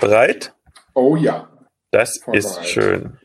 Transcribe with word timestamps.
Bereit? 0.00 0.54
Oh 0.94 1.14
ja. 1.14 1.50
Das 1.90 2.20
Voll 2.24 2.34
ist 2.34 2.54
bereit. 2.54 2.66
schön. 2.66 3.18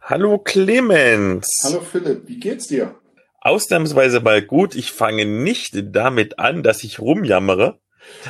Hallo 0.00 0.38
Clemens. 0.38 1.46
Hallo 1.64 1.80
Philipp, 1.82 2.26
wie 2.26 2.40
geht's 2.40 2.68
dir? 2.68 2.94
Ausnahmsweise 3.42 4.20
mal 4.20 4.40
gut. 4.40 4.74
Ich 4.74 4.92
fange 4.92 5.26
nicht 5.26 5.74
damit 5.94 6.38
an, 6.38 6.62
dass 6.62 6.84
ich 6.84 7.00
rumjammere. 7.00 7.78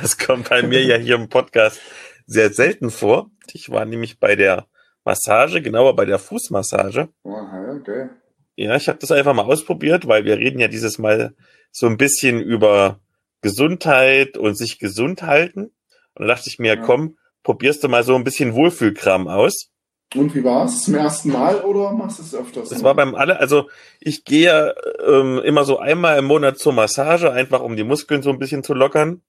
Das 0.01 0.17
kommt 0.17 0.49
bei 0.49 0.63
mir 0.63 0.83
ja 0.83 0.97
hier 0.97 1.15
im 1.15 1.29
Podcast 1.29 1.79
sehr 2.25 2.51
selten 2.51 2.89
vor. 2.91 3.31
Ich 3.53 3.69
war 3.69 3.85
nämlich 3.85 4.19
bei 4.19 4.35
der 4.35 4.67
Massage, 5.05 5.61
genauer 5.61 5.95
bei 5.95 6.03
der 6.03 6.19
Fußmassage. 6.19 7.07
Ja, 7.23 7.75
okay. 7.79 8.09
Ja, 8.57 8.75
ich 8.75 8.89
habe 8.89 8.99
das 8.99 9.11
einfach 9.11 9.33
mal 9.33 9.45
ausprobiert, 9.45 10.07
weil 10.09 10.25
wir 10.25 10.37
reden 10.37 10.59
ja 10.59 10.67
dieses 10.67 10.97
Mal 10.97 11.35
so 11.77 11.87
ein 11.87 11.97
bisschen 11.97 12.39
über 12.39 13.01
Gesundheit 13.41 14.37
und 14.37 14.57
sich 14.57 14.79
gesund 14.79 15.23
halten. 15.23 15.71
Und 16.13 16.25
da 16.25 16.25
dachte 16.25 16.47
ich 16.47 16.57
mir, 16.57 16.75
Ja. 16.75 16.81
komm, 16.81 17.17
probierst 17.43 17.83
du 17.83 17.89
mal 17.89 18.01
so 18.03 18.15
ein 18.15 18.23
bisschen 18.23 18.53
Wohlfühlkram 18.53 19.27
aus. 19.27 19.71
Und 20.15 20.33
wie 20.33 20.43
war's? 20.45 20.83
Zum 20.83 20.95
ersten 20.95 21.33
Mal 21.33 21.59
oder 21.61 21.91
machst 21.91 22.19
du 22.19 22.23
es 22.23 22.33
öfters? 22.33 22.69
Das 22.69 22.81
war 22.81 22.95
beim 22.95 23.13
alle, 23.13 23.41
also 23.41 23.69
ich 23.99 24.23
gehe 24.23 24.73
ähm, 25.05 25.41
immer 25.43 25.65
so 25.65 25.77
einmal 25.77 26.17
im 26.17 26.25
Monat 26.25 26.57
zur 26.59 26.71
Massage, 26.71 27.29
einfach 27.29 27.59
um 27.59 27.75
die 27.75 27.83
Muskeln 27.83 28.21
so 28.21 28.29
ein 28.29 28.39
bisschen 28.39 28.63
zu 28.63 28.73
lockern. 28.73 29.21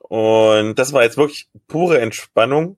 Und 0.00 0.78
das 0.78 0.92
war 0.92 1.02
jetzt 1.02 1.16
wirklich 1.16 1.48
pure 1.66 1.98
Entspannung. 1.98 2.76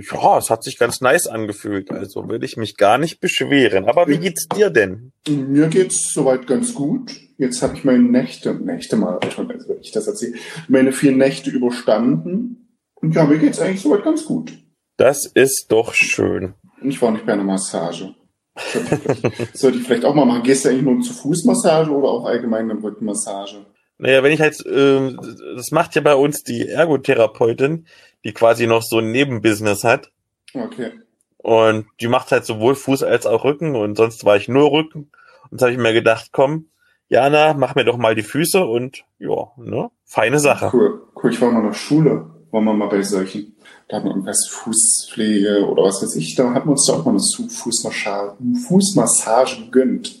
Ja, 0.00 0.38
es 0.38 0.50
hat 0.50 0.64
sich 0.64 0.78
ganz 0.78 1.00
nice 1.00 1.26
angefühlt, 1.26 1.90
also 1.90 2.28
will 2.28 2.42
ich 2.44 2.56
mich 2.56 2.76
gar 2.76 2.98
nicht 2.98 3.20
beschweren. 3.20 3.86
Aber 3.86 4.08
wie 4.08 4.18
geht's 4.18 4.48
dir 4.48 4.70
denn? 4.70 5.12
Mir 5.28 5.68
geht's 5.68 6.12
soweit 6.12 6.46
ganz 6.46 6.74
gut. 6.74 7.12
Jetzt 7.36 7.62
habe 7.62 7.76
ich 7.76 7.84
meine 7.84 8.02
Nächte, 8.02 8.54
Nächte 8.54 8.96
mal, 8.96 9.18
also 9.18 9.48
wenn 9.48 9.80
ich 9.80 9.92
das 9.92 10.06
erzähle, 10.06 10.34
meine 10.68 10.92
vier 10.92 11.12
Nächte 11.12 11.50
überstanden. 11.50 12.68
Und 12.94 13.14
ja, 13.14 13.24
mir 13.24 13.38
geht's 13.38 13.60
eigentlich 13.60 13.80
soweit 13.80 14.04
ganz 14.04 14.24
gut. 14.24 14.52
Das 14.96 15.26
ist 15.26 15.66
doch 15.68 15.94
schön. 15.94 16.54
Ich 16.82 17.00
war 17.00 17.12
nicht 17.12 17.24
bei 17.24 17.32
einer 17.32 17.44
Massage. 17.44 18.14
Sollte 19.52 19.78
ich, 19.78 19.84
vielleicht, 19.84 20.04
auch 20.04 20.14
mal 20.14 20.24
machen. 20.24 20.42
Gehst 20.42 20.64
du 20.64 20.70
eigentlich 20.70 20.82
nur 20.82 21.00
zur 21.00 21.14
Fußmassage 21.14 21.90
oder 21.90 22.08
auch 22.08 22.24
allgemein 22.24 22.70
eine 22.70 22.82
Rückenmassage? 22.82 23.66
Naja, 23.98 24.22
wenn 24.22 24.32
ich 24.32 24.40
halt, 24.40 24.62
ähm, 24.66 25.18
das 25.56 25.70
macht 25.72 25.96
ja 25.96 26.02
bei 26.02 26.14
uns 26.14 26.42
die 26.44 26.68
Ergotherapeutin, 26.68 27.86
die 28.24 28.32
quasi 28.32 28.66
noch 28.66 28.82
so 28.82 28.98
ein 28.98 29.10
Nebenbusiness 29.10 29.84
hat. 29.84 30.10
Okay. 30.54 30.92
Und 31.38 31.86
die 32.00 32.08
macht 32.08 32.32
halt 32.32 32.44
sowohl 32.44 32.74
Fuß 32.74 33.02
als 33.02 33.26
auch 33.26 33.44
Rücken 33.44 33.76
und 33.76 33.96
sonst 33.96 34.24
war 34.24 34.36
ich 34.36 34.48
nur 34.48 34.72
Rücken. 34.72 35.10
Und 35.50 35.62
habe 35.62 35.72
ich 35.72 35.78
mir 35.78 35.92
gedacht, 35.92 36.30
komm, 36.32 36.66
Jana, 37.08 37.54
mach 37.54 37.74
mir 37.74 37.84
doch 37.84 37.96
mal 37.96 38.14
die 38.14 38.22
Füße 38.22 38.64
und 38.66 39.04
ja, 39.18 39.50
ne, 39.56 39.90
feine 40.04 40.40
Sache. 40.40 40.70
Cool. 40.72 41.02
Cool, 41.14 41.32
ich 41.32 41.40
war 41.40 41.50
mal 41.50 41.60
in 41.60 41.66
der 41.66 41.74
Schule, 41.74 42.30
waren 42.50 42.64
wir 42.64 42.74
mal 42.74 42.88
bei 42.88 43.02
solchen. 43.02 43.56
Da 43.88 43.96
hat 43.96 44.04
man 44.04 44.12
irgendwas 44.12 44.46
Fußpflege 44.50 45.66
oder 45.66 45.84
was 45.84 46.02
weiß 46.02 46.14
ich, 46.16 46.34
da 46.34 46.52
hat 46.52 46.66
man 46.66 46.72
uns 46.72 46.86
da 46.86 46.94
auch 46.94 47.04
mal 47.04 47.12
eine 47.12 47.20
Fußmassage, 47.20 48.36
Fußmassage 48.68 49.64
gegönnt. 49.64 50.20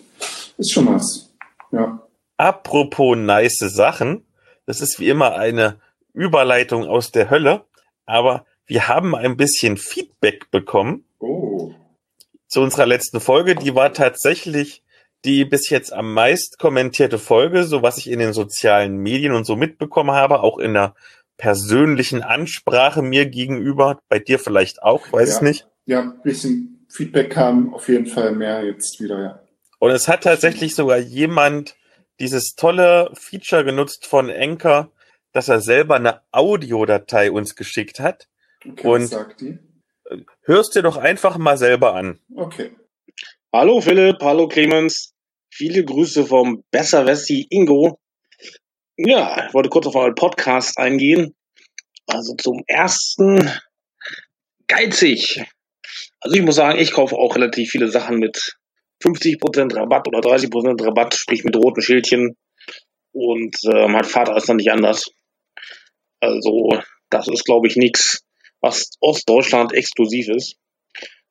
Ist 0.56 0.72
schon 0.72 0.92
was. 0.92 1.30
Ja. 1.70 2.02
Apropos 2.36 3.16
nice 3.16 3.58
Sachen, 3.58 4.24
das 4.66 4.80
ist 4.80 4.98
wie 4.98 5.08
immer 5.08 5.36
eine 5.36 5.76
Überleitung 6.14 6.84
aus 6.84 7.12
der 7.12 7.30
Hölle, 7.30 7.64
aber 8.08 8.44
wir 8.66 8.88
haben 8.88 9.14
ein 9.14 9.36
bisschen 9.36 9.76
Feedback 9.76 10.50
bekommen 10.50 11.04
Oh. 11.20 11.72
zu 12.48 12.60
unserer 12.60 12.86
letzten 12.86 13.20
Folge. 13.20 13.54
Die 13.54 13.74
war 13.74 13.92
tatsächlich 13.92 14.82
die 15.24 15.44
bis 15.44 15.68
jetzt 15.70 15.92
am 15.92 16.14
meist 16.14 16.58
kommentierte 16.58 17.18
Folge, 17.18 17.64
so 17.64 17.82
was 17.82 17.98
ich 17.98 18.08
in 18.10 18.18
den 18.20 18.32
sozialen 18.32 18.98
Medien 18.98 19.32
und 19.32 19.44
so 19.44 19.56
mitbekommen 19.56 20.12
habe, 20.12 20.40
auch 20.40 20.58
in 20.58 20.74
der 20.74 20.94
persönlichen 21.38 22.22
Ansprache 22.22 23.02
mir 23.02 23.26
gegenüber, 23.26 23.98
bei 24.08 24.18
dir 24.18 24.38
vielleicht 24.38 24.82
auch, 24.82 25.12
weiß 25.12 25.38
Ja. 25.38 25.42
nicht. 25.44 25.66
Ja, 25.86 26.00
ein 26.02 26.22
bisschen 26.22 26.86
Feedback 26.88 27.30
kam 27.30 27.72
auf 27.74 27.88
jeden 27.88 28.06
Fall 28.06 28.32
mehr 28.32 28.64
jetzt 28.64 29.00
wieder, 29.00 29.20
ja. 29.22 29.40
Und 29.78 29.90
es 29.90 30.08
hat 30.08 30.24
tatsächlich 30.24 30.74
sogar 30.74 30.98
jemand 30.98 31.76
dieses 32.20 32.54
tolle 32.56 33.10
Feature 33.14 33.64
genutzt 33.64 34.06
von 34.06 34.30
Anchor, 34.30 34.90
dass 35.38 35.46
er 35.48 35.60
selber 35.60 35.94
eine 35.94 36.20
Audiodatei 36.32 37.30
uns 37.30 37.54
geschickt 37.54 38.00
hat. 38.00 38.26
Okay, 38.68 38.88
Und- 38.88 39.06
sagt 39.06 39.40
die? 39.40 39.56
Hörst 40.42 40.74
dir 40.74 40.82
doch 40.82 40.96
einfach 40.96 41.36
mal 41.38 41.56
selber 41.56 41.94
an. 41.94 42.18
Okay. 42.34 42.74
Hallo 43.52 43.80
Philipp, 43.80 44.16
hallo 44.20 44.48
Clemens. 44.48 45.14
Viele 45.48 45.84
Grüße 45.84 46.26
vom 46.26 46.64
Besser 46.72 47.06
Wessi 47.06 47.46
Ingo. 47.50 48.00
Ja, 48.96 49.46
ich 49.46 49.54
wollte 49.54 49.68
kurz 49.68 49.86
auf 49.86 49.94
euren 49.94 50.16
Podcast 50.16 50.76
eingehen. 50.76 51.36
Also 52.08 52.34
zum 52.34 52.64
ersten 52.66 53.48
geizig. 54.66 55.44
Also 56.18 56.36
ich 56.36 56.42
muss 56.42 56.56
sagen, 56.56 56.80
ich 56.80 56.90
kaufe 56.90 57.14
auch 57.14 57.36
relativ 57.36 57.70
viele 57.70 57.88
Sachen 57.92 58.18
mit 58.18 58.56
50% 59.04 59.76
Rabatt 59.76 60.08
oder 60.08 60.18
30% 60.18 60.84
Rabatt, 60.84 61.14
sprich 61.14 61.44
mit 61.44 61.54
roten 61.54 61.80
Schildchen. 61.82 62.36
Und 63.12 63.56
äh, 63.72 63.86
mein 63.86 64.04
Vater 64.04 64.36
ist 64.36 64.48
dann 64.48 64.56
nicht 64.56 64.72
anders. 64.72 65.04
Also 66.20 66.80
das 67.10 67.28
ist, 67.28 67.44
glaube 67.44 67.68
ich, 67.68 67.76
nichts, 67.76 68.24
was 68.60 68.90
Ostdeutschland 69.00 69.72
exklusiv 69.72 70.28
ist. 70.28 70.56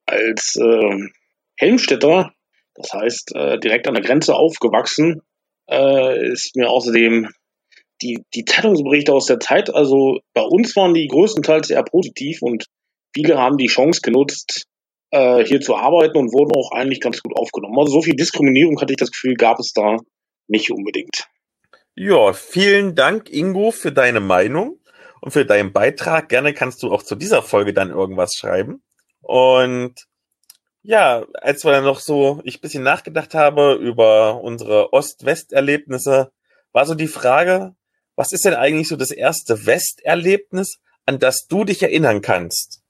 Als 0.06 0.56
ähm, 0.56 1.12
Helmstädter, 1.58 2.34
das 2.75 2.94
heißt 2.94 3.36
äh, 3.36 3.59
direkt 3.59 3.88
an 3.88 3.96
der 3.96 4.03
Grenze 4.03 4.36
aufgewachsen, 4.36 5.22
äh, 5.70 6.31
ist 6.31 6.56
mir 6.56 6.70
außerdem 6.70 7.30
die, 8.02 8.24
die 8.34 8.46
Zeitungsberichte 8.46 9.14
aus 9.14 9.26
der 9.26 9.40
Zeit, 9.40 9.74
also 9.74 10.20
bei 10.34 10.44
uns 10.44 10.76
waren 10.76 10.94
die 10.94 11.08
größtenteils 11.08 11.70
eher 11.70 11.84
positiv 11.84 12.42
und 12.42 12.66
viele 13.14 13.38
haben 13.38 13.58
die 13.58 13.68
Chance 13.68 14.02
genutzt, 14.02 14.68
äh, 15.12 15.44
hier 15.44 15.62
zu 15.62 15.76
arbeiten 15.76 16.18
und 16.18 16.34
wurden 16.34 16.52
auch 16.56 16.72
eigentlich 16.72 17.02
ganz 17.02 17.22
gut 17.22 17.36
aufgenommen. 17.36 17.78
Also 17.80 17.94
so 17.94 18.02
viel 18.02 18.16
Diskriminierung 18.16 18.80
hatte 18.80 18.94
ich 18.94 18.97
das 18.97 19.12
Gefühl, 19.12 19.36
gab 19.36 19.59
es 19.59 19.74
da 19.74 19.97
nicht 20.47 20.72
unbedingt. 20.72 21.28
Ja, 22.00 22.31
vielen 22.34 22.94
Dank, 22.94 23.28
Ingo, 23.31 23.72
für 23.72 23.91
deine 23.91 24.19
Meinung 24.19 24.80
und 25.19 25.31
für 25.31 25.47
deinen 25.47 25.74
Beitrag. 25.74 26.30
Gerne 26.30 26.53
kannst 26.53 26.84
du 26.84 26.91
auch 26.91 27.02
zu 27.02 27.16
dieser 27.16 27.41
Folge 27.41 27.74
dann 27.74 27.90
irgendwas 27.90 28.35
schreiben. 28.35 28.84
Und 29.22 29.96
ja, 30.84 31.25
als 31.34 31.66
wir 31.66 31.72
dann 31.72 31.85
noch 31.85 32.00
so, 32.00 32.40
ich 32.44 32.62
bisschen 32.62 32.84
nachgedacht 32.84 33.34
habe 33.34 33.74
über 33.74 34.44
unsere 34.44 34.94
Ost-West-Erlebnisse, 34.94 36.31
war 36.72 36.85
so 36.85 36.94
die 36.94 37.08
Frage, 37.08 37.74
was 38.16 38.31
ist 38.31 38.46
denn 38.46 38.53
eigentlich 38.53 38.90
so 38.90 38.96
das 38.96 39.09
erste 39.09 39.66
West-Erlebnis, 39.66 40.78
an 41.08 41.18
das 41.18 41.47
du 41.47 41.64
dich 41.64 41.81
erinnern 41.81 42.22
kannst? 42.22 42.84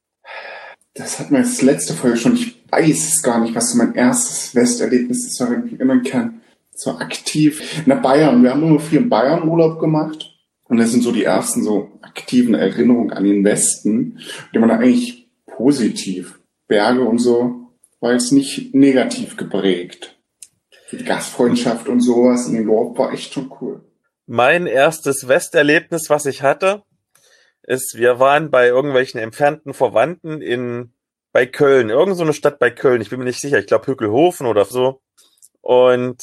Das 0.95 1.17
hat 1.17 1.31
man 1.31 1.43
jetzt 1.43 1.61
letzte 1.61 1.93
Folge 1.93 2.17
schon. 2.17 2.35
Ich 2.35 2.61
weiß 2.69 3.21
gar 3.21 3.39
nicht, 3.39 3.55
was 3.55 3.71
so 3.71 3.77
mein 3.77 3.95
erstes 3.95 4.53
Westerlebnis 4.53 5.25
ist, 5.25 5.39
mich 5.39 5.79
erinnern 5.79 6.03
kann. 6.03 6.41
So 6.77 6.91
aktiv. 6.91 7.79
In 7.79 7.89
der 7.89 7.95
Bayern. 7.95 8.43
Wir 8.43 8.51
haben 8.51 8.61
immer 8.61 8.79
viel 8.79 8.99
in 8.99 9.09
Bayern 9.09 9.47
Urlaub 9.47 9.79
gemacht. 9.79 10.31
Und 10.65 10.77
das 10.77 10.91
sind 10.91 11.01
so 11.01 11.11
die 11.11 11.23
ersten 11.23 11.63
so 11.63 11.89
aktiven 12.03 12.53
Erinnerungen 12.53 13.11
an 13.11 13.23
den 13.23 13.43
Westen. 13.43 14.19
Die 14.53 14.61
waren 14.61 14.69
eigentlich 14.69 15.27
positiv. 15.47 16.39
Berge 16.67 17.03
und 17.03 17.17
so 17.17 17.71
war 17.99 18.13
jetzt 18.13 18.31
nicht 18.31 18.75
negativ 18.75 19.37
geprägt. 19.37 20.19
Die 20.91 21.03
Gastfreundschaft 21.03 21.87
und 21.87 22.01
sowas 22.01 22.47
in 22.47 22.53
dem 22.53 22.67
Dorf 22.67 22.97
war 22.97 23.11
echt 23.11 23.33
schon 23.33 23.51
cool. 23.59 23.83
Mein 24.27 24.67
erstes 24.67 25.27
Westerlebnis, 25.27 26.09
was 26.09 26.25
ich 26.27 26.43
hatte, 26.43 26.83
ist, 27.63 27.95
wir 27.97 28.19
waren 28.19 28.51
bei 28.51 28.67
irgendwelchen 28.67 29.19
entfernten 29.19 29.73
Verwandten 29.73 30.41
in 30.41 30.93
bei 31.31 31.45
Köln, 31.45 31.89
irgend 31.89 32.15
so 32.17 32.23
eine 32.23 32.33
Stadt 32.33 32.59
bei 32.59 32.69
Köln, 32.69 33.01
ich 33.01 33.09
bin 33.09 33.19
mir 33.19 33.25
nicht 33.25 33.41
sicher, 33.41 33.59
ich 33.59 33.67
glaube 33.67 33.87
Hückelhofen 33.87 34.47
oder 34.47 34.65
so. 34.65 35.01
Und 35.61 36.21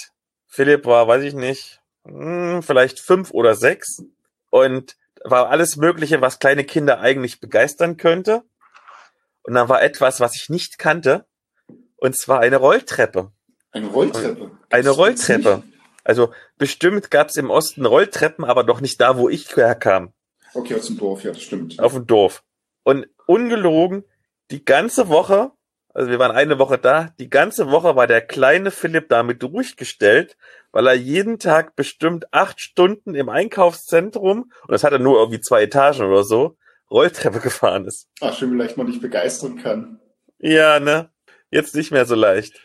Philipp 0.55 0.87
war, 0.87 1.09
weiß 1.09 1.25
ich 1.25 1.35
nicht, 1.35 1.81
hm, 2.07 2.63
vielleicht 2.63 3.01
fünf 3.01 3.33
oder 3.33 3.57
sechs 3.57 4.05
und 4.51 4.97
war 5.25 5.49
alles 5.51 5.75
Mögliche, 5.75 6.21
was 6.21 6.39
kleine 6.39 6.63
Kinder 6.63 7.01
eigentlich 7.01 7.41
begeistern 7.41 7.97
könnte. 7.97 8.45
Und 9.43 9.55
dann 9.55 9.69
war 9.69 9.83
etwas, 9.83 10.21
was 10.21 10.37
ich 10.37 10.51
nicht 10.51 10.79
kannte, 10.79 11.27
und 11.97 12.17
zwar 12.17 12.39
eine 12.39 12.59
Rolltreppe. 12.59 13.33
Eine 13.73 13.89
Rolltreppe. 13.89 14.53
Eine 14.71 14.91
Rolltreppe. 14.91 15.65
Also 16.05 16.33
bestimmt 16.57 17.11
gab 17.11 17.31
es 17.31 17.37
im 17.37 17.51
Osten 17.51 17.85
Rolltreppen, 17.85 18.45
aber 18.45 18.63
doch 18.63 18.81
nicht 18.81 19.01
da, 19.01 19.19
wo 19.19 19.29
ich 19.29 19.57
herkam, 19.57 20.13
Okay, 20.53 20.77
aus 20.77 20.87
dem 20.87 20.99
Dorf, 20.99 21.25
ja, 21.25 21.33
das 21.33 21.43
stimmt. 21.43 21.81
auf 21.81 21.95
dem 21.95 22.07
Dorf. 22.07 22.45
Und 22.85 23.09
ungelogen, 23.27 24.05
die 24.53 24.65
ganze 24.65 25.09
Woche, 25.09 25.51
also 25.95 26.11
wir 26.11 26.19
waren 26.19 26.33
eine 26.33 26.59
Woche 26.59 26.77
da, 26.77 27.15
die 27.19 27.31
ganze 27.31 27.71
Woche 27.71 27.97
war 27.97 28.07
der 28.07 28.21
kleine 28.21 28.71
Philipp 28.71 29.09
damit 29.09 29.43
durchgestellt, 29.43 30.37
weil 30.73 30.87
er 30.87 30.95
jeden 30.95 31.39
Tag 31.39 31.77
bestimmt 31.77 32.27
acht 32.33 32.61
Stunden 32.61 33.15
im 33.15 33.29
Einkaufszentrum, 33.29 34.53
und 34.63 34.71
das 34.71 34.85
hat 34.85 34.93
er 34.93 34.99
nur 34.99 35.19
irgendwie 35.19 35.41
zwei 35.41 35.63
Etagen 35.63 36.05
oder 36.05 36.25
so, 36.25 36.57
Rolltreppe 36.91 37.41
gefahren 37.43 37.87
ist. 37.87 38.09
Ach, 38.21 38.37
schön, 38.37 38.51
vielleicht 38.51 38.77
man 38.77 38.87
dich 38.87 39.01
begeistern 39.01 39.57
kann. 39.63 40.01
Ja, 40.39 40.81
ne? 40.81 41.11
Jetzt 41.51 41.75
nicht 41.75 41.93
mehr 41.93 42.05
so 42.05 42.15
leicht. 42.15 42.61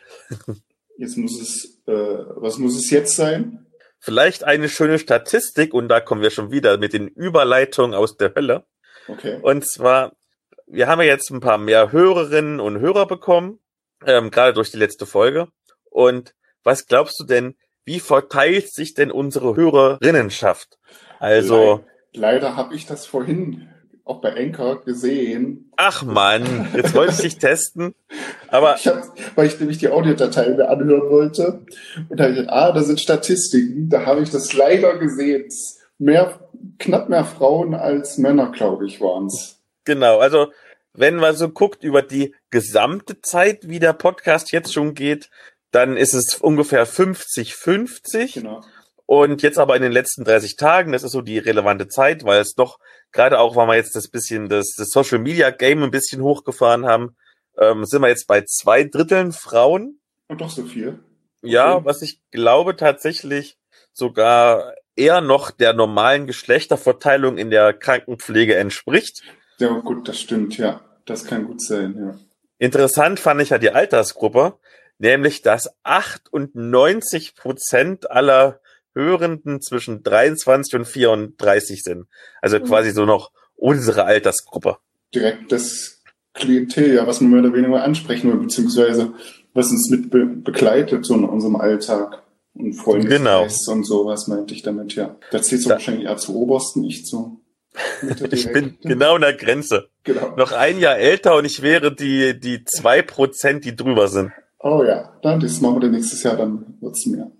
Jetzt 0.98 1.16
muss 1.16 1.40
es, 1.40 1.80
äh, 1.86 1.92
was 1.92 2.58
muss 2.58 2.76
es 2.76 2.90
jetzt 2.90 3.16
sein? 3.16 3.70
vielleicht 4.00 4.44
eine 4.44 4.68
schöne 4.68 4.98
Statistik 4.98 5.72
und 5.74 5.88
da 5.88 6.00
kommen 6.00 6.22
wir 6.22 6.30
schon 6.30 6.50
wieder 6.50 6.78
mit 6.78 6.92
den 6.92 7.06
Überleitungen 7.06 7.94
aus 7.94 8.16
der 8.16 8.34
Hölle. 8.34 8.64
Okay. 9.06 9.38
Und 9.42 9.66
zwar, 9.68 10.12
wir 10.70 10.86
haben 10.86 11.00
ja 11.00 11.06
jetzt 11.06 11.30
ein 11.30 11.40
paar 11.40 11.58
mehr 11.58 11.92
Hörerinnen 11.92 12.60
und 12.60 12.80
Hörer 12.80 13.06
bekommen, 13.06 13.58
ähm, 14.06 14.30
gerade 14.30 14.52
durch 14.52 14.70
die 14.70 14.78
letzte 14.78 15.06
Folge. 15.06 15.48
Und 15.90 16.34
was 16.62 16.86
glaubst 16.86 17.18
du 17.18 17.24
denn, 17.24 17.56
wie 17.84 18.00
verteilt 18.00 18.72
sich 18.72 18.94
denn 18.94 19.10
unsere 19.10 19.56
Hörerinnenschaft? 19.56 20.78
Also. 21.18 21.84
Le 22.12 22.20
leider 22.20 22.56
habe 22.56 22.74
ich 22.74 22.86
das 22.86 23.06
vorhin 23.06 23.68
auch 24.04 24.20
bei 24.20 24.36
Anchor 24.36 24.82
gesehen. 24.84 25.70
Ach 25.76 26.02
man, 26.02 26.68
jetzt 26.74 26.94
wollte 26.94 27.12
ich 27.12 27.20
dich 27.20 27.38
testen. 27.38 27.94
Aber 28.48 28.74
ich 28.74 28.86
hab, 28.86 29.04
weil 29.36 29.46
ich 29.46 29.58
nämlich 29.60 29.78
die 29.78 29.88
Audiodatei 29.88 30.48
mir 30.50 30.68
anhören 30.68 31.08
wollte 31.08 31.62
und 32.08 32.18
da 32.18 32.24
habe 32.24 32.32
ich 32.32 32.40
gedacht, 32.40 32.54
ah, 32.54 32.72
da 32.72 32.82
sind 32.82 33.00
Statistiken. 33.00 33.88
Da 33.88 34.06
habe 34.06 34.22
ich 34.22 34.30
das 34.30 34.52
leider 34.52 34.98
gesehen. 34.98 35.48
Mehr, 35.98 36.40
knapp 36.78 37.08
mehr 37.08 37.24
Frauen 37.24 37.74
als 37.74 38.18
Männer, 38.18 38.50
glaube 38.50 38.86
ich, 38.86 39.00
waren 39.00 39.26
es. 39.26 39.59
Genau, 39.84 40.18
also 40.18 40.52
wenn 40.92 41.16
man 41.16 41.36
so 41.36 41.48
guckt 41.48 41.84
über 41.84 42.02
die 42.02 42.34
gesamte 42.50 43.20
Zeit, 43.20 43.68
wie 43.68 43.78
der 43.78 43.92
Podcast 43.92 44.52
jetzt 44.52 44.72
schon 44.72 44.94
geht, 44.94 45.30
dann 45.70 45.96
ist 45.96 46.14
es 46.14 46.36
ungefähr 46.36 46.86
50-50. 46.86 48.34
Genau. 48.34 48.60
Und 49.06 49.42
jetzt 49.42 49.58
aber 49.58 49.76
in 49.76 49.82
den 49.82 49.92
letzten 49.92 50.24
30 50.24 50.56
Tagen, 50.56 50.92
das 50.92 51.02
ist 51.02 51.12
so 51.12 51.20
die 51.20 51.38
relevante 51.38 51.88
Zeit, 51.88 52.24
weil 52.24 52.40
es 52.40 52.54
doch, 52.54 52.78
gerade 53.12 53.38
auch, 53.40 53.56
weil 53.56 53.66
wir 53.66 53.74
jetzt 53.74 53.96
das 53.96 54.08
bisschen 54.08 54.48
das, 54.48 54.74
das 54.76 54.90
Social 54.90 55.18
Media 55.18 55.50
Game 55.50 55.82
ein 55.82 55.90
bisschen 55.90 56.22
hochgefahren 56.22 56.86
haben, 56.86 57.16
ähm, 57.58 57.84
sind 57.84 58.02
wir 58.02 58.08
jetzt 58.08 58.26
bei 58.28 58.42
zwei 58.42 58.84
Dritteln 58.84 59.32
Frauen. 59.32 60.00
Und 60.28 60.40
doch 60.40 60.50
so 60.50 60.64
viel. 60.64 61.00
Ja, 61.42 61.74
Okay. 61.76 61.84
was 61.86 62.02
ich 62.02 62.20
glaube 62.30 62.76
tatsächlich 62.76 63.56
sogar 63.92 64.74
eher 64.94 65.20
noch 65.20 65.50
der 65.50 65.72
normalen 65.72 66.26
Geschlechterverteilung 66.26 67.38
in 67.38 67.50
der 67.50 67.72
Krankenpflege 67.72 68.54
entspricht. 68.56 69.22
Ja, 69.60 69.78
gut, 69.78 70.08
das 70.08 70.18
stimmt, 70.20 70.56
ja. 70.58 70.80
Das 71.06 71.24
kann 71.24 71.46
gut 71.46 71.62
sein, 71.62 71.94
ja. 71.98 72.18
Interessant 72.58 73.20
fand 73.20 73.40
ich 73.40 73.50
ja 73.50 73.58
die 73.58 73.70
Altersgruppe, 73.70 74.54
nämlich 74.98 75.40
dass 75.42 75.70
98 75.82 77.34
Prozent 77.36 78.10
aller 78.10 78.60
Hörenden 78.94 79.60
zwischen 79.62 80.02
23 80.02 80.74
und 80.74 80.84
34 80.86 81.82
sind. 81.82 82.06
Also 82.42 82.58
Mhm. 82.58 82.64
quasi 82.64 82.90
so 82.90 83.04
noch 83.06 83.30
unsere 83.54 84.04
Altersgruppe. 84.04 84.78
Direkt 85.14 85.52
das 85.52 86.02
Klientel, 86.34 86.94
ja, 86.94 87.06
was 87.06 87.20
man 87.20 87.30
mehr 87.30 87.40
oder 87.40 87.52
weniger 87.54 87.82
ansprechen 87.82 88.30
will, 88.30 88.38
beziehungsweise 88.40 89.12
was 89.54 89.70
uns 89.70 89.90
mit 89.90 90.10
be 90.10 90.26
begleitet, 90.26 91.04
so 91.04 91.14
in 91.14 91.24
unserem 91.24 91.56
Alltag. 91.56 92.22
Und 92.54 92.74
Freundeskreis 92.74 93.68
und 93.68 93.84
sowas 93.84 94.26
meinte 94.28 94.54
ich 94.54 94.62
damit, 94.62 94.94
ja. 94.96 95.16
Da 95.30 95.40
zählt 95.40 95.62
so 95.62 95.68
Da- 95.68 95.76
wahrscheinlich 95.76 96.04
eher 96.06 96.16
zu 96.16 96.34
Obersten, 96.36 96.80
nicht 96.82 97.06
zu 97.06 97.16
Mitte 97.18 97.40
Ich 98.32 98.52
bin 98.52 98.78
genau 98.82 99.14
an 99.14 99.20
der 99.20 99.34
Grenze. 99.34 99.90
Genau. 100.04 100.34
Noch 100.36 100.52
ein 100.52 100.78
Jahr 100.78 100.96
älter 100.96 101.36
und 101.36 101.44
ich 101.44 101.62
wäre 101.62 101.94
die, 101.94 102.38
die 102.38 102.64
zwei 102.64 103.02
Prozent, 103.02 103.64
die 103.64 103.76
drüber 103.76 104.08
sind. 104.08 104.32
Oh 104.58 104.82
ja, 104.82 105.18
dann 105.22 105.40
das 105.40 105.60
machen 105.60 105.76
wir 105.76 105.80
dann 105.80 105.92
nächstes 105.92 106.22
Jahr, 106.22 106.36
dann 106.36 106.76
wird's 106.80 107.06
mehr. 107.06 107.30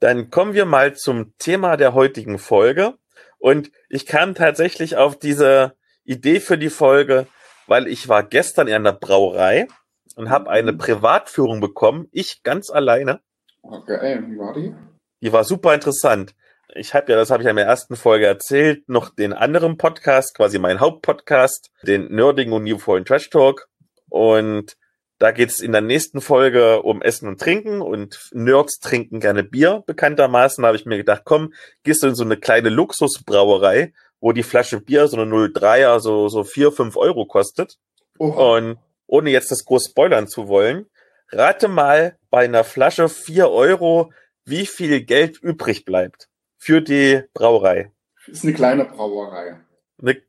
Dann 0.00 0.30
kommen 0.30 0.54
wir 0.54 0.64
mal 0.64 0.94
zum 0.94 1.34
Thema 1.38 1.76
der 1.76 1.94
heutigen 1.94 2.38
Folge. 2.38 2.94
Und 3.38 3.70
ich 3.88 4.06
kam 4.06 4.34
tatsächlich 4.34 4.96
auf 4.96 5.18
diese 5.18 5.74
Idee 6.04 6.40
für 6.40 6.58
die 6.58 6.70
Folge, 6.70 7.26
weil 7.66 7.86
ich 7.86 8.08
war 8.08 8.22
gestern 8.22 8.68
in 8.68 8.74
einer 8.74 8.92
Brauerei 8.92 9.68
und 10.16 10.30
habe 10.30 10.50
eine 10.50 10.72
Privatführung 10.72 11.60
bekommen. 11.60 12.08
Ich 12.10 12.42
ganz 12.42 12.70
alleine. 12.70 13.20
Oh, 13.62 13.80
geil, 13.82 14.24
wie 14.28 14.38
war 14.38 14.52
die? 14.52 14.74
Die 15.20 15.32
war 15.32 15.44
super 15.44 15.74
interessant. 15.74 16.34
Ich 16.76 16.92
habe 16.92 17.12
ja, 17.12 17.16
das 17.16 17.30
habe 17.30 17.42
ich 17.42 17.44
ja 17.44 17.50
in 17.50 17.56
der 17.56 17.66
ersten 17.66 17.94
Folge 17.94 18.26
erzählt, 18.26 18.88
noch 18.88 19.10
den 19.10 19.32
anderen 19.32 19.76
Podcast, 19.76 20.34
quasi 20.36 20.58
mein 20.58 20.80
Hauptpodcast, 20.80 21.70
den 21.82 22.12
Nerdigen 22.12 22.52
und 22.52 22.64
Newforeign 22.64 23.04
Trash 23.04 23.30
Talk. 23.30 23.68
Und 24.08 24.76
da 25.18 25.30
geht's 25.30 25.60
in 25.60 25.70
der 25.70 25.82
nächsten 25.82 26.20
Folge 26.20 26.82
um 26.82 27.00
Essen 27.00 27.28
und 27.28 27.40
Trinken 27.40 27.80
und 27.80 28.18
Nerds 28.32 28.80
trinken 28.80 29.20
gerne 29.20 29.44
Bier. 29.44 29.84
Bekanntermaßen 29.86 30.66
habe 30.66 30.76
ich 30.76 30.84
mir 30.84 30.96
gedacht, 30.96 31.22
komm, 31.24 31.54
gehst 31.84 32.02
du 32.02 32.08
in 32.08 32.16
so 32.16 32.24
eine 32.24 32.36
kleine 32.36 32.70
Luxusbrauerei, 32.70 33.92
wo 34.20 34.32
die 34.32 34.42
Flasche 34.42 34.80
Bier, 34.80 35.06
so 35.06 35.16
eine 35.16 35.30
03er, 35.32 36.00
so, 36.00 36.28
so 36.28 36.42
vier 36.42 36.72
fünf 36.72 36.96
Euro 36.96 37.24
kostet. 37.26 37.78
Oh, 38.18 38.56
Und 38.56 38.78
ohne 39.06 39.30
jetzt 39.30 39.52
das 39.52 39.64
groß 39.64 39.90
spoilern 39.90 40.26
zu 40.26 40.48
wollen, 40.48 40.86
rate 41.30 41.68
mal 41.68 42.18
bei 42.30 42.46
einer 42.46 42.64
Flasche 42.64 43.08
vier 43.08 43.48
Euro, 43.50 44.12
wie 44.44 44.66
viel 44.66 45.02
Geld 45.04 45.38
übrig 45.40 45.84
bleibt 45.84 46.28
für 46.64 46.80
die 46.80 47.22
Brauerei. 47.34 47.92
ist 48.26 48.42
eine 48.42 48.54
kleine 48.54 48.86
Brauerei. 48.86 49.60
Eine 50.00 50.22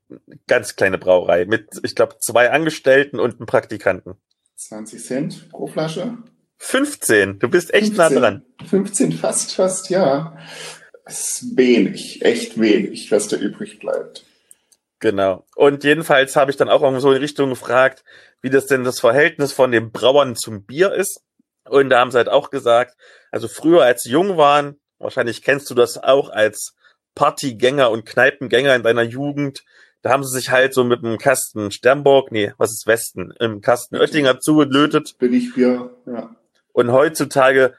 ganz 0.48 0.76
kleine 0.76 0.98
Brauerei 0.98 1.46
mit, 1.46 1.70
ich 1.84 1.96
glaube, 1.96 2.18
zwei 2.20 2.52
Angestellten 2.52 3.22
und 3.22 3.38
einem 3.38 3.46
Praktikanten. 3.46 4.16
20 4.58 5.02
Cent 5.02 5.50
pro 5.50 5.68
Flasche. 5.68 6.18
15, 6.58 7.40
du 7.40 7.50
bist 7.50 7.74
echt 7.74 7.96
nah 7.96 8.10
15. 8.10 8.22
dran. 8.22 8.46
15, 8.68 9.12
fast, 9.14 9.56
fast, 9.56 9.90
ja. 9.90 10.38
Das 11.06 11.42
ist 11.42 11.58
wenig, 11.58 12.22
echt 12.26 12.60
wenig, 12.60 13.12
was 13.12 13.30
da 13.30 13.38
übrig 13.38 13.80
bleibt. 13.80 14.26
Genau. 15.00 15.46
Und 15.56 15.86
jedenfalls 15.86 16.36
habe 16.36 16.52
ich 16.52 16.58
dann 16.58 16.70
auch 16.70 16.82
irgendwo 16.82 17.00
so 17.00 17.14
in 17.14 17.22
Richtung 17.22 17.50
gefragt, 17.50 18.04
wie 18.42 18.50
das 18.50 18.66
denn 18.66 18.84
das 18.84 19.00
Verhältnis 19.00 19.54
von 19.54 19.72
den 19.72 19.92
Brauern 19.92 20.36
zum 20.36 20.66
Bier 20.66 20.92
ist. 20.94 21.22
Und 21.70 21.92
da 21.92 22.00
haben 22.00 22.12
sie 22.12 22.18
halt 22.18 22.30
auch 22.30 22.50
gesagt, 22.50 22.98
also 23.32 23.48
früher 23.48 23.84
als 23.84 24.04
sie 24.04 24.12
jung 24.12 24.36
waren, 24.36 24.80
wahrscheinlich 25.00 25.42
kennst 25.42 25.70
du 25.70 25.76
das 25.76 25.98
auch 25.98 26.30
als 26.30 26.76
Partygänger 27.16 27.90
und 27.92 28.06
Kneipengänger 28.06 28.76
in 28.76 28.84
deiner 28.84 29.04
Jugend, 29.04 29.64
da 30.02 30.12
haben 30.12 30.24
sie 30.24 30.38
sich 30.38 30.52
halt 30.52 30.74
so 30.74 30.84
mit 30.84 31.04
einem 31.04 31.18
Kasten 31.18 31.72
Sternburg, 31.72 32.32
nee, 32.32 32.54
was 32.58 32.72
ist 32.72 32.86
Westen, 32.86 33.34
im 33.40 33.62
Kasten 33.62 33.96
Oettinger 33.96 34.40
zugelötet. 34.40 35.16
Billigbier, 35.18 35.96
ja. 36.06 36.36
Und 36.74 36.92
heutzutage 36.92 37.74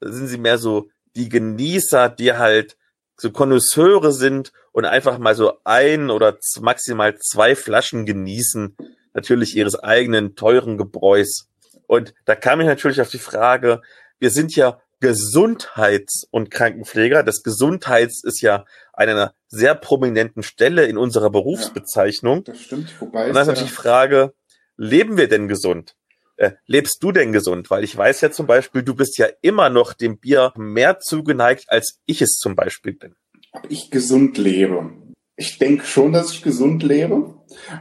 sind 0.00 0.28
sie 0.28 0.38
mehr 0.38 0.56
so 0.56 0.88
die 1.16 1.28
Genießer, 1.28 2.08
die 2.08 2.32
halt 2.32 2.78
so 3.18 3.30
Konnoisseure 3.30 4.12
sind 4.12 4.52
und 4.72 4.84
einfach 4.84 5.18
mal 5.18 5.34
so 5.34 5.58
ein 5.64 6.10
oder 6.10 6.38
maximal 6.60 7.18
zwei 7.18 7.56
Flaschen 7.56 8.06
genießen, 8.06 8.76
natürlich 9.12 9.56
ihres 9.56 9.78
eigenen 9.78 10.36
teuren 10.36 10.78
Gebräus. 10.78 11.48
Und 11.86 12.14
da 12.24 12.34
kam 12.34 12.60
ich 12.60 12.66
natürlich 12.66 13.00
auf 13.00 13.10
die 13.10 13.18
Frage, 13.18 13.82
wir 14.18 14.30
sind 14.30 14.54
ja 14.56 14.80
Gesundheits- 15.00 16.26
und 16.30 16.50
Krankenpfleger. 16.50 17.22
Das 17.22 17.42
Gesundheits 17.42 18.22
ist 18.24 18.40
ja 18.40 18.64
an 18.92 19.08
einer 19.08 19.34
sehr 19.48 19.74
prominenten 19.74 20.42
Stelle 20.42 20.86
in 20.86 20.96
unserer 20.96 21.30
Berufsbezeichnung. 21.30 22.44
Das 22.44 22.60
stimmt. 22.60 22.94
Wobei 23.00 23.28
Und 23.28 23.34
dann 23.34 23.42
ist 23.42 23.48
natürlich 23.48 23.70
die 23.70 23.76
Frage, 23.76 24.34
leben 24.76 25.16
wir 25.16 25.28
denn 25.28 25.48
gesund? 25.48 25.96
Äh, 26.36 26.52
lebst 26.66 27.02
du 27.02 27.12
denn 27.12 27.32
gesund? 27.32 27.70
Weil 27.70 27.84
ich 27.84 27.96
weiß 27.96 28.20
ja 28.20 28.30
zum 28.30 28.46
Beispiel, 28.46 28.82
du 28.82 28.94
bist 28.94 29.16
ja 29.18 29.26
immer 29.40 29.70
noch 29.70 29.92
dem 29.92 30.18
Bier 30.18 30.52
mehr 30.56 30.98
zugeneigt, 30.98 31.64
als 31.68 31.98
ich 32.06 32.20
es 32.22 32.32
zum 32.32 32.56
Beispiel 32.56 32.92
bin. 32.92 33.14
ob 33.52 33.66
ich 33.70 33.90
gesund 33.90 34.36
lebe. 34.36 34.92
Ich 35.36 35.58
denke 35.58 35.84
schon, 35.86 36.12
dass 36.12 36.32
ich 36.32 36.42
gesund 36.42 36.82
lebe. 36.82 37.34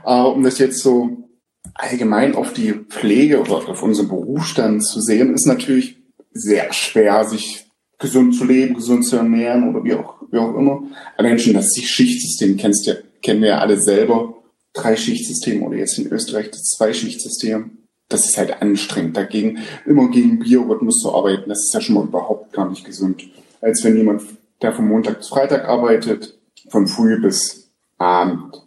Aber 0.03 0.33
um 0.33 0.43
das 0.43 0.59
jetzt 0.59 0.79
so 0.79 1.29
allgemein 1.73 2.35
auf 2.35 2.53
die 2.53 2.73
Pflege 2.73 3.39
oder 3.41 3.55
auf 3.55 3.83
unseren 3.83 4.07
Berufsstand 4.07 4.85
zu 4.85 5.01
sehen, 5.01 5.33
ist 5.33 5.47
natürlich 5.47 5.97
sehr 6.35 6.71
schwer, 6.73 7.23
sich 7.23 7.65
gesund 7.97 8.35
zu 8.35 8.43
leben, 8.43 8.75
gesund 8.75 9.05
zu 9.05 9.15
ernähren 9.15 9.69
oder 9.69 9.83
wie 9.83 9.93
auch, 9.93 10.15
wie 10.29 10.37
auch 10.37 10.55
immer. 10.55 10.83
Allein 11.17 11.39
schon 11.39 11.53
das 11.53 11.73
Schichtsystem 11.75 12.57
kennst 12.57 12.85
ja, 12.85 12.95
kennen 13.23 13.41
wir 13.41 13.49
ja 13.49 13.59
alle 13.59 13.79
selber. 13.79 14.35
Drei 14.73 14.97
Schichtsystem 14.97 15.63
oder 15.63 15.77
jetzt 15.77 15.97
in 15.97 16.11
Österreich 16.11 16.51
das 16.51 16.63
Zwei-Schichtsystem. 16.63 17.77
Das 18.09 18.25
ist 18.25 18.37
halt 18.37 18.61
anstrengend. 18.61 19.15
Dagegen 19.15 19.59
immer 19.85 20.11
gegen 20.11 20.39
Biorhythmus 20.39 20.99
zu 20.99 21.15
arbeiten, 21.15 21.49
das 21.49 21.63
ist 21.63 21.73
ja 21.73 21.79
schon 21.79 21.95
mal 21.95 22.03
überhaupt 22.03 22.51
gar 22.51 22.69
nicht 22.69 22.85
gesund. 22.85 23.23
Als 23.61 23.83
wenn 23.83 23.95
jemand, 23.95 24.21
der 24.61 24.73
von 24.73 24.87
Montag 24.87 25.17
bis 25.19 25.29
Freitag 25.29 25.65
arbeitet, 25.65 26.37
von 26.69 26.87
früh 26.87 27.19
bis 27.21 27.71
Abend. 27.97 28.61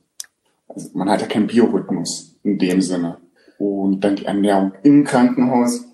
Also 0.68 0.88
man 0.94 1.10
hat 1.10 1.20
ja 1.20 1.26
keinen 1.26 1.46
Biorhythmus 1.46 2.36
in 2.42 2.58
dem 2.58 2.80
Sinne. 2.80 3.18
Und 3.58 4.00
dann 4.00 4.16
die 4.16 4.24
Ernährung 4.24 4.72
im 4.82 5.04
Krankenhaus. 5.04 5.84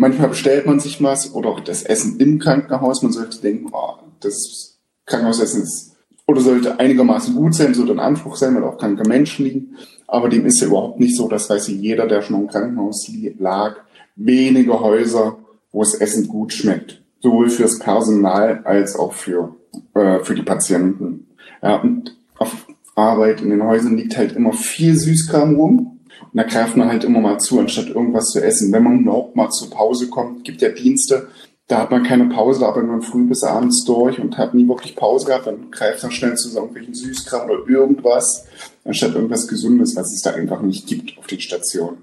Manchmal 0.00 0.30
bestellt 0.30 0.64
man 0.64 0.80
sich 0.80 1.02
was 1.02 1.34
oder 1.34 1.50
auch 1.50 1.60
das 1.60 1.82
Essen 1.82 2.18
im 2.20 2.38
Krankenhaus. 2.38 3.02
Man 3.02 3.12
sollte 3.12 3.38
denken, 3.42 3.68
oh, 3.70 3.96
das 4.20 4.78
Krankenhausessen 5.04 5.62
ist 5.62 5.94
oder 6.26 6.40
sollte 6.40 6.80
einigermaßen 6.80 7.34
gut 7.34 7.54
sein, 7.54 7.74
sollte 7.74 7.92
ein 7.92 8.00
Anspruch 8.00 8.36
sein, 8.36 8.54
weil 8.54 8.64
auch 8.64 8.78
kranke 8.78 9.06
Menschen 9.06 9.44
liegen. 9.44 9.76
Aber 10.06 10.30
dem 10.30 10.46
ist 10.46 10.58
ja 10.62 10.68
überhaupt 10.68 11.00
nicht 11.00 11.14
so. 11.14 11.28
Das 11.28 11.50
weiß 11.50 11.68
jeder, 11.68 12.06
der 12.06 12.22
schon 12.22 12.40
im 12.40 12.46
Krankenhaus 12.46 13.12
lag. 13.38 13.76
Wenige 14.16 14.80
Häuser, 14.80 15.36
wo 15.70 15.80
das 15.80 15.92
Essen 15.92 16.28
gut 16.28 16.54
schmeckt. 16.54 17.02
Sowohl 17.20 17.50
fürs 17.50 17.78
Personal 17.78 18.62
als 18.64 18.96
auch 18.96 19.12
für, 19.12 19.54
äh, 19.92 20.20
für 20.20 20.34
die 20.34 20.44
Patienten. 20.44 21.26
Ja, 21.62 21.76
und 21.76 22.16
auf 22.38 22.66
Arbeit 22.94 23.42
in 23.42 23.50
den 23.50 23.62
Häusern 23.62 23.98
liegt 23.98 24.16
halt 24.16 24.32
immer 24.34 24.54
viel 24.54 24.96
Süßkram 24.96 25.56
rum. 25.56 25.99
Und 26.22 26.36
da 26.36 26.42
greift 26.44 26.76
man 26.76 26.88
halt 26.88 27.04
immer 27.04 27.20
mal 27.20 27.38
zu, 27.38 27.58
anstatt 27.58 27.88
irgendwas 27.88 28.26
zu 28.30 28.42
essen. 28.42 28.72
Wenn 28.72 28.84
man 28.84 29.00
überhaupt 29.00 29.36
mal 29.36 29.50
zur 29.50 29.70
Pause 29.70 30.08
kommt, 30.08 30.44
gibt 30.44 30.62
ja 30.62 30.68
Dienste, 30.70 31.28
da 31.70 31.78
hat 31.78 31.90
man 31.90 32.02
keine 32.02 32.24
Pause, 32.24 32.60
da 32.60 32.66
arbeitet 32.66 32.90
man 32.90 33.02
früh 33.02 33.26
bis 33.26 33.44
abends 33.44 33.84
durch 33.84 34.18
und 34.18 34.36
hat 34.36 34.54
nie 34.54 34.66
wirklich 34.66 34.96
Pause 34.96 35.26
gehabt. 35.26 35.46
Dann 35.46 35.70
greift 35.70 36.02
man 36.02 36.10
schnell 36.10 36.34
zu 36.34 36.52
irgendwelchen 36.52 36.94
Süßkram 36.94 37.48
oder 37.48 37.68
irgendwas, 37.68 38.46
anstatt 38.84 39.14
irgendwas 39.14 39.46
Gesundes, 39.46 39.94
was 39.94 40.12
es 40.12 40.22
da 40.22 40.32
einfach 40.32 40.62
nicht 40.62 40.88
gibt 40.88 41.16
auf 41.18 41.28
den 41.28 41.40
Stationen. 41.40 42.02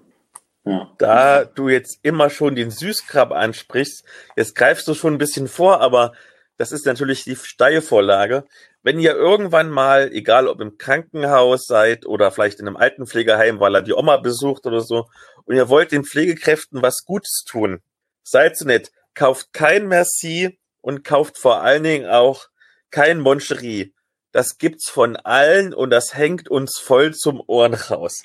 Ja. 0.64 0.90
Da 0.98 1.46
du 1.46 1.70
jetzt 1.70 2.00
immer 2.02 2.30
schon 2.30 2.56
den 2.56 2.72
Süßkrab 2.72 3.32
ansprichst, 3.32 4.04
jetzt 4.36 4.56
greifst 4.56 4.88
du 4.88 4.94
schon 4.94 5.14
ein 5.14 5.18
bisschen 5.20 5.48
vor, 5.48 5.82
aber 5.82 6.14
das 6.58 6.72
ist 6.72 6.86
natürlich 6.86 7.24
die 7.24 7.36
Steilvorlage. 7.36 8.46
Wenn 8.88 9.00
ihr 9.02 9.18
irgendwann 9.18 9.70
mal, 9.70 10.14
egal 10.14 10.48
ob 10.48 10.62
im 10.62 10.78
Krankenhaus 10.78 11.66
seid 11.66 12.06
oder 12.06 12.32
vielleicht 12.32 12.62
in 12.62 12.68
einem 12.70 12.78
Altenpflegeheim, 12.78 13.60
weil 13.60 13.76
er 13.76 13.82
die 13.82 13.92
Oma 13.92 14.16
besucht 14.16 14.66
oder 14.66 14.80
so, 14.80 15.10
und 15.44 15.58
ihr 15.58 15.68
wollt 15.68 15.92
den 15.92 16.06
Pflegekräften 16.06 16.82
was 16.82 17.04
Gutes 17.04 17.44
tun, 17.46 17.82
seid 18.24 18.58
so 18.58 18.64
nett, 18.64 18.94
kauft 19.14 19.52
kein 19.52 19.90
Merci 19.90 20.58
und 20.80 21.04
kauft 21.04 21.38
vor 21.38 21.64
allen 21.64 21.84
Dingen 21.84 22.08
auch 22.08 22.48
kein 22.90 23.20
Moncherie. 23.20 23.94
Das 24.32 24.58
gibt's 24.58 24.90
von 24.90 25.18
allen 25.18 25.74
und 25.74 25.90
das 25.90 26.16
hängt 26.16 26.48
uns 26.48 26.80
voll 26.80 27.14
zum 27.14 27.44
Ohren 27.46 27.74
raus. 27.74 28.24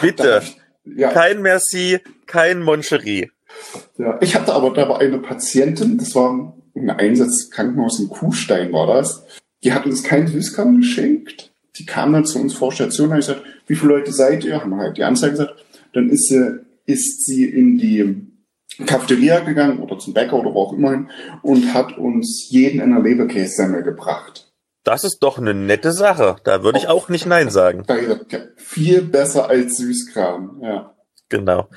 Bitte. 0.00 0.40
Ach, 0.42 0.50
ja. 0.86 1.12
Kein 1.12 1.42
Merci, 1.42 2.00
kein 2.24 2.62
Moncherie. 2.62 3.30
Ja, 3.98 4.16
ich 4.22 4.34
hatte 4.36 4.54
aber, 4.54 4.72
da 4.72 4.88
war 4.88 5.00
eine 5.00 5.18
Patientin, 5.18 5.98
das 5.98 6.14
war 6.14 6.54
ein 6.74 6.88
Einsatz 6.88 7.50
Krankenhaus 7.50 8.00
in 8.00 8.08
Kuhstein 8.08 8.72
war 8.72 8.86
das. 8.86 9.26
Die 9.64 9.72
hat 9.72 9.86
uns 9.86 10.02
keinen 10.02 10.26
Süßkram 10.26 10.78
geschenkt. 10.78 11.52
Die 11.76 11.86
kam 11.86 12.12
dann 12.12 12.24
zu 12.24 12.38
uns 12.38 12.54
vor 12.54 12.72
Station 12.72 13.08
und 13.08 13.14
hat 13.14 13.20
gesagt, 13.20 13.42
wie 13.66 13.76
viele 13.76 13.94
Leute 13.94 14.12
seid 14.12 14.44
ihr? 14.44 14.60
Haben 14.60 14.76
halt 14.76 14.96
die 14.96 15.04
Anzeige 15.04 15.32
gesagt. 15.32 15.64
Dann 15.92 16.10
ist 16.10 16.28
sie, 16.28 16.60
ist 16.86 17.24
sie 17.24 17.44
in 17.44 17.78
die 17.78 18.32
Cafeteria 18.86 19.40
gegangen 19.40 19.78
oder 19.78 19.98
zum 19.98 20.14
Bäcker 20.14 20.34
oder 20.34 20.54
wo 20.54 20.62
auch 20.62 20.72
immer 20.72 20.90
hin 20.90 21.10
und 21.42 21.72
hat 21.74 21.98
uns 21.98 22.48
jeden 22.50 22.80
einer 22.80 23.00
Leberkässemmel 23.00 23.82
gebracht. 23.82 24.52
Das 24.84 25.04
ist 25.04 25.18
doch 25.20 25.38
eine 25.38 25.54
nette 25.54 25.92
Sache. 25.92 26.36
Da 26.44 26.64
würde 26.64 26.78
ich 26.78 26.88
auch 26.88 27.08
nicht 27.08 27.26
Nein 27.26 27.50
sagen. 27.50 27.84
Ja, 27.88 28.40
viel 28.56 29.02
besser 29.02 29.48
als 29.48 29.76
Süßkram, 29.76 30.60
ja. 30.62 30.94
Genau. 31.28 31.68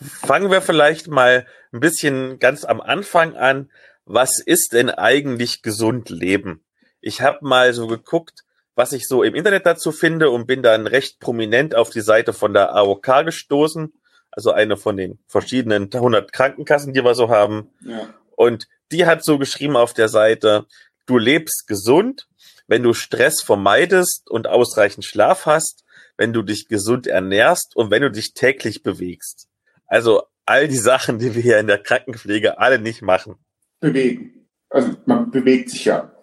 Fangen 0.00 0.50
wir 0.50 0.60
vielleicht 0.60 1.08
mal 1.08 1.46
ein 1.72 1.80
bisschen 1.80 2.38
ganz 2.38 2.64
am 2.64 2.80
Anfang 2.80 3.34
an. 3.34 3.70
Was 4.04 4.40
ist 4.40 4.74
denn 4.74 4.90
eigentlich 4.90 5.62
gesund 5.62 6.10
leben? 6.10 6.65
Ich 7.06 7.20
habe 7.20 7.38
mal 7.46 7.72
so 7.72 7.86
geguckt, 7.86 8.40
was 8.74 8.92
ich 8.92 9.06
so 9.06 9.22
im 9.22 9.36
Internet 9.36 9.64
dazu 9.64 9.92
finde 9.92 10.28
und 10.28 10.48
bin 10.48 10.60
dann 10.60 10.88
recht 10.88 11.20
prominent 11.20 11.76
auf 11.76 11.90
die 11.90 12.00
Seite 12.00 12.32
von 12.32 12.52
der 12.52 12.74
AOK 12.74 13.24
gestoßen, 13.24 13.92
also 14.32 14.50
eine 14.50 14.76
von 14.76 14.96
den 14.96 15.20
verschiedenen 15.28 15.84
100 15.84 16.32
Krankenkassen, 16.32 16.92
die 16.92 17.04
wir 17.04 17.14
so 17.14 17.28
haben. 17.28 17.70
Ja. 17.80 18.12
Und 18.34 18.66
die 18.90 19.06
hat 19.06 19.22
so 19.22 19.38
geschrieben 19.38 19.76
auf 19.76 19.94
der 19.94 20.08
Seite, 20.08 20.66
du 21.06 21.16
lebst 21.16 21.68
gesund, 21.68 22.26
wenn 22.66 22.82
du 22.82 22.92
Stress 22.92 23.40
vermeidest 23.40 24.28
und 24.28 24.48
ausreichend 24.48 25.04
Schlaf 25.04 25.46
hast, 25.46 25.84
wenn 26.16 26.32
du 26.32 26.42
dich 26.42 26.66
gesund 26.66 27.06
ernährst 27.06 27.76
und 27.76 27.92
wenn 27.92 28.02
du 28.02 28.10
dich 28.10 28.34
täglich 28.34 28.82
bewegst. 28.82 29.46
Also 29.86 30.24
all 30.44 30.66
die 30.66 30.76
Sachen, 30.76 31.20
die 31.20 31.36
wir 31.36 31.42
hier 31.42 31.60
in 31.60 31.68
der 31.68 31.78
Krankenpflege 31.78 32.58
alle 32.58 32.80
nicht 32.80 33.00
machen. 33.00 33.36
Bewegen. 33.78 34.48
Also 34.70 34.96
man 35.04 35.30
bewegt 35.30 35.70
sich 35.70 35.84
ja. 35.84 36.15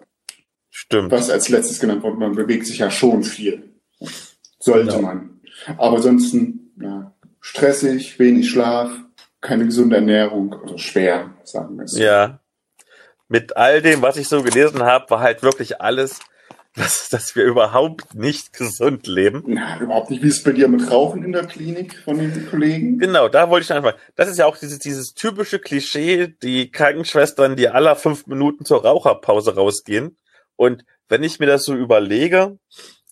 Stimmt. 0.76 1.12
Was 1.12 1.30
als 1.30 1.48
letztes 1.50 1.78
genannt 1.78 2.02
wurde, 2.02 2.16
man 2.16 2.34
bewegt 2.34 2.66
sich 2.66 2.78
ja 2.78 2.90
schon 2.90 3.22
viel. 3.22 3.70
Sollte 4.58 4.96
ja. 4.96 5.00
man. 5.00 5.40
Aber 5.76 5.98
ansonsten, 5.98 6.72
ja, 6.82 7.14
stressig, 7.40 8.18
wenig 8.18 8.50
Schlaf, 8.50 8.90
keine 9.40 9.66
gesunde 9.66 9.94
Ernährung, 9.94 10.52
also 10.60 10.76
schwer, 10.76 11.30
sagen 11.44 11.76
wir 11.76 11.84
es. 11.84 11.96
Ja, 11.96 12.40
mit 13.28 13.56
all 13.56 13.82
dem, 13.82 14.02
was 14.02 14.16
ich 14.16 14.26
so 14.26 14.42
gelesen 14.42 14.82
habe, 14.82 15.08
war 15.10 15.20
halt 15.20 15.44
wirklich 15.44 15.80
alles, 15.80 16.18
dass, 16.74 17.08
dass 17.08 17.36
wir 17.36 17.44
überhaupt 17.44 18.16
nicht 18.16 18.52
gesund 18.52 19.06
leben. 19.06 19.44
Na, 19.46 19.78
überhaupt 19.78 20.10
nicht. 20.10 20.24
Wie 20.24 20.28
ist 20.28 20.38
es 20.38 20.42
bei 20.42 20.50
dir 20.50 20.66
mit 20.66 20.90
Rauchen 20.90 21.22
in 21.22 21.30
der 21.30 21.46
Klinik 21.46 22.00
von 22.04 22.18
den 22.18 22.50
Kollegen? 22.50 22.98
Genau, 22.98 23.28
da 23.28 23.48
wollte 23.48 23.62
ich 23.62 23.72
anfangen. 23.72 23.96
Das 24.16 24.28
ist 24.28 24.38
ja 24.38 24.46
auch 24.46 24.56
dieses, 24.56 24.80
dieses 24.80 25.14
typische 25.14 25.60
Klischee, 25.60 26.34
die 26.42 26.72
Krankenschwestern, 26.72 27.54
die 27.54 27.68
aller 27.68 27.94
fünf 27.94 28.26
Minuten 28.26 28.64
zur 28.64 28.82
Raucherpause 28.82 29.54
rausgehen. 29.54 30.16
Und 30.56 30.84
wenn 31.08 31.22
ich 31.22 31.38
mir 31.38 31.46
das 31.46 31.64
so 31.64 31.74
überlege, 31.74 32.58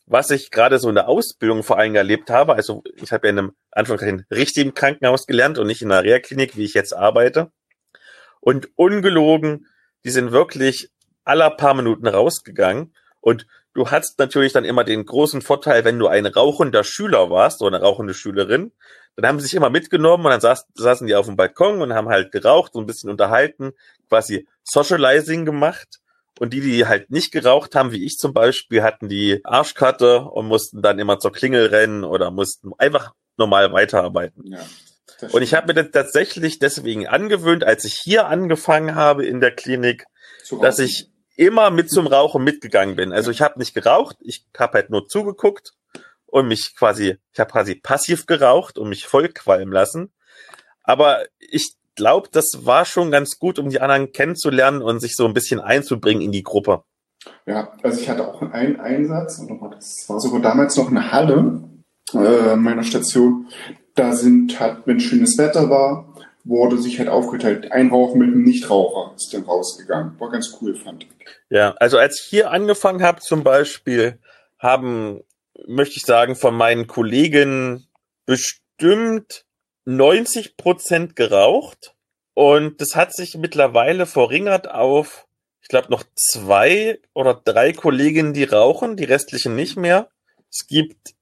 was 0.06 0.30
ich 0.30 0.50
gerade 0.50 0.78
so 0.78 0.88
in 0.88 0.94
der 0.94 1.08
Ausbildung 1.08 1.62
vor 1.62 1.78
allem 1.78 1.94
erlebt 1.94 2.30
habe, 2.30 2.54
also 2.54 2.82
ich 2.96 3.12
habe 3.12 3.26
ja 3.26 3.32
in 3.32 3.38
einem 3.38 3.52
Anführungszeichen 3.70 4.26
richtigen 4.30 4.74
Krankenhaus 4.74 5.26
gelernt 5.26 5.58
und 5.58 5.66
nicht 5.66 5.82
in 5.82 5.90
einer 5.90 6.04
Reha-Klinik, 6.04 6.56
wie 6.56 6.64
ich 6.64 6.74
jetzt 6.74 6.94
arbeite. 6.94 7.50
Und 8.40 8.68
ungelogen, 8.76 9.66
die 10.04 10.10
sind 10.10 10.32
wirklich 10.32 10.90
aller 11.24 11.50
paar 11.50 11.74
Minuten 11.74 12.06
rausgegangen. 12.06 12.94
Und 13.20 13.46
du 13.74 13.90
hattest 13.90 14.18
natürlich 14.18 14.52
dann 14.52 14.64
immer 14.64 14.84
den 14.84 15.06
großen 15.06 15.42
Vorteil, 15.42 15.84
wenn 15.84 15.98
du 15.98 16.08
ein 16.08 16.26
rauchender 16.26 16.84
Schüler 16.84 17.30
warst 17.30 17.62
oder 17.62 17.76
eine 17.76 17.84
rauchende 17.84 18.14
Schülerin, 18.14 18.72
dann 19.16 19.28
haben 19.28 19.40
sie 19.40 19.44
sich 19.46 19.54
immer 19.54 19.70
mitgenommen 19.70 20.24
und 20.24 20.30
dann 20.30 20.40
saß, 20.40 20.66
saßen 20.74 21.06
die 21.06 21.14
auf 21.14 21.26
dem 21.26 21.36
Balkon 21.36 21.82
und 21.82 21.92
haben 21.92 22.08
halt 22.08 22.32
geraucht, 22.32 22.72
so 22.72 22.80
ein 22.80 22.86
bisschen 22.86 23.10
unterhalten, 23.10 23.72
quasi 24.08 24.48
Socializing 24.64 25.44
gemacht. 25.44 26.00
Und 26.38 26.52
die, 26.52 26.60
die 26.60 26.86
halt 26.86 27.10
nicht 27.10 27.30
geraucht 27.30 27.74
haben, 27.74 27.92
wie 27.92 28.04
ich 28.04 28.16
zum 28.16 28.32
Beispiel, 28.32 28.82
hatten 28.82 29.08
die 29.08 29.40
Arschkarte 29.44 30.22
und 30.22 30.46
mussten 30.46 30.82
dann 30.82 30.98
immer 30.98 31.18
zur 31.18 31.32
Klingel 31.32 31.66
rennen 31.66 32.04
oder 32.04 32.30
mussten 32.30 32.72
einfach 32.78 33.12
normal 33.36 33.72
weiterarbeiten. 33.72 34.44
Ja. 34.46 34.60
Und 35.30 35.42
ich 35.42 35.54
habe 35.54 35.68
mir 35.68 35.74
das 35.74 35.92
tatsächlich 35.92 36.58
deswegen 36.58 37.06
angewöhnt, 37.06 37.64
als 37.64 37.84
ich 37.84 37.94
hier 37.94 38.26
angefangen 38.26 38.94
habe 38.94 39.24
in 39.24 39.40
der 39.40 39.54
Klinik, 39.54 40.06
dass 40.60 40.78
ich 40.78 41.10
immer 41.36 41.70
mit 41.70 41.90
zum 41.90 42.06
Rauchen 42.06 42.42
mitgegangen 42.44 42.96
bin. 42.96 43.12
Also 43.12 43.30
ich 43.30 43.40
habe 43.40 43.58
nicht 43.58 43.74
geraucht, 43.74 44.16
ich 44.20 44.44
habe 44.58 44.74
halt 44.74 44.90
nur 44.90 45.06
zugeguckt 45.06 45.74
und 46.26 46.48
mich 46.48 46.74
quasi, 46.76 47.18
ich 47.32 47.40
habe 47.40 47.52
quasi 47.52 47.74
passiv 47.74 48.26
geraucht 48.26 48.78
und 48.78 48.88
mich 48.88 49.06
voll 49.06 49.28
qualmen 49.28 49.72
lassen. 49.72 50.12
Aber 50.82 51.24
ich 51.38 51.74
glaube, 51.94 52.28
das 52.32 52.64
war 52.64 52.84
schon 52.84 53.10
ganz 53.10 53.38
gut, 53.38 53.58
um 53.58 53.68
die 53.68 53.80
anderen 53.80 54.12
kennenzulernen 54.12 54.82
und 54.82 55.00
sich 55.00 55.16
so 55.16 55.26
ein 55.26 55.34
bisschen 55.34 55.60
einzubringen 55.60 56.22
in 56.22 56.32
die 56.32 56.42
Gruppe. 56.42 56.82
Ja, 57.46 57.72
also 57.82 58.00
ich 58.00 58.08
hatte 58.08 58.26
auch 58.26 58.42
einen 58.42 58.80
Einsatz, 58.80 59.40
das 59.70 60.04
war 60.08 60.20
sogar 60.20 60.40
damals 60.40 60.76
noch 60.76 60.90
eine 60.90 61.12
Halle 61.12 61.62
äh, 62.14 62.56
meiner 62.56 62.82
Station, 62.82 63.48
da 63.94 64.12
sind 64.12 64.58
halt, 64.58 64.78
wenn 64.86 65.00
schönes 65.00 65.38
Wetter 65.38 65.70
war, 65.70 66.12
wurde 66.44 66.78
sich 66.78 66.98
halt 66.98 67.08
aufgeteilt. 67.08 67.70
Ein 67.70 67.90
Rauch 67.90 68.14
mit 68.14 68.28
einem 68.28 68.42
Nichtraucher 68.42 69.14
ist 69.14 69.32
dann 69.32 69.42
rausgegangen. 69.42 70.18
War 70.18 70.30
ganz 70.30 70.58
cool, 70.60 70.74
fand 70.74 71.04
ich. 71.04 71.10
Ja, 71.50 71.72
also 71.78 71.98
als 71.98 72.20
ich 72.20 72.26
hier 72.26 72.50
angefangen 72.50 73.02
habe 73.02 73.20
zum 73.20 73.44
Beispiel, 73.44 74.18
haben, 74.58 75.20
möchte 75.66 75.96
ich 75.96 76.04
sagen, 76.04 76.34
von 76.34 76.54
meinen 76.54 76.86
Kollegen 76.86 77.86
bestimmt 78.26 79.44
90 79.84 80.56
Prozent 80.56 81.16
geraucht. 81.16 81.94
Und 82.34 82.80
das 82.80 82.96
hat 82.96 83.14
sich 83.14 83.36
mittlerweile 83.36 84.06
verringert 84.06 84.70
auf, 84.70 85.26
ich 85.60 85.68
glaube, 85.68 85.90
noch 85.90 86.04
zwei 86.16 87.00
oder 87.12 87.34
drei 87.34 87.72
Kolleginnen, 87.72 88.32
die 88.32 88.44
rauchen, 88.44 88.96
die 88.96 89.04
restlichen 89.04 89.54
nicht 89.54 89.76
mehr. 89.76 90.08
Es 90.50 90.66
gibt 90.66 91.14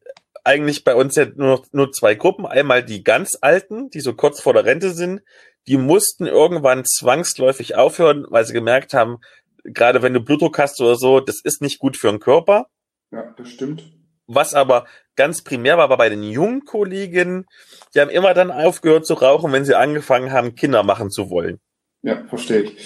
eigentlich 0.44 0.84
bei 0.84 0.94
uns 0.94 1.16
ja 1.16 1.26
nur, 1.34 1.64
nur 1.72 1.92
zwei 1.92 2.14
Gruppen. 2.14 2.46
Einmal 2.46 2.84
die 2.84 3.04
ganz 3.04 3.38
Alten, 3.40 3.90
die 3.90 4.00
so 4.00 4.14
kurz 4.14 4.40
vor 4.40 4.54
der 4.54 4.64
Rente 4.64 4.92
sind. 4.92 5.22
Die 5.66 5.76
mussten 5.76 6.26
irgendwann 6.26 6.84
zwangsläufig 6.84 7.76
aufhören, 7.76 8.26
weil 8.28 8.44
sie 8.44 8.54
gemerkt 8.54 8.94
haben, 8.94 9.18
gerade 9.64 10.02
wenn 10.02 10.14
du 10.14 10.20
Blutdruck 10.20 10.58
hast 10.58 10.80
oder 10.80 10.96
so, 10.96 11.20
das 11.20 11.40
ist 11.42 11.60
nicht 11.60 11.78
gut 11.78 11.96
für 11.96 12.10
den 12.10 12.20
Körper. 12.20 12.68
Ja, 13.10 13.34
das 13.36 13.50
stimmt. 13.50 13.84
Was 14.32 14.54
aber 14.54 14.86
ganz 15.16 15.42
primär 15.42 15.76
war, 15.76 15.90
war 15.90 15.96
bei 15.96 16.08
den 16.08 16.22
jungen 16.22 16.64
Kolleginnen, 16.64 17.46
die 17.92 18.00
haben 18.00 18.10
immer 18.10 18.32
dann 18.32 18.52
aufgehört 18.52 19.04
zu 19.04 19.14
rauchen, 19.14 19.52
wenn 19.52 19.64
sie 19.64 19.76
angefangen 19.76 20.30
haben, 20.30 20.54
Kinder 20.54 20.84
machen 20.84 21.10
zu 21.10 21.30
wollen. 21.30 21.58
Ja, 22.02 22.22
verstehe 22.28 22.62
ich. 22.62 22.76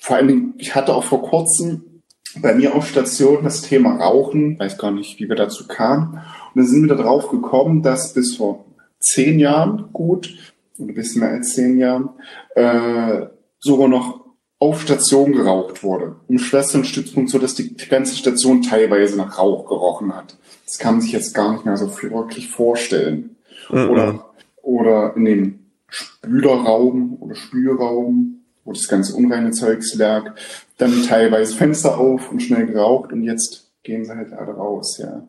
Vor 0.00 0.16
allen 0.16 0.26
Dingen, 0.26 0.54
ich 0.58 0.74
hatte 0.74 0.92
auch 0.92 1.04
vor 1.04 1.22
kurzem 1.22 2.02
bei 2.42 2.54
mir 2.54 2.74
auf 2.74 2.88
Station 2.88 3.44
das 3.44 3.62
Thema 3.62 3.96
Rauchen, 3.96 4.58
weiß 4.58 4.78
gar 4.78 4.90
nicht, 4.90 5.20
wie 5.20 5.28
wir 5.28 5.36
dazu 5.36 5.68
kamen. 5.68 6.14
Und 6.14 6.56
dann 6.56 6.66
sind 6.66 6.88
wir 6.88 6.96
darauf 6.96 7.28
gekommen, 7.28 7.82
dass 7.82 8.12
bis 8.12 8.36
vor 8.36 8.64
zehn 8.98 9.38
Jahren 9.38 9.90
gut, 9.92 10.34
ein 10.76 10.92
bisschen 10.92 11.20
mehr 11.20 11.30
als 11.30 11.54
zehn 11.54 11.78
Jahren, 11.78 12.08
äh, 12.56 13.26
sogar 13.60 13.86
noch 13.86 14.19
auf 14.60 14.82
Station 14.82 15.32
geraucht 15.32 15.82
wurde. 15.82 16.16
Im 16.28 16.38
Schwesternstützpunkt 16.38 17.30
so, 17.30 17.38
dass 17.38 17.54
die 17.54 17.74
ganze 17.74 18.14
Station 18.14 18.62
teilweise 18.62 19.16
nach 19.16 19.38
Rauch 19.38 19.66
gerochen 19.66 20.14
hat. 20.14 20.36
Das 20.66 20.78
kann 20.78 20.94
man 20.94 21.00
sich 21.00 21.12
jetzt 21.12 21.34
gar 21.34 21.52
nicht 21.52 21.64
mehr 21.64 21.76
so 21.76 21.90
wirklich 22.02 22.48
vorstellen. 22.48 23.36
Mhm. 23.70 23.90
Oder, 23.90 24.30
oder 24.62 25.16
in 25.16 25.24
dem 25.24 25.58
Spülerraum 25.88 27.16
oder 27.20 27.34
Spülraum, 27.34 28.42
wo 28.64 28.72
das 28.72 28.86
ganze 28.86 29.16
unreine 29.16 29.50
Zeugs 29.50 29.94
lag, 29.94 30.34
dann 30.76 31.04
teilweise 31.04 31.56
Fenster 31.56 31.98
auf 31.98 32.30
und 32.30 32.40
schnell 32.40 32.66
geraucht 32.66 33.12
und 33.12 33.22
jetzt 33.22 33.70
gehen 33.82 34.04
sie 34.04 34.14
halt 34.14 34.32
alle 34.32 34.52
raus, 34.52 34.98
ja. 34.98 35.26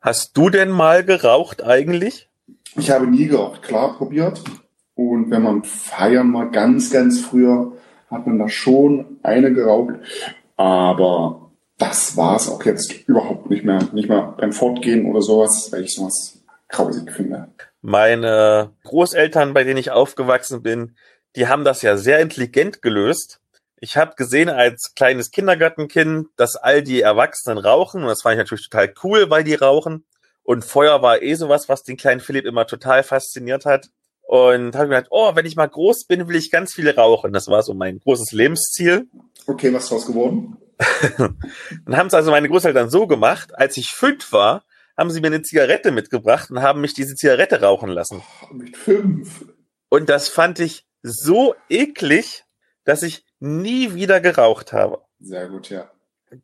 Hast 0.00 0.36
du 0.36 0.50
denn 0.50 0.70
mal 0.70 1.04
geraucht 1.04 1.64
eigentlich? 1.64 2.28
Ich 2.76 2.90
habe 2.92 3.08
nie 3.08 3.26
geraucht, 3.26 3.62
klar 3.62 3.96
probiert. 3.96 4.40
Und 4.94 5.30
wenn 5.30 5.42
man 5.42 5.64
feiern 5.64 6.30
mal 6.30 6.50
ganz, 6.50 6.90
ganz 6.90 7.20
früher, 7.20 7.75
hat 8.16 8.26
man 8.26 8.38
da 8.38 8.48
schon 8.48 9.18
eine 9.22 9.52
geraucht. 9.52 9.94
Aber 10.56 11.50
das 11.78 12.16
war 12.16 12.36
es 12.36 12.48
auch 12.48 12.64
jetzt 12.64 12.92
überhaupt 13.06 13.50
nicht 13.50 13.64
mehr. 13.64 13.80
Nicht 13.92 14.08
mal 14.08 14.34
beim 14.38 14.52
Fortgehen 14.52 15.06
oder 15.06 15.22
sowas, 15.22 15.68
weil 15.70 15.84
ich 15.84 15.94
sowas 15.94 16.38
grausig 16.68 17.12
finde. 17.12 17.48
Meine 17.82 18.72
Großeltern, 18.84 19.54
bei 19.54 19.64
denen 19.64 19.78
ich 19.78 19.90
aufgewachsen 19.90 20.62
bin, 20.62 20.96
die 21.36 21.46
haben 21.46 21.64
das 21.64 21.82
ja 21.82 21.96
sehr 21.96 22.20
intelligent 22.20 22.82
gelöst. 22.82 23.40
Ich 23.78 23.96
habe 23.96 24.14
gesehen 24.16 24.48
als 24.48 24.94
kleines 24.96 25.30
Kindergartenkind, 25.30 26.28
dass 26.36 26.56
all 26.56 26.82
die 26.82 27.02
Erwachsenen 27.02 27.58
rauchen 27.58 28.02
und 28.02 28.08
das 28.08 28.22
fand 28.22 28.34
ich 28.34 28.38
natürlich 28.38 28.68
total 28.68 28.94
cool, 29.04 29.30
weil 29.30 29.44
die 29.44 29.54
rauchen. 29.54 30.06
Und 30.42 30.64
Feuer 30.64 31.02
war 31.02 31.22
eh 31.22 31.34
sowas, 31.34 31.68
was 31.68 31.82
den 31.82 31.96
kleinen 31.96 32.20
Philipp 32.20 32.46
immer 32.46 32.66
total 32.66 33.02
fasziniert 33.02 33.66
hat. 33.66 33.90
Und 34.26 34.74
habe 34.74 34.88
mir 34.88 34.96
gedacht, 34.96 35.10
oh, 35.10 35.36
wenn 35.36 35.46
ich 35.46 35.54
mal 35.54 35.68
groß 35.68 36.06
bin, 36.06 36.26
will 36.26 36.34
ich 36.34 36.50
ganz 36.50 36.74
viele 36.74 36.96
rauchen. 36.96 37.32
Das 37.32 37.46
war 37.46 37.62
so 37.62 37.74
mein 37.74 38.00
großes 38.00 38.32
Lebensziel. 38.32 39.08
Okay, 39.46 39.72
was 39.72 39.84
ist 39.84 39.92
draus 39.92 40.06
geworden? 40.06 40.56
Dann 41.18 41.96
haben 41.96 42.08
es 42.08 42.14
also 42.14 42.32
meine 42.32 42.48
Großeltern 42.48 42.90
so 42.90 43.06
gemacht, 43.06 43.54
als 43.54 43.76
ich 43.76 43.90
fünf 43.90 44.32
war, 44.32 44.64
haben 44.96 45.10
sie 45.10 45.20
mir 45.20 45.28
eine 45.28 45.42
Zigarette 45.42 45.92
mitgebracht 45.92 46.50
und 46.50 46.60
haben 46.60 46.80
mich 46.80 46.94
diese 46.94 47.14
Zigarette 47.14 47.60
rauchen 47.60 47.88
lassen. 47.88 48.22
Oh, 48.42 48.54
mit 48.54 48.76
fünf. 48.76 49.44
Und 49.88 50.08
das 50.08 50.28
fand 50.28 50.58
ich 50.58 50.86
so 51.02 51.54
eklig, 51.68 52.44
dass 52.84 53.02
ich 53.02 53.24
nie 53.38 53.94
wieder 53.94 54.20
geraucht 54.20 54.72
habe. 54.72 55.02
Sehr 55.20 55.48
gut, 55.48 55.70
ja. 55.70 55.90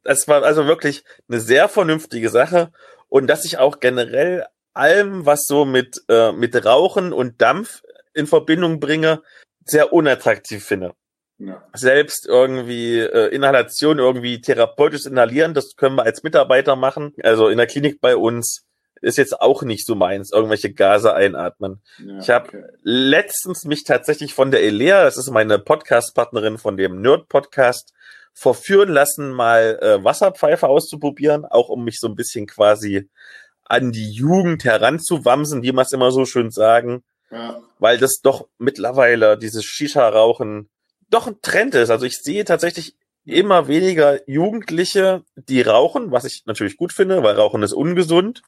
Das 0.05 0.29
war 0.29 0.45
also 0.45 0.67
wirklich 0.67 1.05
eine 1.29 1.41
sehr 1.41 1.69
vernünftige 1.69 2.31
Sache 2.31 2.71
und 3.09 3.27
dass 3.27 3.45
ich 3.45 3.59
auch 3.59 3.81
generell 3.81 4.47
allem, 4.75 5.27
was 5.27 5.45
so 5.47 5.65
mit, 5.65 6.03
äh, 6.09 6.33
mit 6.33 6.65
Rauchen 6.65 7.13
und 7.13 7.41
Dampf 7.41 7.83
in 8.15 8.27
Verbindung 8.27 8.81
bringe, 8.81 9.23
sehr 9.65 9.93
unattraktiv 9.93 10.65
finde. 10.65 10.95
Ja. 11.39 11.63
Selbst 11.75 12.27
irgendwie 12.27 13.01
äh, 13.01 13.35
Inhalation, 13.35 13.99
irgendwie 13.99 14.41
therapeutisch 14.41 15.07
inhalieren, 15.07 15.55
das 15.55 15.75
können 15.77 15.97
wir 15.97 16.05
als 16.05 16.23
Mitarbeiter 16.23 16.77
machen. 16.77 17.15
Also 17.23 17.49
in 17.49 17.59
der 17.59 17.67
Klinik 17.67 18.01
bei 18.01 18.17
uns 18.17 18.65
ist 19.01 19.19
jetzt 19.19 19.41
auch 19.41 19.63
nicht 19.63 19.85
so 19.85 19.97
meins, 19.97 20.33
irgendwelche 20.33 20.73
Gase 20.73 21.13
einatmen. 21.15 21.83
Ja, 21.99 22.19
ich 22.19 22.31
habe 22.31 22.49
okay. 22.49 22.65
letztens 22.83 23.65
mich 23.65 23.83
tatsächlich 23.83 24.33
von 24.35 24.53
der 24.53 24.63
Elea, 24.63 25.03
das 25.03 25.17
ist 25.17 25.31
meine 25.31 25.59
Podcast-Partnerin 25.59 26.59
von 26.59 26.77
dem 26.77 27.01
Nerd-Podcast, 27.03 27.93
verführen 28.33 28.89
lassen, 28.89 29.33
mal 29.33 29.79
äh, 29.83 30.03
Wasserpfeife 30.03 30.69
auszuprobieren, 30.69 31.45
auch 31.45 31.69
um 31.69 31.85
mich 31.85 31.99
so 31.99 32.07
ein 32.07 32.15
bisschen 32.15 32.47
quasi 32.47 33.11
an 33.73 33.91
die 33.91 34.11
Jugend 34.11 34.65
heranzuwamsen, 34.65 35.63
wie 35.63 35.73
man 35.73 35.87
es 35.87 35.93
immer 35.93 36.13
so 36.13 36.27
schön 36.27 36.51
sagen. 36.51 37.03
Ja. 37.31 37.63
Weil 37.79 37.97
das 37.97 38.21
doch 38.23 38.47
mittlerweile 38.59 39.39
dieses 39.39 39.65
Shisha-Rauchen 39.65 40.69
doch 41.09 41.27
ein 41.27 41.41
Trend 41.41 41.75
ist. 41.75 41.89
Also 41.89 42.05
ich 42.05 42.19
sehe 42.19 42.45
tatsächlich 42.45 42.95
immer 43.25 43.69
weniger 43.69 44.21
Jugendliche, 44.29 45.23
die 45.37 45.63
rauchen, 45.63 46.13
was 46.13 46.25
ich 46.27 46.43
natürlich 46.45 46.77
gut 46.77 46.93
finde, 46.93 47.23
weil 47.23 47.35
Rauchen 47.35 47.63
ist 47.63 47.73
ungesund. 47.73 48.43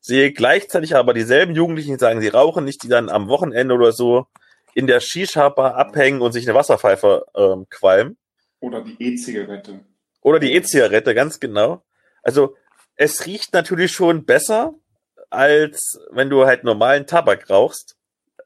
Sehe 0.00 0.32
gleichzeitig 0.32 0.94
aber 0.94 1.12
dieselben 1.12 1.56
Jugendlichen, 1.56 1.94
die 1.94 1.98
sagen, 1.98 2.20
sie 2.20 2.28
rauchen 2.28 2.64
nicht, 2.64 2.84
die 2.84 2.88
dann 2.88 3.08
am 3.08 3.26
Wochenende 3.26 3.74
oder 3.74 3.90
so 3.90 4.26
in 4.74 4.86
der 4.86 5.00
Shisha-Bar 5.00 5.74
abhängen 5.74 6.20
und 6.20 6.30
sich 6.30 6.46
eine 6.46 6.56
Wasserpfeife 6.56 7.24
ähm, 7.34 7.66
qualmen. 7.68 8.16
Oder 8.60 8.82
die 8.82 8.94
E-Zigarette. 9.00 9.80
Oder 10.20 10.38
die 10.38 10.52
E-Zigarette, 10.52 11.16
ganz 11.16 11.40
genau. 11.40 11.82
Also 12.22 12.54
es 13.02 13.26
riecht 13.26 13.52
natürlich 13.52 13.92
schon 13.92 14.24
besser, 14.24 14.74
als 15.30 15.98
wenn 16.12 16.30
du 16.30 16.46
halt 16.46 16.62
normalen 16.62 17.06
Tabak 17.06 17.50
rauchst. 17.50 17.96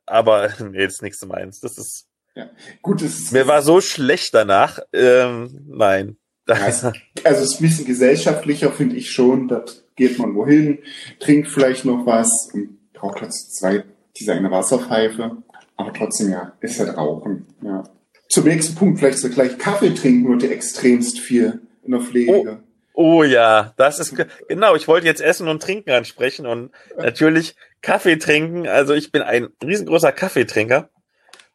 Aber 0.06 0.50
nee, 0.70 0.84
ist 0.84 1.02
nichts 1.02 1.25
meins. 1.25 1.60
Das 1.60 1.78
ist 1.78 2.06
ja. 2.34 2.50
Gut, 2.82 3.00
es 3.02 3.32
Mir 3.32 3.46
war 3.46 3.62
so 3.62 3.80
schlecht 3.80 4.34
danach. 4.34 4.78
Ähm, 4.92 5.64
nein. 5.68 6.16
Ja, 6.48 6.54
also 6.54 6.92
es 7.25 7.25
ist 7.25 7.60
ein 7.60 7.62
bisschen 7.62 7.86
gesellschaftlicher, 7.86 8.70
finde 8.70 8.96
ich 8.96 9.10
schon. 9.10 9.48
Da 9.48 9.64
geht 9.96 10.18
man 10.18 10.35
wohin, 10.35 10.78
trinkt 11.18 11.48
vielleicht 11.48 11.85
noch 11.85 12.07
was 12.07 12.50
und 12.52 12.92
braucht 12.92 13.18
trotzdem 13.18 13.50
zwei, 13.50 13.85
diese 14.16 14.33
eine 14.33 14.50
Wasserpfeife. 14.50 15.38
Aber 15.76 15.92
trotzdem, 15.92 16.31
ja, 16.31 16.52
ist 16.61 16.78
halt 16.78 16.96
Rauchen. 16.96 17.46
Ja. 17.62 17.85
Zum 18.28 18.44
nächsten 18.44 18.74
Punkt, 18.74 18.98
vielleicht 18.98 19.18
so 19.18 19.28
gleich 19.28 19.59
Kaffee 19.59 19.94
trinken 19.94 20.28
würde 20.28 20.50
extremst 20.50 21.18
viel 21.18 21.61
in 21.83 21.92
der 21.92 22.00
Pflege. 22.00 22.61
Oh, 22.61 22.65
oh 22.96 23.22
ja, 23.22 23.74
das 23.76 24.00
ist 24.00 24.16
genau. 24.48 24.74
Ich 24.74 24.88
wollte 24.88 25.06
jetzt 25.06 25.20
Essen 25.20 25.48
und 25.48 25.62
Trinken 25.62 25.90
ansprechen 25.90 26.46
und 26.46 26.72
natürlich 26.96 27.54
Kaffee 27.82 28.16
trinken. 28.16 28.66
Also 28.66 28.94
ich 28.94 29.12
bin 29.12 29.22
ein 29.22 29.48
riesengroßer 29.62 30.12
Kaffeetrinker. 30.12 30.90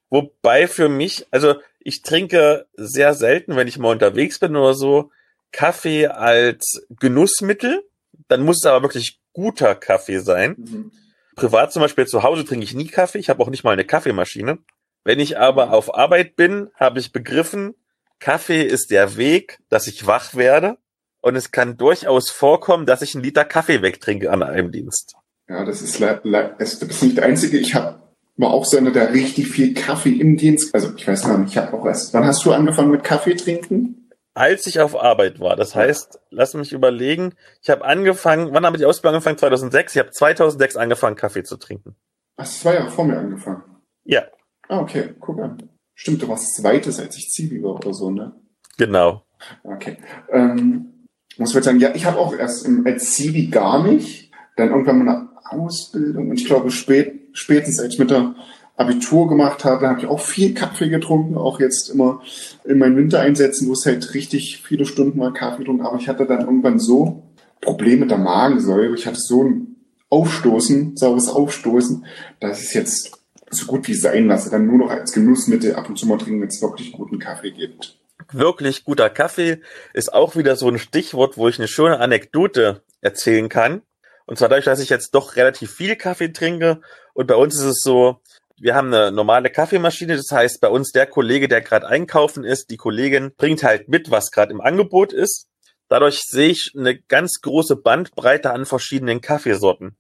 Wobei 0.09 0.67
für 0.67 0.87
mich, 0.87 1.25
also 1.31 1.55
ich 1.79 2.03
trinke 2.03 2.67
sehr 2.75 3.13
selten, 3.13 3.55
wenn 3.55 3.67
ich 3.67 3.79
mal 3.79 3.91
unterwegs 3.91 4.39
bin 4.39 4.55
oder 4.55 4.75
so, 4.75 5.11
Kaffee 5.51 6.07
als 6.07 6.85
Genussmittel. 6.99 7.83
Dann 8.27 8.43
muss 8.43 8.57
es 8.57 8.65
aber 8.65 8.83
wirklich 8.83 9.19
guter 9.33 9.75
Kaffee 9.75 10.19
sein. 10.19 10.55
Mhm. 10.57 10.91
Privat 11.35 11.73
zum 11.73 11.81
Beispiel 11.81 12.05
zu 12.05 12.23
Hause 12.23 12.45
trinke 12.45 12.63
ich 12.63 12.75
nie 12.75 12.87
Kaffee. 12.87 13.17
Ich 13.17 13.29
habe 13.29 13.41
auch 13.41 13.49
nicht 13.49 13.63
mal 13.63 13.71
eine 13.71 13.85
Kaffeemaschine. 13.85 14.59
Wenn 15.03 15.19
ich 15.19 15.39
aber 15.39 15.67
mhm. 15.67 15.71
auf 15.71 15.95
Arbeit 15.95 16.35
bin, 16.35 16.69
habe 16.75 16.99
ich 16.99 17.11
begriffen, 17.11 17.73
Kaffee 18.19 18.61
ist 18.61 18.91
der 18.91 19.17
Weg, 19.17 19.59
dass 19.69 19.87
ich 19.87 20.05
wach 20.05 20.35
werde. 20.35 20.77
Und 21.21 21.35
es 21.35 21.51
kann 21.51 21.77
durchaus 21.77 22.29
vorkommen, 22.29 22.85
dass 22.85 23.01
ich 23.01 23.15
einen 23.15 23.23
Liter 23.23 23.45
Kaffee 23.45 23.81
wegtrinke 23.81 24.31
an 24.31 24.43
einem 24.43 24.71
Dienst. 24.71 25.15
Ja, 25.47 25.65
das 25.65 25.81
ist, 25.81 26.01
das 26.01 26.73
ist 26.73 27.03
nicht 27.03 27.17
der 27.17 27.25
einzige. 27.25 27.57
Ich 27.57 27.75
habe 27.75 28.01
war 28.41 28.51
auch 28.51 28.65
so 28.65 28.77
einer, 28.77 28.91
der 28.91 29.13
richtig 29.13 29.47
viel 29.47 29.73
Kaffee 29.73 30.13
im 30.13 30.35
Dienst. 30.35 30.73
Also 30.73 30.93
ich 30.95 31.07
weiß 31.07 31.23
gar 31.23 31.37
nicht, 31.37 31.51
ich 31.51 31.57
habe 31.57 31.77
auch 31.77 31.85
erst. 31.85 32.13
Wann 32.13 32.25
hast 32.25 32.43
du 32.45 32.51
angefangen 32.51 32.91
mit 32.91 33.03
Kaffee 33.03 33.35
trinken? 33.35 34.09
Als 34.33 34.65
ich 34.65 34.79
auf 34.79 34.99
Arbeit 34.99 35.39
war. 35.39 35.55
Das 35.55 35.75
heißt, 35.75 36.19
lass 36.29 36.53
mich 36.53 36.71
überlegen. 36.71 37.35
Ich 37.61 37.69
habe 37.69 37.85
angefangen, 37.85 38.53
wann 38.53 38.65
habe 38.65 38.77
ich 38.77 38.81
die 38.81 38.85
Ausbildung 38.85 39.15
angefangen? 39.15 39.37
2006. 39.37 39.95
Ich 39.95 39.99
habe 39.99 40.11
2006 40.11 40.77
angefangen, 40.77 41.15
Kaffee 41.15 41.43
zu 41.43 41.57
trinken. 41.57 41.95
Hast 42.37 42.61
zwei 42.61 42.75
Jahre 42.75 42.89
vor 42.89 43.05
mir 43.05 43.17
angefangen? 43.17 43.63
Ja. 44.05 44.23
Ah, 44.69 44.79
okay, 44.79 45.13
guck 45.19 45.39
an. 45.39 45.69
Stimmt, 45.93 46.21
du 46.21 46.29
warst 46.29 46.55
zweites, 46.55 46.99
als 46.99 47.17
ich 47.17 47.29
Zivi 47.29 47.61
war 47.61 47.75
oder 47.75 47.93
so, 47.93 48.09
ne? 48.09 48.33
Genau. 48.77 49.25
Okay. 49.63 49.97
Ähm, 50.31 50.90
muss 51.37 51.55
ich 51.55 51.63
sagen, 51.63 51.79
ja, 51.79 51.93
ich 51.95 52.05
habe 52.05 52.17
auch 52.17 52.35
erst 52.35 52.67
als 52.85 53.13
Zivi 53.13 53.47
gar 53.47 53.83
nicht, 53.83 54.31
dann 54.55 54.69
irgendwann 54.69 55.03
mal 55.03 55.15
eine 55.15 55.29
Ausbildung 55.63 56.29
und 56.29 56.39
ich 56.39 56.45
glaube 56.45 56.71
spät 56.71 57.21
spätestens 57.33 57.79
als 57.79 57.93
ich 57.93 57.99
mit 57.99 58.11
der 58.11 58.35
Abitur 58.77 59.27
gemacht 59.27 59.63
habe, 59.63 59.87
habe 59.87 59.99
ich 59.99 60.07
auch 60.07 60.19
viel 60.19 60.53
Kaffee 60.53 60.89
getrunken, 60.89 61.37
auch 61.37 61.59
jetzt 61.59 61.89
immer 61.89 62.21
in 62.63 62.79
meinen 62.79 62.97
Wintereinsätzen, 62.97 63.67
wo 63.67 63.73
es 63.73 63.85
halt 63.85 64.13
richtig 64.13 64.61
viele 64.63 64.85
Stunden 64.85 65.19
mal 65.19 65.33
Kaffee 65.33 65.59
getrunken, 65.59 65.85
aber 65.85 65.97
ich 65.97 66.07
hatte 66.07 66.25
dann 66.25 66.41
irgendwann 66.41 66.79
so 66.79 67.23
Probleme 67.61 68.01
mit 68.01 68.11
der 68.11 68.17
Magensäure, 68.17 68.95
ich 68.95 69.05
hatte 69.05 69.19
so 69.19 69.43
ein 69.43 69.75
Aufstoßen, 70.09 70.97
saures 70.97 71.29
Aufstoßen, 71.29 72.05
dass 72.39 72.61
es 72.61 72.73
jetzt 72.73 73.11
so 73.49 73.65
gut 73.65 73.87
wie 73.87 73.93
sein 73.93 74.27
lasse, 74.27 74.49
dann 74.49 74.65
nur 74.65 74.79
noch 74.79 74.89
als 74.89 75.11
Genussmittel 75.11 75.75
ab 75.75 75.87
und 75.87 75.97
zu 75.97 76.07
mal 76.07 76.17
trinken, 76.17 76.41
wenn 76.41 76.47
es 76.47 76.61
wirklich 76.61 76.91
guten 76.91 77.19
Kaffee 77.19 77.51
gibt. 77.51 78.00
Wirklich 78.31 78.83
guter 78.85 79.09
Kaffee 79.09 79.61
ist 79.93 80.13
auch 80.13 80.35
wieder 80.35 80.55
so 80.55 80.69
ein 80.69 80.79
Stichwort, 80.79 81.37
wo 81.37 81.47
ich 81.47 81.59
eine 81.59 81.67
schöne 81.67 81.99
Anekdote 81.99 82.83
erzählen 83.01 83.49
kann. 83.49 83.81
Und 84.25 84.37
zwar 84.37 84.49
dadurch, 84.49 84.65
dass 84.65 84.79
ich 84.79 84.89
jetzt 84.89 85.13
doch 85.15 85.35
relativ 85.35 85.73
viel 85.73 85.95
Kaffee 85.95 86.31
trinke. 86.31 86.81
Und 87.13 87.27
bei 87.27 87.35
uns 87.35 87.55
ist 87.55 87.65
es 87.65 87.81
so, 87.81 88.21
wir 88.57 88.75
haben 88.75 88.93
eine 88.93 89.11
normale 89.11 89.49
Kaffeemaschine. 89.49 90.15
Das 90.15 90.31
heißt, 90.31 90.61
bei 90.61 90.69
uns 90.69 90.91
der 90.91 91.07
Kollege, 91.07 91.47
der 91.47 91.61
gerade 91.61 91.87
einkaufen 91.87 92.43
ist, 92.43 92.69
die 92.69 92.77
Kollegin 92.77 93.33
bringt 93.35 93.63
halt 93.63 93.89
mit, 93.89 94.11
was 94.11 94.31
gerade 94.31 94.53
im 94.53 94.61
Angebot 94.61 95.11
ist. 95.11 95.47
Dadurch 95.89 96.21
sehe 96.21 96.49
ich 96.49 96.71
eine 96.77 96.97
ganz 96.97 97.41
große 97.41 97.75
Bandbreite 97.75 98.51
an 98.51 98.65
verschiedenen 98.65 99.19
Kaffeesorten. 99.19 99.97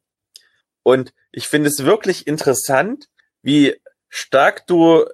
Und 0.83 1.13
ich 1.31 1.47
finde 1.47 1.69
es 1.69 1.83
wirklich 1.83 2.27
interessant, 2.27 3.09
wie 3.41 3.75
stark 4.07 4.67
du 4.67 5.05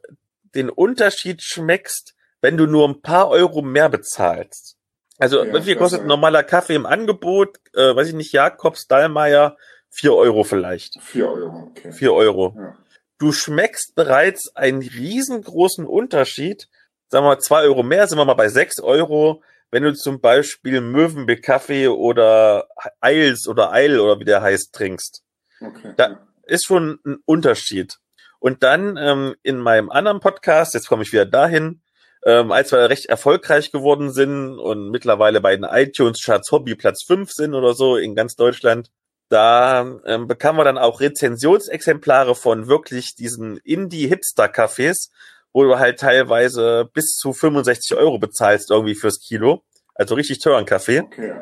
den 0.53 0.69
Unterschied 0.69 1.41
schmeckst, 1.41 2.13
wenn 2.41 2.57
du 2.57 2.65
nur 2.65 2.87
ein 2.87 3.01
paar 3.01 3.29
Euro 3.29 3.61
mehr 3.61 3.89
bezahlst. 3.89 4.77
Also, 5.19 5.43
ja, 5.43 5.53
wie 5.53 5.61
viel 5.61 5.75
kostet 5.75 6.01
ein 6.01 6.07
normaler 6.07 6.43
Kaffee 6.43 6.75
im 6.75 6.85
Angebot? 6.85 7.57
Äh, 7.73 7.95
weiß 7.95 8.09
ich 8.09 8.13
nicht, 8.13 8.33
Jakobs, 8.33 8.87
Dallmayr, 8.87 9.57
vier 9.89 10.13
Euro 10.13 10.43
vielleicht. 10.43 11.01
Vier 11.01 11.29
Euro, 11.29 11.69
okay. 11.71 11.91
Vier 11.91 12.13
Euro. 12.13 12.53
Ja. 12.55 12.77
Du 13.17 13.31
schmeckst 13.31 13.95
bereits 13.95 14.55
einen 14.55 14.81
riesengroßen 14.81 15.87
Unterschied. 15.87 16.69
Sagen 17.09 17.25
wir 17.25 17.29
mal, 17.29 17.39
zwei 17.39 17.63
Euro 17.63 17.81
mehr, 17.81 18.07
sind 18.07 18.19
wir 18.19 18.25
mal 18.25 18.35
bei 18.35 18.49
sechs 18.49 18.79
Euro. 18.79 19.41
Wenn 19.71 19.83
du 19.83 19.93
zum 19.93 20.21
Beispiel 20.21 20.81
Möwenbeck 20.81 21.43
Kaffee 21.43 21.87
oder 21.87 22.67
Eils 23.01 23.47
oder 23.47 23.71
Eil 23.71 23.99
oder 23.99 24.19
wie 24.19 24.25
der 24.25 24.41
heißt 24.41 24.73
trinkst. 24.73 25.23
Okay. 25.59 25.93
Da 25.97 26.27
ist 26.43 26.65
schon 26.65 26.99
ein 27.05 27.17
Unterschied. 27.25 27.97
Und 28.39 28.61
dann 28.61 28.97
ähm, 28.97 29.35
in 29.41 29.57
meinem 29.57 29.89
anderen 29.89 30.19
Podcast, 30.19 30.75
jetzt 30.75 30.87
komme 30.87 31.03
ich 31.03 31.11
wieder 31.11 31.25
dahin, 31.25 31.81
ähm, 32.27 32.51
als 32.51 32.73
wir 32.73 32.89
recht 32.89 33.05
erfolgreich 33.05 33.71
geworden 33.71 34.11
sind 34.11 34.59
und 34.59 34.91
mittlerweile 34.91 35.39
bei 35.39 35.55
den 35.55 35.63
iTunes-Charts 35.63 36.51
Hobby 36.51 36.75
Platz 36.75 37.05
5 37.07 37.31
sind 37.31 37.53
oder 37.53 37.73
so 37.73 37.95
in 37.95 38.15
ganz 38.15 38.35
Deutschland, 38.35 38.91
da 39.29 39.99
ähm, 40.05 40.27
bekamen 40.27 40.59
wir 40.59 40.65
dann 40.65 40.77
auch 40.77 40.99
Rezensionsexemplare 40.99 42.35
von 42.35 42.67
wirklich 42.67 43.15
diesen 43.15 43.57
Indie-Hipster-Cafés, 43.63 45.09
wo 45.53 45.63
du 45.63 45.79
halt 45.79 45.99
teilweise 45.99 46.89
bis 46.93 47.15
zu 47.15 47.31
65 47.31 47.95
Euro 47.95 48.19
bezahlst 48.19 48.71
irgendwie 48.71 48.95
fürs 48.95 49.21
Kilo. 49.21 49.63
Also 49.95 50.15
richtig 50.15 50.39
teuren 50.39 50.65
Kaffee. 50.65 50.99
Okay. 50.99 51.33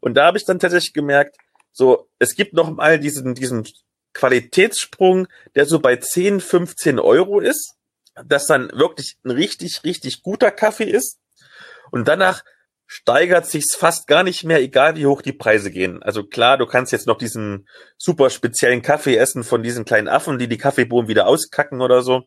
Und 0.00 0.14
da 0.14 0.24
habe 0.24 0.38
ich 0.38 0.46
dann 0.46 0.58
tatsächlich 0.58 0.94
gemerkt, 0.94 1.36
so, 1.70 2.08
es 2.18 2.34
gibt 2.34 2.54
noch 2.54 2.70
mal 2.70 2.98
diesen, 2.98 3.34
diesen 3.34 3.68
Qualitätssprung, 4.14 5.28
der 5.54 5.66
so 5.66 5.80
bei 5.80 5.96
10, 5.96 6.40
15 6.40 6.98
Euro 6.98 7.40
ist, 7.40 7.76
dass 8.26 8.46
dann 8.46 8.70
wirklich 8.72 9.16
ein 9.24 9.30
richtig, 9.30 9.80
richtig 9.84 10.22
guter 10.22 10.50
Kaffee 10.50 10.90
ist. 10.90 11.18
Und 11.90 12.06
danach 12.08 12.42
steigert 12.86 13.46
sich's 13.46 13.74
fast 13.76 14.06
gar 14.08 14.22
nicht 14.24 14.42
mehr, 14.44 14.60
egal 14.60 14.96
wie 14.96 15.06
hoch 15.06 15.22
die 15.22 15.32
Preise 15.32 15.70
gehen. 15.70 16.02
Also 16.02 16.24
klar, 16.24 16.58
du 16.58 16.66
kannst 16.66 16.90
jetzt 16.92 17.06
noch 17.06 17.18
diesen 17.18 17.68
super 17.96 18.30
speziellen 18.30 18.82
Kaffee 18.82 19.16
essen 19.16 19.44
von 19.44 19.62
diesen 19.62 19.84
kleinen 19.84 20.08
Affen, 20.08 20.38
die 20.38 20.48
die 20.48 20.58
Kaffeebohnen 20.58 21.08
wieder 21.08 21.26
auskacken 21.28 21.80
oder 21.82 22.02
so. 22.02 22.22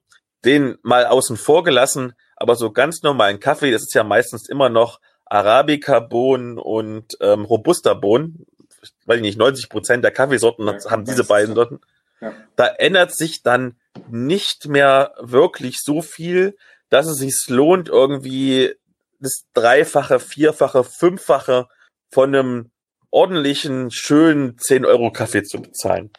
Den 0.45 0.77
mal 0.82 1.06
außen 1.06 1.38
vor 1.38 1.63
gelassen, 1.63 2.13
aber 2.36 2.56
so 2.56 2.71
ganz 2.71 3.01
normalen 3.03 3.39
Kaffee, 3.39 3.71
das 3.71 3.84
ist 3.84 3.93
ja 3.93 4.03
meistens 4.03 4.47
immer 4.49 4.69
noch 4.69 4.99
Arabica-Bohnen 5.25 6.58
und 6.58 7.17
ähm, 7.21 7.45
Robusta-Bohnen. 7.45 8.45
Weiß 9.06 9.17
ich 9.17 9.21
nicht, 9.21 9.38
90 9.38 9.69
Prozent 9.69 10.03
der 10.03 10.12
Kaffeesorten 10.12 10.67
Ja, 10.67 10.77
haben 10.91 11.06
diese 11.06 11.17
das- 11.19 11.27
beiden 11.27 11.56
Sorten. 11.56 11.79
Ja. 12.24 12.34
Da 12.56 12.68
ändert 12.68 13.16
sich 13.16 13.44
dann 13.44 13.76
nicht 14.10 14.68
mehr 14.68 15.14
wirklich 15.20 15.80
so 15.82 16.02
viel, 16.02 16.56
dass 16.90 17.08
es 17.08 17.18
sich 17.18 17.36
lohnt, 17.48 17.90
irgendwie 17.90 18.74
das 19.20 19.44
Dreifache, 19.54 20.20
Vierfache, 20.20 20.84
Fünffache 20.84 21.68
von 22.12 22.34
einem 22.34 22.72
ordentlichen, 23.12 23.92
schönen 23.92 24.56
10-Euro-Kaffee 24.56 25.44
zu 25.44 25.62
bezahlen. 25.62 26.12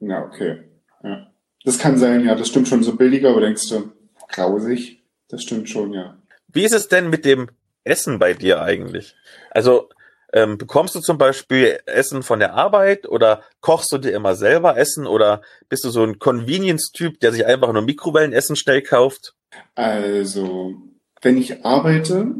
Ja, 0.00 0.24
okay. 0.24 0.64
Ja. 1.02 1.30
Das 1.64 1.78
kann 1.78 1.98
sein, 1.98 2.24
ja, 2.24 2.34
das 2.34 2.48
stimmt 2.48 2.68
schon. 2.68 2.82
So 2.82 2.96
billiger, 2.96 3.30
aber 3.30 3.42
denkst 3.42 3.68
du, 3.68 3.92
grausig? 4.28 5.04
Das 5.28 5.42
stimmt 5.42 5.68
schon, 5.68 5.92
ja. 5.92 6.16
Wie 6.48 6.64
ist 6.64 6.72
es 6.72 6.88
denn 6.88 7.10
mit 7.10 7.24
dem 7.24 7.50
Essen 7.84 8.18
bei 8.18 8.32
dir 8.32 8.62
eigentlich? 8.62 9.14
Also 9.50 9.90
ähm, 10.32 10.58
bekommst 10.58 10.94
du 10.94 11.00
zum 11.00 11.18
Beispiel 11.18 11.78
Essen 11.86 12.22
von 12.22 12.38
der 12.38 12.54
Arbeit 12.54 13.08
oder 13.08 13.42
kochst 13.60 13.90
du 13.92 13.98
dir 13.98 14.12
immer 14.12 14.34
selber 14.34 14.76
Essen 14.76 15.06
oder 15.06 15.42
bist 15.68 15.84
du 15.84 15.90
so 15.90 16.04
ein 16.04 16.18
Convenience-Typ, 16.18 17.20
der 17.20 17.32
sich 17.32 17.46
einfach 17.46 17.72
nur 17.72 17.82
Mikrowellenessen 17.82 18.56
schnell 18.56 18.82
kauft? 18.82 19.34
Also, 19.74 20.74
wenn 21.22 21.36
ich 21.36 21.64
arbeite, 21.64 22.34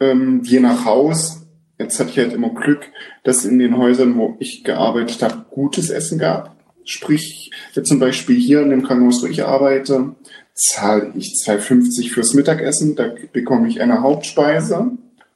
ähm, 0.00 0.42
je 0.44 0.60
nach 0.60 0.84
Haus, 0.84 1.46
jetzt 1.78 1.98
hatte 1.98 2.10
ich 2.10 2.18
halt 2.18 2.32
immer 2.32 2.50
Glück, 2.50 2.86
dass 3.24 3.44
in 3.44 3.58
den 3.58 3.76
Häusern, 3.76 4.16
wo 4.16 4.36
ich 4.38 4.62
gearbeitet 4.64 5.22
habe, 5.22 5.44
gutes 5.50 5.90
Essen 5.90 6.18
gab. 6.18 6.56
Sprich, 6.84 7.50
jetzt 7.74 7.88
zum 7.88 8.00
Beispiel 8.00 8.36
hier 8.36 8.62
in 8.62 8.70
dem 8.70 8.82
Krankenhaus, 8.82 9.22
wo 9.22 9.26
ich 9.26 9.44
arbeite, 9.44 10.16
zahle 10.54 11.12
ich 11.16 11.34
2,50 11.44 12.10
fürs 12.10 12.34
Mittagessen. 12.34 12.96
Da 12.96 13.12
bekomme 13.32 13.68
ich 13.68 13.80
eine 13.80 14.02
Hauptspeise, 14.02 14.90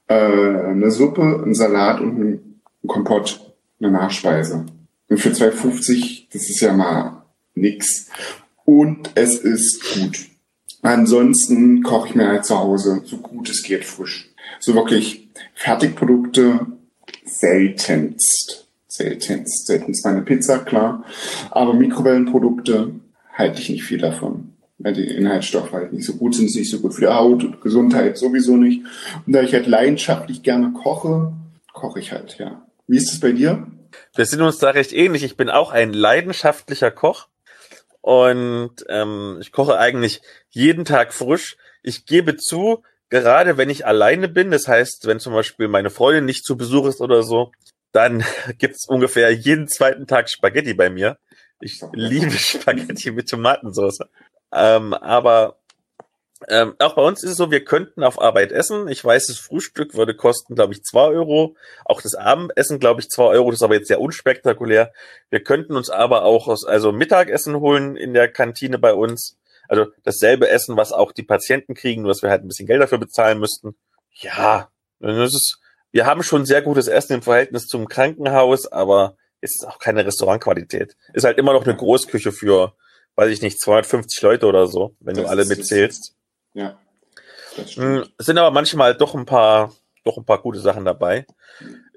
äh, 0.09 0.15
eine 0.15 0.91
Suppe, 0.91 1.23
einen 1.23 1.55
Salat 1.55 2.01
und 2.01 2.17
einen 2.17 2.61
Kompott, 2.87 3.55
eine 3.81 3.91
Nachspeise. 3.91 4.67
Und 5.09 5.19
für 5.19 5.31
2,50, 5.31 6.27
das 6.33 6.43
ist 6.43 6.61
ja 6.61 6.73
mal 6.73 7.23
nix. 7.55 8.09
Und 8.65 9.11
es 9.15 9.39
ist 9.39 9.83
gut. 9.95 10.27
Ansonsten 10.83 11.83
koche 11.83 12.09
ich 12.09 12.15
mir 12.15 12.29
halt 12.29 12.45
zu 12.45 12.59
Hause, 12.59 13.03
so 13.05 13.17
gut 13.19 13.49
es 13.49 13.63
geht, 13.63 13.85
frisch. 13.85 14.31
So 14.61 14.75
wirklich 14.75 15.29
Fertigprodukte 15.55 16.67
seltenst. 17.25 18.69
Seltenst. 18.89 19.67
Seltenst 19.67 20.05
meine 20.05 20.23
Pizza, 20.23 20.59
klar. 20.59 21.05
Aber 21.51 21.75
Mikrowellenprodukte 21.75 22.93
halte 23.33 23.61
ich 23.61 23.69
nicht 23.69 23.85
viel 23.85 23.99
davon. 23.99 24.56
Weil 24.79 24.93
die 24.93 25.07
Inhaltsstoffe 25.07 25.73
halt 25.73 25.93
nicht 25.93 26.05
so 26.05 26.15
gut 26.17 26.35
sind, 26.35 26.47
ist 26.47 26.57
nicht 26.57 26.71
so 26.71 26.81
gut 26.81 26.95
für 26.95 27.03
die 27.03 27.07
Haut 27.07 27.45
und 27.45 27.61
Gesundheit 27.63 28.19
sowieso 28.19 28.57
nicht. 28.57 28.85
Und 29.27 29.33
da 29.33 29.43
ich 29.43 29.55
halt 29.55 29.67
leidenschaftlich 29.67 30.43
gerne 30.43 30.73
koche, 30.73 31.33
koche 31.73 32.01
ich 32.01 32.13
halt, 32.13 32.39
ja. 32.39 32.67
Wie 32.87 32.97
ist 32.97 33.13
es 33.13 33.21
bei 33.21 33.33
dir? 33.33 33.67
Wir 34.15 34.27
sind 34.27 34.43
uns 34.43 34.59
da 34.59 34.71
recht 34.71 34.93
ähnlich. 34.93 35.23
Ich 35.25 35.37
bin 35.37 35.49
auch 35.49 35.73
ein 35.73 35.93
leidenschaftlicher 35.93 36.91
Koch 36.91 37.29
und 38.01 38.73
ähm, 38.89 39.39
ich 39.41 39.51
koche 39.51 39.79
eigentlich 39.79 40.21
jeden 40.51 40.85
Tag 40.85 41.13
frisch. 41.13 41.57
Ich 41.83 42.07
gebe 42.07 42.37
zu, 42.37 42.83
gerade 43.09 43.57
wenn 43.57 43.71
ich 43.71 43.87
alleine 43.87 44.29
bin, 44.29 44.51
das 44.51 44.69
heißt, 44.69 45.07
wenn 45.07 45.21
zum 45.21 45.33
Beispiel 45.33 45.69
meine 45.69 45.91
Freundin 45.91 46.25
nicht 46.25 46.45
zu 46.45 46.57
Besuch 46.57 46.87
ist 46.87 47.01
oder 47.01 47.23
so, 47.23 47.53
dann 47.93 48.25
gibt's 48.59 48.87
ungefähr 48.89 49.33
jeden 49.33 49.69
zweiten 49.69 50.07
Tag 50.07 50.29
Spaghetti 50.31 50.75
bei 50.75 50.91
mir. 50.91 51.19
Ich 51.61 51.81
liebe 51.93 52.33
Spaghetti 52.33 53.11
mit 53.11 53.29
Tomatensauce. 53.29 54.01
Ähm, 54.53 54.95
aber 54.95 55.59
ähm, 56.49 56.75
auch 56.79 56.95
bei 56.95 57.03
uns 57.03 57.23
ist 57.23 57.31
es 57.31 57.37
so, 57.37 57.51
wir 57.51 57.65
könnten 57.65 58.05
auf 58.05 58.21
Arbeit 58.21 58.53
essen. 58.53 58.89
Ich 58.89 59.03
weiß, 59.05 59.27
das 59.27 59.39
Frühstück 59.39 59.95
würde 59.95 60.15
kosten, 60.15 60.55
glaube 60.55 60.75
ich, 60.75 60.85
zwei 60.85 61.07
Euro. 61.09 61.57
Auch 61.85 62.03
das 62.03 62.15
Abendessen, 62.15 62.79
glaube 62.79 63.01
ich, 63.01 63.09
zwei 63.09 63.25
Euro. 63.25 63.51
Das 63.51 63.61
ist 63.61 63.65
aber 63.65 63.75
jetzt 63.75 63.89
sehr 63.89 64.01
unspektakulär. 64.01 64.93
Wir 65.31 65.43
könnten 65.43 65.77
uns 65.77 65.89
aber 65.89 66.25
auch 66.25 66.47
aus, 66.47 66.65
also 66.65 66.93
Mittagessen 66.93 67.57
holen 67.57 67.97
in 67.97 68.13
der 68.13 68.31
Kantine 68.31 68.79
bei 68.79 68.93
uns. 68.93 69.39
Also 69.69 69.87
dasselbe 70.05 70.49
Essen, 70.49 70.77
was 70.77 70.93
auch 70.93 71.13
die 71.13 71.25
Patienten 71.25 71.75
kriegen, 71.75 72.03
nur 72.03 72.13
dass 72.13 72.23
wir 72.23 72.31
halt 72.31 72.45
ein 72.45 72.49
bisschen 72.49 72.69
Geld 72.69 72.83
dafür 72.83 72.99
bezahlen 72.99 73.39
müssten. 73.39 73.75
Ja, 74.13 74.71
das 75.01 75.35
ist, 75.35 75.59
wir 75.91 76.07
haben 76.07 76.23
schon 76.23 76.45
sehr 76.47 76.63
gutes 76.63 76.87
Essen 76.87 77.15
im 77.15 77.23
Verhältnis 77.23 77.67
zum 77.67 77.89
Krankenhaus, 77.89 78.71
aber 78.71 79.17
es 79.41 79.57
ist 79.57 79.67
auch 79.67 79.79
keine 79.79 80.07
Restaurantqualität. 80.07 80.97
Ist 81.13 81.25
halt 81.25 81.39
immer 81.39 81.53
noch 81.53 81.65
eine 81.65 81.77
Großküche 81.77 82.31
für, 82.31 82.75
weiß 83.17 83.31
ich 83.31 83.43
nicht, 83.43 83.61
250 83.61 84.23
Leute 84.23 84.47
oder 84.47 84.67
so, 84.67 84.95
wenn 85.01 85.15
du 85.17 85.23
Das 85.23 85.31
alle 85.31 85.43
ist- 85.43 85.49
mitzählst. 85.49 86.15
Ja. 86.55 86.79
Mm. 87.77 88.03
Es 88.19 88.27
sind 88.27 88.39
aber 88.39 88.51
manchmal 88.51 88.95
doch 88.95 89.15
ein 89.15 89.25
paar, 89.27 89.75
doch 90.05 90.17
ein 90.19 90.25
paar 90.25 90.41
gute 90.43 90.61
Sachen 90.61 90.85
dabei. 90.85 91.27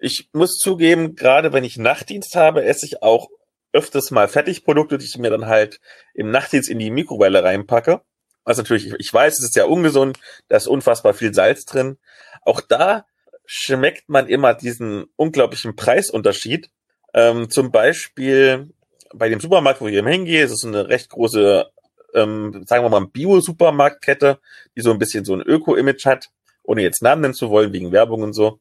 Ich 0.02 0.30
muss 0.34 0.58
zugeben, 0.58 1.16
gerade 1.16 1.52
wenn 1.54 1.64
ich 1.66 1.78
Nachtdienst 1.78 2.36
habe, 2.36 2.64
esse 2.64 2.86
ich 2.86 3.04
auch 3.04 3.30
öfters 3.74 4.10
mal 4.12 4.28
Fertigprodukte, 4.28 4.98
die 4.98 5.06
ich 5.06 5.18
mir 5.18 5.30
dann 5.30 5.46
halt 5.48 5.80
im 6.14 6.32
Nachtdienst 6.32 6.70
in 6.70 6.80
die 6.80 6.90
Mikrowelle 6.92 7.44
reinpacke. 7.44 8.02
Was 8.46 8.58
natürlich, 8.58 8.88
ich- 8.88 8.96
ich 8.98 9.14
weiß, 9.14 9.38
es 9.38 9.44
ist 9.46 9.56
ja 9.56 9.66
ungesund, 9.66 10.18
da 10.48 10.58
ist 10.58 10.68
unfassbar 10.68 11.14
viel 11.14 11.34
Salz 11.34 11.66
drin. 11.66 11.98
Auch 12.44 12.62
da 12.62 13.06
schmeckt 13.46 14.08
man 14.10 14.28
immer 14.28 14.54
diesen 14.54 15.06
unglaublichen 15.18 15.76
Preisunterschied. 15.76 16.70
Ähm, 17.14 17.50
zum 17.50 17.72
Beispiel 17.72 18.72
bei 19.14 19.30
dem 19.30 19.40
Supermarkt, 19.40 19.82
wo 19.82 19.88
ich 19.88 19.96
eben 19.96 20.08
hingehe, 20.08 20.44
ist 20.44 20.52
es 20.52 20.66
eine 20.66 20.88
recht 20.88 21.10
große, 21.10 21.68
ähm, 22.14 22.64
sagen 22.66 22.84
wir 22.84 22.90
mal, 22.90 23.08
Bio-Supermarktkette, 23.08 24.40
die 24.76 24.82
so 24.82 24.92
ein 24.92 25.00
bisschen 25.00 25.26
so 25.26 25.34
ein 25.34 25.42
Öko-Image 25.42 26.06
hat, 26.06 26.30
ohne 26.64 26.82
jetzt 26.82 27.02
Namen 27.02 27.22
nennen 27.22 27.34
zu 27.34 27.50
wollen, 27.50 27.74
wegen 27.74 27.92
Werbung 27.92 28.22
und 28.22 28.34
so. 28.34 28.60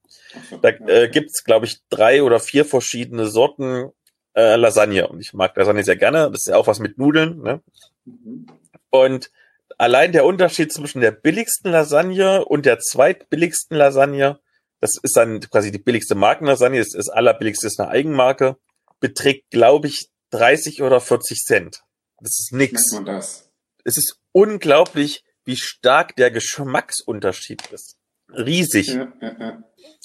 Da 0.62 0.68
äh, 0.68 1.08
gibt's, 1.08 1.44
glaube 1.44 1.66
ich, 1.66 1.80
drei 1.90 2.22
oder 2.22 2.40
vier 2.40 2.64
verschiedene 2.64 3.26
Sorten 3.26 3.90
äh, 4.34 4.56
Lasagne. 4.56 5.08
Und 5.08 5.20
ich 5.20 5.34
mag 5.34 5.56
Lasagne 5.56 5.84
sehr 5.84 5.96
gerne. 5.96 6.30
Das 6.30 6.42
ist 6.42 6.48
ja 6.48 6.56
auch 6.56 6.66
was 6.66 6.78
mit 6.78 6.98
Nudeln. 6.98 7.42
Ne? 7.42 7.60
Mhm. 8.04 8.46
Und 8.90 9.30
allein 9.76 10.12
der 10.12 10.24
Unterschied 10.24 10.72
zwischen 10.72 11.00
der 11.00 11.10
billigsten 11.10 11.70
Lasagne 11.70 12.44
und 12.44 12.64
der 12.66 12.78
zweitbilligsten 12.78 13.76
Lasagne, 13.76 14.38
das 14.80 14.96
ist 15.02 15.16
dann 15.16 15.40
quasi 15.40 15.72
die 15.72 15.78
billigste 15.78 16.14
Markenlasagne, 16.14 16.78
das 16.78 16.94
ist 16.94 17.08
allerbilligste, 17.08 17.66
ist 17.66 17.80
eine 17.80 17.90
Eigenmarke, 17.90 18.56
beträgt, 19.00 19.50
glaube 19.50 19.88
ich, 19.88 20.08
30 20.30 20.82
oder 20.82 21.00
40 21.00 21.38
Cent. 21.44 21.82
Das 22.20 22.38
ist 22.38 22.52
Merkt 22.52 22.72
nix. 22.72 22.92
man 22.92 23.04
das? 23.06 23.50
Es 23.84 23.96
ist 23.96 24.18
unglaublich, 24.32 25.24
wie 25.44 25.56
stark 25.56 26.16
der 26.16 26.30
Geschmacksunterschied 26.30 27.66
ist. 27.72 27.96
Riesig. 28.30 28.88
Ja, 28.88 29.12
ja, 29.20 29.36
ja. 29.38 29.62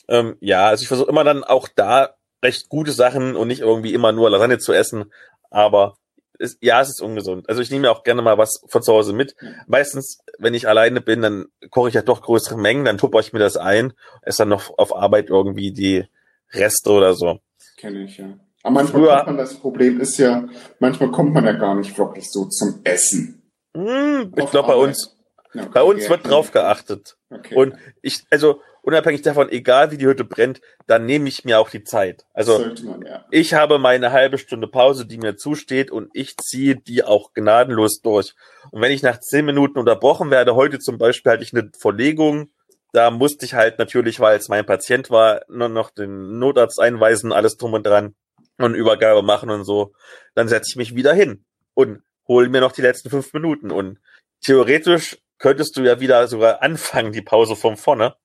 Ähm, 0.08 0.38
ja, 0.40 0.68
also 0.68 0.84
ich 0.84 0.88
versuche 0.88 1.10
immer 1.10 1.24
dann 1.24 1.44
auch 1.44 1.68
da 1.68 2.16
recht 2.44 2.70
gute 2.70 2.92
Sachen 2.92 3.36
und 3.36 3.48
nicht 3.48 3.62
irgendwie 3.62 3.94
immer 3.94 4.12
nur 4.12 4.30
Lasagne 4.30 4.60
zu 4.60 4.74
essen. 4.74 5.12
Aber 5.50 5.98
es, 6.40 6.58
ja, 6.62 6.82
es 6.82 6.90
ist 6.90 7.02
ungesund. 7.02 7.48
Also 7.50 7.62
ich 7.62 7.70
nehme 7.70 7.84
mir 7.84 7.92
auch 7.92 8.04
gerne 8.04 8.22
mal 8.22 8.38
was 8.38 8.62
von 8.68 8.84
zu 8.84 8.94
Hause 8.94 9.14
mit. 9.14 9.36
Meistens, 9.68 10.20
wenn 10.40 10.54
ich 10.54 10.68
alleine 10.68 11.02
bin, 11.02 11.22
dann 11.22 11.46
koche 11.70 11.90
ich 11.90 11.96
ja 11.96 12.02
doch 12.02 12.22
größere 12.22 12.58
Mengen, 12.58 12.86
dann 12.86 12.98
tupper 12.98 13.20
ich 13.20 13.34
mir 13.34 13.40
das 13.40 13.58
ein, 13.58 13.94
esse 14.22 14.40
dann 14.40 14.50
noch 14.50 14.78
auf 14.78 14.96
Arbeit 14.96 15.30
irgendwie 15.30 15.72
die 15.72 16.06
Reste 16.52 16.92
oder 16.92 17.14
so. 17.14 17.40
Kenne 17.78 18.04
ich, 18.04 18.18
ja. 18.18 18.38
Aber 18.64 18.76
manchmal 18.76 19.02
Früher- 19.02 19.16
kommt 19.18 19.28
man, 19.28 19.38
das 19.38 19.56
Problem 19.56 20.00
ist 20.00 20.18
ja, 20.18 20.46
manchmal 20.80 21.12
kommt 21.12 21.34
man 21.34 21.46
ja 21.46 21.52
gar 21.52 21.76
nicht 21.76 21.98
wirklich 21.98 22.32
so 22.32 22.46
zum 22.46 22.80
Essen. 22.84 23.52
Hm, 23.76 24.34
ich 24.38 24.52
glaube 24.52 24.68
bei 24.70 24.76
uns, 24.76 25.18
okay, 25.54 25.68
bei 25.74 25.84
uns 25.84 26.10
wird 26.10 26.24
ja. 26.24 26.30
drauf 26.30 26.52
geachtet. 26.52 27.18
Okay. 27.30 27.56
Und 27.56 27.76
ich, 28.02 28.24
also 28.30 28.62
unabhängig 28.82 29.22
davon, 29.22 29.50
egal 29.50 29.92
wie 29.92 29.98
die 29.98 30.06
Hütte 30.06 30.24
brennt, 30.24 30.62
dann 30.88 31.06
nehme 31.06 31.28
ich 31.28 31.44
mir 31.44 31.60
auch 31.60 31.70
die 31.70 31.84
Zeit. 31.84 32.26
Also 32.34 32.60
man, 32.60 33.02
ja. 33.06 33.26
ich 33.32 33.54
habe 33.54 33.80
meine 33.80 34.12
halbe 34.14 34.38
Stunde 34.38 34.68
Pause, 34.68 35.06
die 35.06 35.18
mir 35.18 35.36
zusteht 35.36 35.92
und 35.92 36.10
ich 36.14 36.38
ziehe 36.38 36.76
die 36.76 37.04
auch 37.04 37.34
gnadenlos 37.34 38.00
durch. 38.02 38.34
Und 38.72 38.82
wenn 38.82 38.92
ich 38.92 39.04
nach 39.04 39.20
zehn 39.20 39.46
Minuten 39.46 39.78
unterbrochen 39.78 40.32
werde, 40.32 40.56
heute 40.56 40.80
zum 40.80 40.98
Beispiel 40.98 41.34
hatte 41.34 41.44
ich 41.44 41.54
eine 41.54 41.70
Verlegung, 41.78 42.50
da 42.94 43.10
musste 43.10 43.46
ich 43.46 43.56
halt 43.56 43.80
natürlich, 43.80 44.20
weil 44.20 44.38
es 44.38 44.50
mein 44.50 44.66
Patient 44.66 45.10
war, 45.10 45.42
nur 45.50 45.68
noch 45.68 45.90
den 45.90 46.38
Notarzt 46.38 46.80
einweisen, 46.80 47.34
alles 47.34 47.58
drum 47.58 47.74
und 47.74 47.86
dran 47.86 48.16
und 48.58 48.76
Übergabe 48.76 49.24
machen 49.24 49.50
und 49.50 49.64
so. 49.64 49.94
Dann 50.36 50.48
setze 50.48 50.70
ich 50.72 50.76
mich 50.76 50.96
wieder 50.96 51.14
hin 51.14 51.44
und 51.74 52.02
hole 52.28 52.50
mir 52.50 52.62
noch 52.62 52.72
die 52.72 52.82
letzten 52.82 53.10
fünf 53.10 53.34
Minuten. 53.34 53.72
Und 53.72 54.00
theoretisch 54.42 55.18
könntest 55.38 55.78
du 55.78 55.82
ja 55.82 56.00
wieder 56.00 56.28
sogar 56.28 56.62
anfangen, 56.62 57.12
die 57.12 57.22
Pause 57.22 57.56
von 57.56 57.78
vorne. 57.78 58.16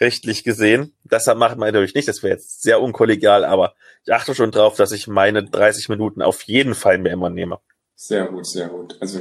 Rechtlich 0.00 0.44
gesehen. 0.44 0.94
Deshalb 1.04 1.36
macht 1.38 1.58
man 1.58 1.68
natürlich 1.68 1.94
nicht. 1.94 2.08
Das 2.08 2.22
wäre 2.22 2.34
jetzt 2.34 2.62
sehr 2.62 2.80
unkollegial, 2.80 3.44
aber 3.44 3.74
ich 4.04 4.12
achte 4.12 4.34
schon 4.34 4.50
drauf, 4.50 4.76
dass 4.76 4.92
ich 4.92 5.08
meine 5.08 5.44
30 5.44 5.90
Minuten 5.90 6.22
auf 6.22 6.42
jeden 6.42 6.74
Fall 6.74 6.96
mir 6.96 7.10
immer 7.10 7.28
nehme. 7.28 7.58
Sehr 7.96 8.26
gut, 8.26 8.46
sehr 8.46 8.68
gut. 8.68 8.96
Also 9.00 9.20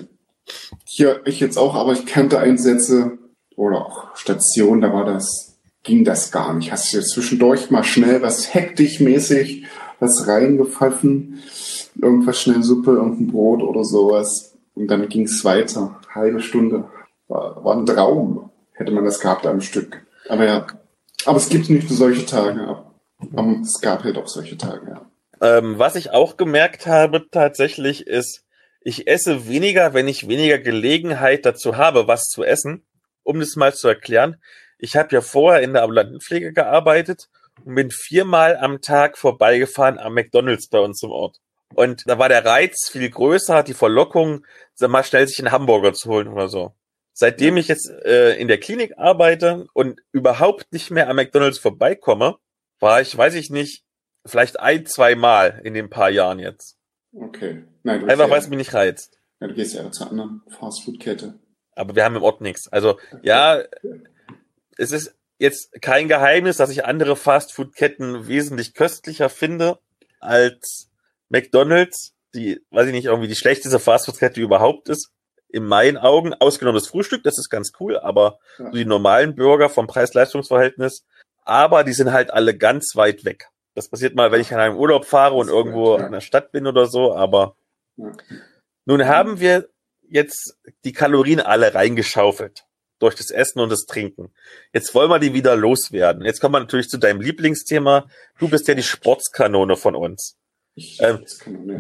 hier 0.86 1.22
ich 1.26 1.42
jetzt 1.42 1.58
auch, 1.58 1.76
aber 1.76 1.92
ich 1.92 2.06
kannte 2.06 2.40
Einsätze 2.40 3.18
oder 3.56 3.86
auch 3.86 4.16
Stationen, 4.16 4.80
da 4.80 4.94
war 4.94 5.04
das, 5.04 5.60
ging 5.84 6.06
das 6.06 6.32
gar 6.32 6.54
nicht. 6.54 6.72
Hast 6.72 6.94
du 6.94 7.02
zwischendurch 7.02 7.70
mal 7.72 7.84
schnell 7.84 8.22
was 8.22 8.54
hektisch-mäßig 8.54 9.66
was 10.00 10.28
reingepfiffen, 10.28 11.40
irgendwas 12.02 12.42
schnell 12.42 12.64
Suppe, 12.64 12.92
irgendein 12.92 13.28
Brot 13.28 13.62
oder 13.62 13.84
sowas. 13.84 14.58
Und 14.76 14.88
dann 14.88 15.08
ging 15.10 15.24
es 15.24 15.44
weiter. 15.44 16.00
Halbe 16.14 16.42
Stunde. 16.42 16.86
War, 17.28 17.64
war 17.64 17.76
ein 17.76 17.86
Traum, 17.86 18.50
hätte 18.74 18.92
man 18.92 19.06
das 19.06 19.20
gehabt 19.20 19.46
am 19.46 19.62
Stück. 19.62 20.06
Aber 20.30 20.46
ja, 20.46 20.68
aber 21.26 21.38
es 21.38 21.50
gibt 21.50 21.70
nicht 21.70 21.90
nur 21.90 21.98
solche 21.98 22.26
Tage. 22.26 22.84
Aber 23.36 23.56
es 23.62 23.82
gab 23.82 24.04
halt 24.04 24.18
auch 24.18 24.28
solche 24.28 24.58
Tage, 24.58 24.90
ja. 24.90 25.06
Ähm, 25.42 25.78
was 25.78 25.96
ich 25.96 26.12
auch 26.12 26.38
gemerkt 26.38 26.88
habe 26.88 27.26
tatsächlich 27.30 28.08
ist, 28.08 28.46
ich 28.82 29.08
esse 29.08 29.48
weniger, 29.48 29.94
wenn 29.94 30.08
ich 30.08 30.28
weniger 30.28 30.58
Gelegenheit 30.58 31.46
dazu 31.46 31.78
habe, 31.78 32.08
was 32.08 32.30
zu 32.30 32.44
essen. 32.44 32.86
Um 33.24 33.40
das 33.40 33.56
mal 33.56 33.74
zu 33.74 33.88
erklären, 33.88 34.38
ich 34.78 34.96
habe 34.96 35.14
ja 35.14 35.22
vorher 35.22 35.62
in 35.62 35.74
der 35.74 35.84
ambulanten 35.84 36.22
Pflege 36.22 36.54
gearbeitet 36.54 37.30
und 37.66 37.76
bin 37.76 37.92
viermal 37.92 38.58
am 38.58 38.82
Tag 38.82 39.18
vorbeigefahren 39.18 39.98
am 39.98 40.14
McDonalds 40.14 40.68
bei 40.70 40.80
uns 40.80 41.04
im 41.04 41.12
Ort. 41.12 41.38
Und 41.76 42.04
da 42.08 42.18
war 42.18 42.30
der 42.30 42.46
Reiz 42.46 42.90
viel 42.90 43.10
größer, 43.10 43.64
die 43.64 43.74
Verlockung, 43.74 44.46
sag 44.74 44.90
mal 44.90 45.04
schnell 45.04 45.28
sich 45.28 45.40
einen 45.40 45.52
Hamburger 45.52 45.94
zu 45.94 46.10
holen 46.10 46.28
oder 46.28 46.48
so. 46.48 46.74
Seitdem 47.14 47.58
ich 47.58 47.68
jetzt 47.68 47.90
äh, 48.06 48.36
in 48.36 48.48
der 48.48 48.60
Klinik 48.60 48.98
arbeite 48.98 49.68
und 49.74 50.02
überhaupt 50.12 50.72
nicht 50.72 50.90
mehr 50.90 51.10
am 51.10 51.18
McDonalds 51.18 51.60
vorbeikomme, 51.60 52.38
war 52.80 53.02
ich, 53.02 53.16
weiß 53.16 53.36
ich 53.36 53.50
nicht, 53.50 53.84
vielleicht 54.26 54.60
ein, 54.60 54.86
zwei 54.86 55.16
Mal 55.16 55.62
in 55.64 55.74
den 55.74 55.90
paar 55.90 56.10
Jahren 56.10 56.40
jetzt. 56.40 56.78
Okay. 57.14 57.66
Nein, 57.84 58.10
Einfach 58.10 58.26
ja, 58.26 58.30
weil 58.32 58.40
es 58.40 58.50
mich 58.50 58.58
nicht 58.58 58.74
reizt. 58.74 59.20
Ja, 59.40 59.48
du 59.48 59.54
gehst 59.54 59.74
ja 59.74 59.92
zur 59.92 60.10
anderen 60.10 60.42
Fastfood-Kette. 60.50 61.40
Aber 61.76 61.96
wir 61.96 62.04
haben 62.04 62.16
im 62.16 62.24
Ort 62.24 62.42
nichts. 62.42 62.68
Also 62.68 63.00
ja, 63.22 63.64
es 64.78 64.92
ist 64.92 65.16
jetzt 65.40 65.82
kein 65.82 66.08
Geheimnis, 66.08 66.58
dass 66.58 66.70
ich 66.70 66.86
andere 66.86 67.16
Fastfood-Ketten 67.16 68.28
wesentlich 68.28 68.76
köstlicher 68.76 69.30
finde 69.30 69.80
als 70.20 70.90
McDonald's, 71.30 72.14
die, 72.36 72.62
weiß 72.70 72.88
ich 72.88 72.94
nicht, 72.94 73.06
irgendwie 73.06 73.30
die 73.30 73.36
schlechteste 73.36 73.80
Fastfood-Kette 73.80 74.40
überhaupt 74.40 74.90
ist. 74.90 75.12
In 75.48 75.66
meinen 75.66 75.98
Augen, 75.98 76.36
ausgenommen 76.36 76.80
das 76.80 76.90
Frühstück, 76.90 77.24
das 77.24 77.40
ist 77.40 77.50
ganz 77.50 77.72
cool, 77.80 77.98
aber 77.98 78.38
ja. 78.60 78.66
so 78.66 78.78
die 78.78 78.86
normalen 78.86 79.36
Burger 79.36 79.70
vom 79.70 79.88
Preis-Leistungs-Verhältnis, 79.88 81.06
aber 81.44 81.84
die 81.84 81.94
sind 81.94 82.12
halt 82.12 82.32
alle 82.32 82.56
ganz 82.56 82.96
weit 82.96 83.26
weg. 83.26 83.48
Das 83.74 83.90
passiert 83.90 84.14
mal, 84.14 84.32
wenn 84.32 84.42
ich 84.42 84.54
an 84.54 84.60
einem 84.60 84.78
Urlaub 84.78 85.06
fahre 85.06 85.36
und 85.36 85.48
irgendwo 85.48 85.96
in 85.96 86.12
der 86.12 86.22
Stadt 86.22 86.52
bin 86.52 86.68
oder 86.68 86.86
so, 86.86 87.16
aber 87.16 87.56
ja. 87.96 88.12
nun 88.86 89.08
haben 89.08 89.40
wir 89.40 89.70
jetzt 90.08 90.58
die 90.84 90.94
Kalorien 90.94 91.40
alle 91.40 91.74
reingeschaufelt 91.74 92.66
durch 93.00 93.16
das 93.16 93.32
Essen 93.32 93.60
und 93.60 93.72
das 93.72 93.86
Trinken. 93.86 94.30
Jetzt 94.74 94.94
wollen 94.94 95.10
wir 95.10 95.20
die 95.20 95.34
wieder 95.34 95.56
loswerden. 95.56 96.24
Jetzt 96.26 96.42
kommen 96.42 96.56
wir 96.56 96.60
natürlich 96.60 96.90
zu 96.90 96.98
deinem 96.98 97.22
Lieblingsthema. 97.22 98.08
Du 98.38 98.50
bist 98.50 98.68
ja 98.68 98.76
die 98.76 98.84
Sportskanone 98.84 99.76
von 99.76 99.96
uns. 99.96 100.36
Ähm, 101.00 101.20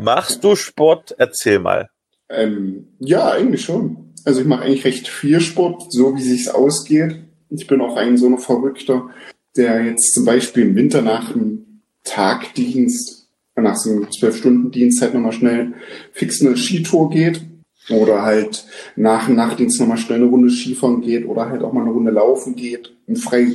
machst 0.01 0.43
du 0.43 0.55
Sport? 0.55 1.15
Erzähl 1.17 1.59
mal. 1.59 1.89
Ähm, 2.29 2.87
ja, 2.99 3.31
eigentlich 3.31 3.63
schon. 3.63 4.13
Also 4.25 4.41
ich 4.41 4.47
mache 4.47 4.63
eigentlich 4.63 4.85
recht 4.85 5.07
viel 5.07 5.39
Sport, 5.39 5.91
so 5.91 6.15
wie 6.15 6.21
sich's 6.21 6.47
ausgeht. 6.47 7.19
Ich 7.49 7.67
bin 7.67 7.81
auch 7.81 7.95
ein 7.95 8.17
so 8.17 8.27
ein 8.27 8.37
Verrückter, 8.37 9.09
der 9.55 9.83
jetzt 9.83 10.13
zum 10.13 10.25
Beispiel 10.25 10.63
im 10.63 10.75
Winter 10.75 11.01
nach 11.01 11.33
einem 11.33 11.81
Tagdienst, 12.03 13.27
nach 13.55 13.75
so 13.75 13.91
einem 13.91 14.11
Zwölf-Stunden-Dienst 14.11 15.01
halt 15.01 15.13
nochmal 15.13 15.33
schnell 15.33 15.73
fix 16.13 16.41
eine 16.41 16.55
Skitour 16.55 17.09
geht 17.09 17.41
oder 17.89 18.23
halt 18.23 18.65
nach 18.95 19.25
dem 19.25 19.35
Nachtdienst 19.35 19.79
nochmal 19.79 19.97
schnell 19.97 20.19
eine 20.19 20.29
Runde 20.29 20.49
Skifahren 20.49 21.01
geht 21.01 21.27
oder 21.27 21.49
halt 21.49 21.63
auch 21.63 21.73
mal 21.73 21.81
eine 21.81 21.91
Runde 21.91 22.11
laufen 22.11 22.55
geht 22.55 22.95
und 23.07 23.17
frei, 23.17 23.51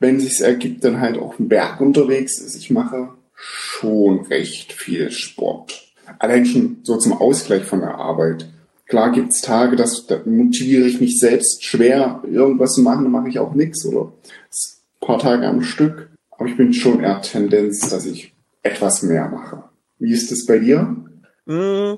wenn 0.00 0.20
sich's 0.20 0.40
ergibt, 0.40 0.84
dann 0.84 1.00
halt 1.00 1.18
auf 1.18 1.36
dem 1.36 1.48
Berg 1.48 1.80
unterwegs 1.80 2.40
ist. 2.40 2.56
Ich 2.56 2.70
mache 2.70 3.10
schon 3.34 4.20
recht 4.26 4.72
viel 4.72 5.10
Sport. 5.10 5.92
Allein 6.18 6.46
schon 6.46 6.78
so 6.82 6.96
zum 6.96 7.12
Ausgleich 7.12 7.64
von 7.64 7.80
der 7.80 7.96
Arbeit. 7.96 8.48
Klar 8.86 9.12
gibt's 9.12 9.40
Tage, 9.40 9.76
dass, 9.76 10.06
da 10.06 10.20
motiviere 10.24 10.86
ich 10.86 11.00
mich 11.00 11.18
selbst 11.18 11.64
schwer, 11.64 12.22
irgendwas 12.30 12.74
zu 12.74 12.82
machen, 12.82 13.04
dann 13.04 13.12
mache 13.12 13.28
ich 13.28 13.38
auch 13.38 13.54
nichts 13.54 13.84
oder 13.86 14.12
ein 14.12 15.06
paar 15.06 15.18
Tage 15.18 15.46
am 15.46 15.62
Stück. 15.62 16.10
Aber 16.30 16.46
ich 16.46 16.56
bin 16.56 16.72
schon 16.72 17.00
eher 17.00 17.22
Tendenz, 17.22 17.88
dass 17.88 18.06
ich 18.06 18.34
etwas 18.62 19.02
mehr 19.02 19.28
mache. 19.28 19.64
Wie 19.98 20.12
ist 20.12 20.30
es 20.32 20.46
bei 20.46 20.58
dir? 20.58 20.96
Mm, 21.46 21.94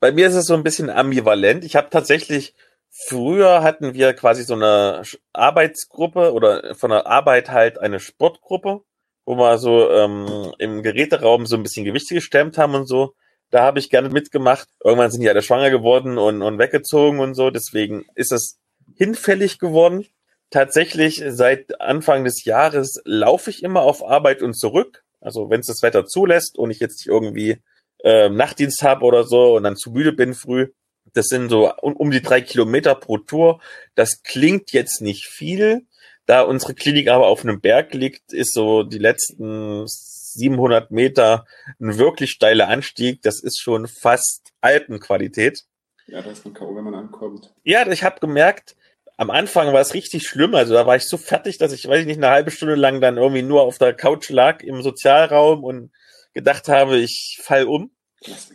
bei 0.00 0.12
mir 0.12 0.28
ist 0.28 0.34
es 0.34 0.46
so 0.46 0.54
ein 0.54 0.62
bisschen 0.62 0.90
ambivalent. 0.90 1.64
Ich 1.64 1.76
habe 1.76 1.90
tatsächlich, 1.90 2.54
früher 2.90 3.62
hatten 3.62 3.94
wir 3.94 4.12
quasi 4.14 4.42
so 4.42 4.54
eine 4.54 5.02
Arbeitsgruppe 5.32 6.32
oder 6.32 6.74
von 6.74 6.90
der 6.90 7.06
Arbeit 7.06 7.50
halt 7.50 7.78
eine 7.78 8.00
Sportgruppe, 8.00 8.82
wo 9.24 9.36
wir 9.36 9.58
so 9.58 9.90
ähm, 9.90 10.52
im 10.58 10.82
Geräteraum 10.82 11.46
so 11.46 11.56
ein 11.56 11.62
bisschen 11.62 11.84
Gewichte 11.84 12.14
gestemmt 12.14 12.58
haben 12.58 12.74
und 12.74 12.86
so. 12.86 13.14
Da 13.50 13.62
habe 13.62 13.78
ich 13.78 13.90
gerne 13.90 14.08
mitgemacht. 14.08 14.68
Irgendwann 14.82 15.10
sind 15.10 15.20
die 15.20 15.28
alle 15.28 15.42
schwanger 15.42 15.70
geworden 15.70 16.18
und, 16.18 16.42
und 16.42 16.58
weggezogen 16.58 17.20
und 17.20 17.34
so. 17.34 17.50
Deswegen 17.50 18.04
ist 18.14 18.32
es 18.32 18.58
hinfällig 18.96 19.58
geworden. 19.58 20.06
Tatsächlich 20.50 21.22
seit 21.28 21.80
Anfang 21.80 22.24
des 22.24 22.44
Jahres 22.44 23.00
laufe 23.04 23.50
ich 23.50 23.62
immer 23.62 23.82
auf 23.82 24.04
Arbeit 24.06 24.42
und 24.42 24.54
zurück. 24.54 25.04
Also 25.20 25.50
wenn 25.50 25.60
es 25.60 25.66
das 25.66 25.82
Wetter 25.82 26.06
zulässt 26.06 26.58
und 26.58 26.70
ich 26.70 26.80
jetzt 26.80 26.98
nicht 26.98 27.08
irgendwie 27.08 27.58
äh, 28.02 28.28
Nachtdienst 28.28 28.82
habe 28.82 29.04
oder 29.04 29.24
so 29.24 29.56
und 29.56 29.64
dann 29.64 29.76
zu 29.76 29.90
müde 29.90 30.12
bin 30.12 30.34
früh. 30.34 30.68
Das 31.12 31.26
sind 31.26 31.48
so 31.48 31.72
um, 31.76 31.96
um 31.96 32.10
die 32.10 32.22
drei 32.22 32.40
Kilometer 32.40 32.94
pro 32.94 33.18
Tour. 33.18 33.60
Das 33.94 34.22
klingt 34.22 34.72
jetzt 34.72 35.00
nicht 35.00 35.26
viel. 35.26 35.86
Da 36.26 36.42
unsere 36.42 36.74
Klinik 36.74 37.08
aber 37.08 37.28
auf 37.28 37.44
einem 37.44 37.60
Berg 37.60 37.94
liegt, 37.94 38.32
ist 38.32 38.52
so 38.52 38.82
die 38.82 38.98
letzten 38.98 39.86
700 39.86 40.90
Meter 40.90 41.46
ein 41.80 41.98
wirklich 41.98 42.32
steiler 42.32 42.68
Anstieg. 42.68 43.22
Das 43.22 43.42
ist 43.42 43.60
schon 43.60 43.86
fast 43.86 44.52
Alpenqualität. 44.60 45.64
Ja, 46.06 46.22
da 46.22 46.30
ist 46.30 46.44
man 46.44 46.54
K.O., 46.54 46.74
wenn 46.76 46.84
man 46.84 46.94
ankommt. 46.94 47.52
Ja, 47.64 47.86
ich 47.86 48.04
habe 48.04 48.20
gemerkt, 48.20 48.76
am 49.16 49.30
Anfang 49.30 49.72
war 49.72 49.80
es 49.80 49.94
richtig 49.94 50.26
schlimm. 50.26 50.54
Also 50.54 50.74
da 50.74 50.86
war 50.86 50.96
ich 50.96 51.04
so 51.04 51.16
fertig, 51.16 51.58
dass 51.58 51.72
ich, 51.72 51.88
weiß 51.88 52.00
ich 52.00 52.06
nicht, 52.06 52.18
eine 52.18 52.30
halbe 52.30 52.50
Stunde 52.50 52.74
lang 52.74 53.00
dann 53.00 53.16
irgendwie 53.16 53.42
nur 53.42 53.62
auf 53.62 53.78
der 53.78 53.94
Couch 53.94 54.28
lag 54.30 54.62
im 54.62 54.82
Sozialraum 54.82 55.64
und 55.64 55.90
gedacht 56.36 56.68
habe, 56.68 56.98
ich 56.98 57.40
fall 57.42 57.64
um. 57.64 57.90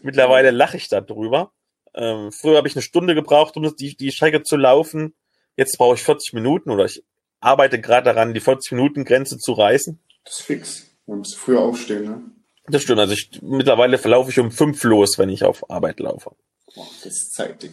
Mittlerweile 0.04 0.52
lache 0.52 0.78
ich 0.78 0.88
darüber. 0.88 1.52
Ähm, 1.96 2.32
früher 2.32 2.58
habe 2.58 2.68
ich 2.68 2.76
eine 2.76 2.84
Stunde 2.84 3.16
gebraucht, 3.16 3.58
um 3.58 3.76
die, 3.76 3.98
die 3.98 4.12
Strecke 4.12 4.44
zu 4.44 4.56
laufen. 4.56 5.16
Jetzt 5.58 5.78
brauche 5.78 5.96
ich 5.96 6.04
40 6.04 6.34
Minuten 6.34 6.70
oder 6.70 6.86
ich 6.86 7.04
arbeite 7.40 7.82
gerade 7.82 8.06
daran, 8.06 8.36
die 8.36 8.40
40 8.40 8.74
Minuten 8.74 9.04
Grenze 9.04 9.38
zu 9.40 9.54
reißen. 9.54 10.00
Das 10.24 10.40
ist 10.40 10.46
fix. 10.46 10.96
Man 11.08 11.20
muss 11.20 11.34
früher 11.34 11.60
aufstehen, 11.60 12.06
ne? 12.06 12.22
Das 12.68 12.84
stimmt. 12.84 13.00
Also 13.00 13.14
ich, 13.14 13.42
mittlerweile 13.42 13.98
verlaufe 13.98 14.30
ich 14.30 14.40
um 14.40 14.52
fünf 14.52 14.84
los, 14.84 15.18
wenn 15.18 15.30
ich 15.30 15.44
auf 15.44 15.68
Arbeit 15.70 16.00
laufe. 16.00 16.36
Boah, 16.76 16.88
das 17.04 17.14
ist 17.14 17.34
zeitig. 17.34 17.72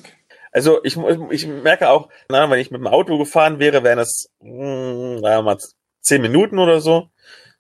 Also 0.51 0.83
ich, 0.85 0.97
ich 1.31 1.47
merke 1.47 1.91
auch, 1.91 2.09
na, 2.31 2.49
wenn 2.51 2.59
ich 2.59 2.71
mit 2.71 2.81
dem 2.81 2.87
Auto 2.87 3.19
gefahren 3.19 3.59
wäre, 3.59 3.85
wären 3.85 3.99
das, 3.99 4.31
mh, 4.41 4.51
hm, 4.51 5.23
wir 5.23 5.43
mal, 5.43 5.59
zehn 6.01 6.23
Minuten 6.23 6.59
oder 6.59 6.81
so 6.81 7.11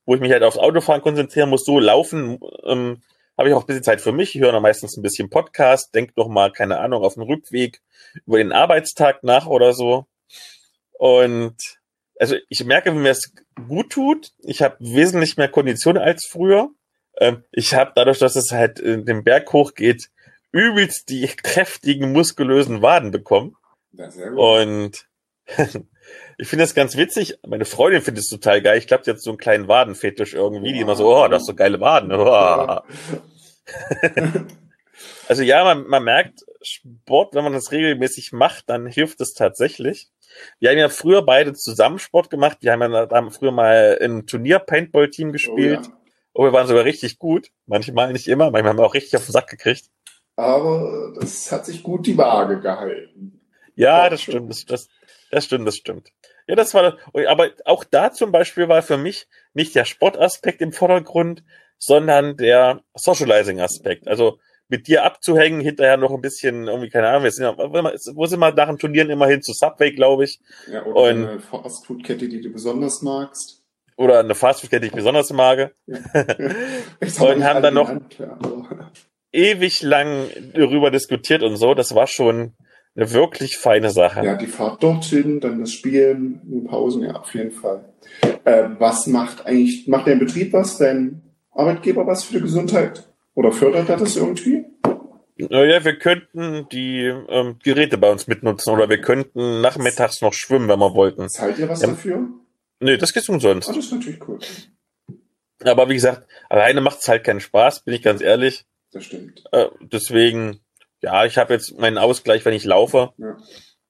wo 0.08 0.14
ich 0.14 0.22
mich 0.22 0.32
halt 0.32 0.42
aufs 0.42 0.56
Autofahren 0.56 1.02
konzentrieren 1.02 1.50
muss, 1.50 1.66
so 1.66 1.78
laufen, 1.78 2.40
ähm, 2.64 3.02
habe 3.36 3.50
ich 3.50 3.54
auch 3.54 3.60
ein 3.60 3.66
bisschen 3.66 3.82
Zeit 3.82 4.00
für 4.00 4.10
mich. 4.10 4.34
Ich 4.34 4.40
höre 4.40 4.52
dann 4.52 4.62
meistens 4.62 4.96
ein 4.96 5.02
bisschen 5.02 5.28
Podcast, 5.28 5.94
denke 5.94 6.14
noch 6.16 6.28
mal, 6.28 6.50
keine 6.50 6.78
Ahnung, 6.78 7.04
auf 7.04 7.12
dem 7.12 7.24
Rückweg 7.24 7.82
über 8.24 8.38
den 8.38 8.50
Arbeitstag 8.50 9.22
nach 9.22 9.46
oder 9.46 9.74
so. 9.74 10.06
Und 10.92 11.56
also 12.18 12.36
ich 12.48 12.64
merke, 12.64 12.94
wie 12.94 12.98
mir 13.00 13.10
es 13.10 13.34
gut 13.68 13.90
tut. 13.90 14.32
Ich 14.38 14.62
habe 14.62 14.76
wesentlich 14.80 15.36
mehr 15.36 15.50
Konditionen 15.50 16.02
als 16.02 16.24
früher. 16.24 16.70
Ähm, 17.18 17.44
ich 17.52 17.74
habe 17.74 17.92
dadurch, 17.94 18.18
dass 18.18 18.34
es 18.34 18.50
halt 18.50 18.80
in 18.80 19.04
den 19.04 19.24
Berg 19.24 19.52
hochgeht, 19.52 20.08
übelst 20.52 21.10
die 21.10 21.26
kräftigen, 21.42 22.12
muskulösen 22.12 22.80
Waden 22.80 23.10
bekommen. 23.10 23.56
Und 24.38 25.06
Ich 26.40 26.48
finde 26.48 26.62
das 26.62 26.74
ganz 26.74 26.96
witzig. 26.96 27.38
Meine 27.46 27.64
Freundin 27.64 28.00
findet 28.00 28.22
es 28.22 28.30
total 28.30 28.62
geil. 28.62 28.78
Ich 28.78 28.86
glaube, 28.86 29.02
die 29.02 29.10
hat 29.10 29.20
so 29.20 29.30
einen 29.30 29.38
kleinen 29.38 29.66
Wadenfetisch 29.66 30.34
irgendwie, 30.34 30.72
die 30.72 30.80
immer 30.80 30.94
so, 30.94 31.12
oh, 31.12 31.26
das 31.26 31.42
ist 31.42 31.48
so 31.48 31.54
geile 31.54 31.80
Waden. 31.80 32.12
Oh. 32.12 32.80
also 35.28 35.42
ja, 35.42 35.64
man, 35.64 35.86
man 35.88 36.04
merkt, 36.04 36.44
Sport, 36.62 37.34
wenn 37.34 37.42
man 37.44 37.52
das 37.52 37.72
regelmäßig 37.72 38.32
macht, 38.32 38.70
dann 38.70 38.86
hilft 38.86 39.20
es 39.20 39.34
tatsächlich. 39.34 40.08
Wir 40.60 40.70
haben 40.70 40.78
ja 40.78 40.88
früher 40.88 41.22
beide 41.22 41.54
zusammen 41.54 41.98
Sport 41.98 42.30
gemacht. 42.30 42.58
Wir 42.60 42.72
haben 42.72 42.92
ja 42.92 43.08
haben 43.10 43.32
früher 43.32 43.52
mal 43.52 43.98
im 44.00 44.26
Turnier-Paintball-Team 44.26 45.32
gespielt. 45.32 45.80
Oh, 45.82 45.90
ja. 45.90 45.98
oh, 46.34 46.44
wir 46.44 46.52
waren 46.52 46.68
sogar 46.68 46.84
richtig 46.84 47.18
gut. 47.18 47.50
Manchmal 47.66 48.12
nicht 48.12 48.28
immer. 48.28 48.50
Manchmal 48.50 48.70
haben 48.70 48.78
wir 48.78 48.86
auch 48.86 48.94
richtig 48.94 49.16
auf 49.16 49.26
den 49.26 49.32
Sack 49.32 49.48
gekriegt. 49.48 49.86
Aber 50.36 51.12
das 51.18 51.50
hat 51.50 51.66
sich 51.66 51.82
gut 51.82 52.06
die 52.06 52.16
Waage 52.16 52.60
gehalten. 52.60 53.40
Ja, 53.74 54.08
das 54.08 54.22
stimmt. 54.22 54.50
Das, 54.50 54.64
das, 54.64 54.88
Das 55.30 55.44
stimmt, 55.44 55.66
das 55.68 55.76
stimmt. 55.76 56.12
Ja, 56.46 56.54
das 56.54 56.72
war, 56.74 56.96
aber 57.28 57.50
auch 57.64 57.84
da 57.84 58.12
zum 58.12 58.32
Beispiel 58.32 58.68
war 58.68 58.82
für 58.82 58.96
mich 58.96 59.28
nicht 59.52 59.74
der 59.74 59.84
Sportaspekt 59.84 60.62
im 60.62 60.72
Vordergrund, 60.72 61.44
sondern 61.78 62.36
der 62.36 62.82
Socializing-Aspekt. 62.94 64.08
Also 64.08 64.38
mit 64.68 64.86
dir 64.86 65.04
abzuhängen, 65.04 65.60
hinterher 65.60 65.96
noch 65.96 66.12
ein 66.12 66.20
bisschen, 66.20 66.68
irgendwie, 66.68 66.90
keine 66.90 67.08
Ahnung, 67.08 67.24
wir 67.24 67.30
sind 67.30 67.44
ja, 67.44 67.56
wo 67.56 68.26
sind 68.26 68.40
wir 68.40 68.52
nach 68.52 68.68
dem 68.68 68.78
Turnieren 68.78 69.10
immerhin 69.10 69.42
zu 69.42 69.52
Subway, 69.52 69.92
glaube 69.92 70.24
ich. 70.24 70.40
Ja, 70.70 70.84
oder 70.84 71.10
und, 71.10 71.26
eine 71.26 71.40
Fastfood-Kette, 71.40 72.28
die 72.28 72.40
du 72.40 72.50
besonders 72.50 73.02
magst. 73.02 73.62
Oder 73.96 74.20
eine 74.20 74.34
Fastfood-Kette, 74.34 74.82
die 74.82 74.86
ich 74.88 74.92
besonders 74.92 75.32
mag. 75.32 75.74
Ja. 75.86 75.98
und 77.00 77.44
haben 77.44 77.62
dann 77.62 77.74
noch 77.74 77.92
ewig 79.32 79.82
lang 79.82 80.28
darüber 80.54 80.90
diskutiert 80.90 81.42
und 81.42 81.56
so. 81.56 81.74
Das 81.74 81.94
war 81.94 82.06
schon 82.06 82.54
eine 82.98 83.12
wirklich 83.12 83.58
feine 83.58 83.90
Sache. 83.90 84.24
Ja, 84.24 84.34
die 84.34 84.48
Fahrt 84.48 84.82
dorthin, 84.82 85.38
dann 85.38 85.60
das 85.60 85.72
Spielen, 85.72 86.40
in 86.44 86.50
den 86.50 86.64
Pausen, 86.64 87.04
ja, 87.04 87.12
auf 87.12 87.32
jeden 87.32 87.52
Fall. 87.52 87.84
Äh, 88.44 88.70
was 88.78 89.06
macht 89.06 89.46
eigentlich, 89.46 89.86
macht 89.86 90.08
dein 90.08 90.18
Betrieb 90.18 90.52
was, 90.52 90.78
dein 90.78 91.22
Arbeitgeber 91.52 92.06
was 92.06 92.24
für 92.24 92.34
die 92.34 92.42
Gesundheit? 92.42 93.08
Oder 93.34 93.52
fördert 93.52 93.88
er 93.88 93.98
das 93.98 94.16
irgendwie? 94.16 94.64
Naja, 95.36 95.84
wir 95.84 95.96
könnten 95.96 96.68
die 96.72 97.04
ähm, 97.28 97.60
Geräte 97.62 97.98
bei 97.98 98.10
uns 98.10 98.26
mitnutzen 98.26 98.72
oder 98.72 98.88
wir 98.88 99.00
könnten 99.00 99.60
nachmittags 99.60 100.20
noch 100.20 100.32
schwimmen, 100.32 100.68
wenn 100.68 100.80
wir 100.80 100.94
wollten. 100.94 101.28
Zahlt 101.28 101.56
ihr 101.58 101.68
was 101.68 101.82
ja, 101.82 101.88
dafür? 101.88 102.26
Nee, 102.80 102.96
das 102.96 103.12
geht 103.12 103.28
umsonst. 103.28 103.68
Ah, 103.68 103.72
das 103.74 103.84
ist 103.84 103.92
natürlich 103.92 104.18
cool. 104.26 104.40
Aber 105.62 105.88
wie 105.88 105.94
gesagt, 105.94 106.26
alleine 106.48 106.80
macht 106.80 106.98
es 106.98 107.08
halt 107.08 107.22
keinen 107.22 107.40
Spaß, 107.40 107.84
bin 107.84 107.94
ich 107.94 108.02
ganz 108.02 108.20
ehrlich. 108.20 108.66
Das 108.90 109.04
stimmt. 109.04 109.44
Äh, 109.52 109.66
deswegen, 109.80 110.60
ja, 111.02 111.24
ich 111.24 111.38
habe 111.38 111.54
jetzt 111.54 111.78
meinen 111.78 111.98
Ausgleich, 111.98 112.44
wenn 112.44 112.54
ich 112.54 112.64
laufe, 112.64 113.10
ja. 113.18 113.36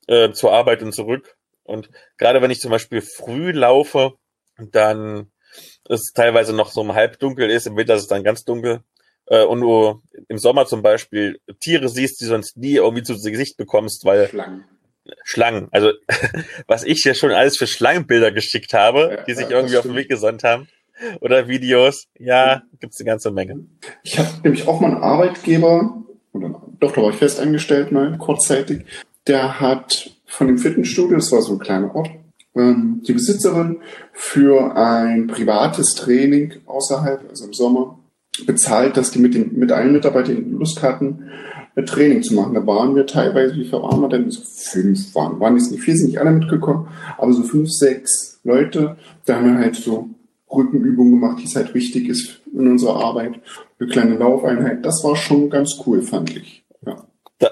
äh, 0.06 0.32
zur 0.32 0.52
Arbeit 0.52 0.82
und 0.82 0.92
zurück. 0.92 1.36
Und 1.62 1.90
gerade 2.16 2.40
wenn 2.42 2.50
ich 2.50 2.60
zum 2.60 2.70
Beispiel 2.70 3.02
früh 3.02 3.52
laufe, 3.52 4.14
dann 4.56 5.30
es 5.88 6.12
teilweise 6.14 6.54
noch 6.54 6.70
so 6.70 6.80
um 6.80 6.94
halb 6.94 7.18
dunkel 7.18 7.50
ist, 7.50 7.66
im 7.66 7.76
Winter 7.76 7.94
ist 7.94 8.02
es 8.02 8.08
dann 8.08 8.24
ganz 8.24 8.44
dunkel, 8.44 8.82
äh, 9.30 9.44
und 9.44 9.60
du 9.60 10.02
im 10.28 10.38
Sommer 10.38 10.66
zum 10.66 10.82
Beispiel 10.82 11.40
Tiere 11.60 11.88
siehst, 11.88 12.20
die 12.20 12.24
sonst 12.24 12.56
nie 12.56 12.74
irgendwie 12.74 13.02
zu 13.02 13.14
Gesicht 13.14 13.56
bekommst, 13.56 14.04
weil 14.04 14.28
Schlangen. 14.28 14.64
Schlangen. 15.24 15.68
Also 15.70 15.92
was 16.66 16.84
ich 16.84 17.04
ja 17.04 17.14
schon 17.14 17.32
alles 17.32 17.56
für 17.56 17.66
Schlangenbilder 17.66 18.32
geschickt 18.32 18.72
habe, 18.74 19.16
ja, 19.16 19.24
die 19.24 19.34
sich 19.34 19.48
ja, 19.48 19.56
irgendwie 19.56 19.76
auf 19.76 19.84
den 19.84 19.96
Weg 19.96 20.08
gesandt 20.08 20.44
haben. 20.44 20.68
Oder 21.20 21.46
Videos. 21.46 22.06
Ja, 22.18 22.62
gibt's 22.80 22.98
eine 22.98 23.06
ganze 23.06 23.30
Menge. 23.30 23.66
Ich 24.02 24.18
habe 24.18 24.28
nämlich 24.42 24.66
auch 24.66 24.80
mal 24.80 24.90
einen 24.90 25.02
Arbeitgeber, 25.02 25.97
oder 26.32 26.62
doch, 26.80 26.92
da 26.92 27.02
war 27.02 27.10
ich 27.10 27.16
fest 27.16 27.40
angestellt 27.40 27.92
mal, 27.92 28.16
kurzzeitig, 28.18 28.84
der 29.26 29.60
hat 29.60 30.10
von 30.26 30.46
dem 30.46 30.58
Fitnessstudio, 30.58 31.16
das 31.16 31.32
war 31.32 31.42
so 31.42 31.54
ein 31.54 31.58
kleiner 31.58 31.94
Ort, 31.94 32.10
ähm, 32.54 33.02
die 33.06 33.12
Besitzerin 33.12 33.78
für 34.12 34.76
ein 34.76 35.26
privates 35.26 35.94
Training 35.94 36.54
außerhalb, 36.66 37.28
also 37.28 37.46
im 37.46 37.52
Sommer, 37.52 37.98
bezahlt, 38.46 38.96
dass 38.96 39.10
die 39.10 39.18
mit, 39.18 39.34
den, 39.34 39.58
mit 39.58 39.72
allen 39.72 39.92
Mitarbeitern 39.92 40.52
Lust 40.52 40.82
hatten, 40.82 41.30
ein 41.74 41.86
Training 41.86 42.22
zu 42.22 42.34
machen. 42.34 42.54
Da 42.54 42.66
waren 42.66 42.94
wir 42.94 43.06
teilweise, 43.06 43.54
wie 43.54 43.64
viel 43.64 43.72
waren 43.72 44.00
wir 44.00 44.08
denn? 44.08 44.30
So 44.30 44.42
fünf 44.42 45.14
waren, 45.14 45.40
waren 45.40 45.56
jetzt 45.56 45.70
nicht 45.70 45.82
vier, 45.82 45.96
sind 45.96 46.08
nicht 46.08 46.18
alle 46.18 46.32
mitgekommen, 46.32 46.88
aber 47.16 47.32
so 47.32 47.42
fünf, 47.42 47.70
sechs 47.70 48.40
Leute. 48.44 48.96
Da 49.26 49.36
haben 49.36 49.46
wir 49.46 49.58
halt 49.58 49.76
so 49.76 50.08
Rückenübungen 50.50 51.20
gemacht, 51.20 51.38
die 51.40 51.46
es 51.46 51.56
halt 51.56 51.74
wichtig 51.74 52.08
ist 52.08 52.37
in 52.52 52.72
unserer 52.72 52.96
Arbeit. 53.04 53.40
Eine 53.78 53.88
kleine 53.88 54.16
Laufeinheit. 54.16 54.84
Das 54.84 55.02
war 55.04 55.16
schon 55.16 55.50
ganz 55.50 55.80
cool, 55.86 56.02
fand 56.02 56.36
ich. 56.36 56.64
Ja. 56.84 57.06
Da, 57.38 57.50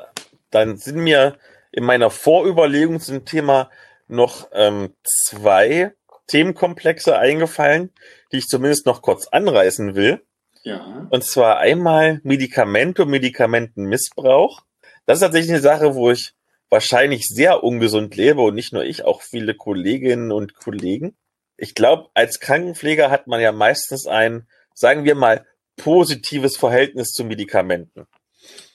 dann 0.51 0.77
sind 0.77 0.99
mir 0.99 1.37
in 1.73 1.85
meiner 1.85 2.11
Vorüberlegung 2.11 3.01
zum 3.01 3.25
Thema 3.25 3.71
noch 4.09 4.49
ähm, 4.53 4.95
zwei 5.05 5.93
Themenkomplexe 6.27 7.19
eingefallen, 7.19 7.91
die 8.33 8.39
ich 8.39 8.47
zumindest 8.47 8.87
noch 8.87 9.03
kurz 9.03 9.29
anreißen 9.29 9.95
will. 9.95 10.23
Ja. 10.63 11.07
Und 11.11 11.25
zwar 11.25 11.59
einmal 11.59 12.21
Medikamente 12.25 13.03
und 13.03 13.11
Medikamentenmissbrauch. 13.11 14.63
Das 15.07 15.19
ist 15.19 15.23
tatsächlich 15.23 15.53
eine 15.53 15.61
Sache, 15.61 15.95
wo 15.95 16.11
ich 16.11 16.35
wahrscheinlich 16.69 17.29
sehr 17.29 17.63
ungesund 17.63 18.17
lebe 18.17 18.41
und 18.41 18.55
nicht 18.55 18.73
nur 18.73 18.85
ich, 18.85 19.05
auch 19.05 19.23
viele 19.23 19.55
Kolleginnen 19.55 20.33
und 20.33 20.57
Kollegen. 20.57 21.17
Ich 21.57 21.75
glaube, 21.75 22.09
als 22.15 22.41
Krankenpfleger 22.41 23.11
hat 23.11 23.29
man 23.29 23.41
ja 23.41 23.53
meistens 23.53 24.07
ein, 24.07 24.49
sagen 24.77 25.05
wir 25.05 25.15
mal, 25.15 25.45
positives 25.77 26.57
Verhältnis 26.57 27.13
zu 27.13 27.25
Medikamenten. 27.25 28.07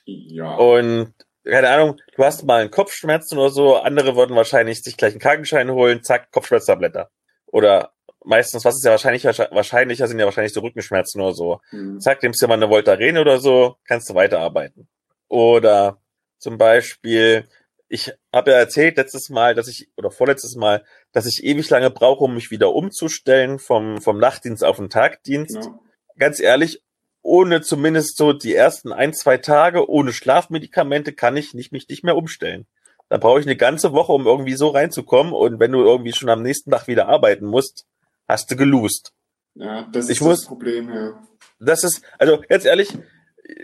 Ja. 0.05 0.55
Und 0.55 1.13
keine 1.43 1.69
Ahnung, 1.69 1.99
du 2.15 2.23
hast 2.23 2.43
mal 2.43 2.61
einen 2.61 2.71
Kopfschmerzen 2.71 3.37
oder 3.37 3.49
so, 3.49 3.77
andere 3.77 4.15
würden 4.15 4.35
wahrscheinlich 4.35 4.83
sich 4.83 4.97
gleich 4.97 5.13
einen 5.13 5.21
Krankenschein 5.21 5.71
holen, 5.71 6.03
zack, 6.03 6.31
Kopfschmerztablette. 6.31 7.07
Oder 7.47 7.93
meistens, 8.23 8.65
was 8.65 8.75
ist 8.75 8.85
ja 8.85 8.91
wahrscheinlich, 8.91 9.25
wahrscheinlicher, 9.25 10.07
sind 10.07 10.19
ja 10.19 10.25
wahrscheinlich 10.25 10.53
so 10.53 10.61
Rückenschmerzen 10.61 11.21
oder 11.21 11.33
so. 11.33 11.59
Mhm. 11.71 11.99
Zack, 11.99 12.21
nimmst 12.21 12.41
du 12.41 12.47
mal 12.47 12.55
eine 12.55 12.69
Voltaren 12.69 13.17
oder 13.17 13.39
so, 13.39 13.77
kannst 13.85 14.09
du 14.09 14.15
weiterarbeiten. 14.15 14.87
Oder 15.27 16.01
zum 16.37 16.57
Beispiel, 16.57 17.47
ich 17.87 18.13
habe 18.33 18.51
ja 18.51 18.57
erzählt 18.57 18.97
letztes 18.97 19.29
Mal, 19.29 19.55
dass 19.55 19.67
ich, 19.67 19.89
oder 19.97 20.11
vorletztes 20.11 20.55
Mal, 20.55 20.85
dass 21.11 21.25
ich 21.25 21.43
ewig 21.43 21.69
lange 21.69 21.89
brauche, 21.89 22.23
um 22.23 22.35
mich 22.35 22.51
wieder 22.51 22.73
umzustellen 22.73 23.59
vom, 23.59 23.99
vom 24.01 24.19
Nachtdienst 24.19 24.63
auf 24.63 24.77
den 24.77 24.89
Tagdienst. 24.89 25.55
Ja. 25.55 25.79
Ganz 26.17 26.39
ehrlich, 26.39 26.81
ohne 27.21 27.61
zumindest 27.61 28.17
so 28.17 28.33
die 28.33 28.55
ersten 28.55 28.91
ein, 28.91 29.13
zwei 29.13 29.37
Tage, 29.37 29.89
ohne 29.89 30.13
Schlafmedikamente 30.13 31.13
kann 31.13 31.37
ich 31.37 31.53
nicht, 31.53 31.71
mich 31.71 31.87
nicht 31.87 32.03
mehr 32.03 32.17
umstellen. 32.17 32.65
Dann 33.09 33.19
brauche 33.19 33.39
ich 33.39 33.45
eine 33.45 33.57
ganze 33.57 33.91
Woche, 33.91 34.13
um 34.13 34.25
irgendwie 34.25 34.55
so 34.55 34.69
reinzukommen. 34.69 35.33
Und 35.33 35.59
wenn 35.59 35.71
du 35.71 35.83
irgendwie 35.83 36.13
schon 36.13 36.29
am 36.29 36.41
nächsten 36.41 36.71
Tag 36.71 36.87
wieder 36.87 37.09
arbeiten 37.09 37.45
musst, 37.45 37.85
hast 38.27 38.49
du 38.49 38.55
gelost. 38.55 39.13
Ja, 39.55 39.87
das 39.91 40.05
ist 40.05 40.21
ich 40.21 40.27
das 40.27 40.45
Problem, 40.45 40.89
ja. 40.89 41.21
Das 41.59 41.83
ist, 41.83 42.03
also 42.17 42.41
ganz 42.47 42.65
ehrlich, 42.65 42.97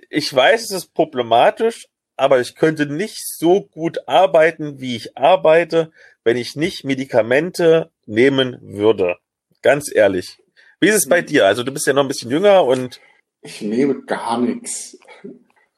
ich 0.10 0.34
weiß, 0.34 0.66
es 0.66 0.72
ist 0.72 0.94
problematisch, 0.94 1.88
aber 2.18 2.42
ich 2.42 2.56
könnte 2.56 2.88
nicht 2.88 3.26
so 3.26 3.62
gut 3.62 4.08
arbeiten, 4.08 4.80
wie 4.80 4.96
ich 4.96 5.18
arbeite, 5.18 5.92
wenn 6.24 6.36
ich 6.36 6.56
nicht 6.56 6.84
Medikamente 6.84 7.92
nehmen 8.06 8.58
würde. 8.62 9.16
Ganz 9.62 9.90
ehrlich. 9.94 10.40
Wie 10.80 10.90
ist 10.90 10.96
es 10.96 11.10
bei 11.10 11.20
hm. 11.20 11.26
dir? 11.26 11.46
Also 11.46 11.64
du 11.64 11.72
bist 11.72 11.88
ja 11.88 11.94
noch 11.94 12.04
ein 12.04 12.08
bisschen 12.08 12.32
jünger 12.32 12.64
und 12.64 13.00
ich 13.42 13.62
nehme 13.62 14.02
gar 14.04 14.40
nichts. 14.40 14.98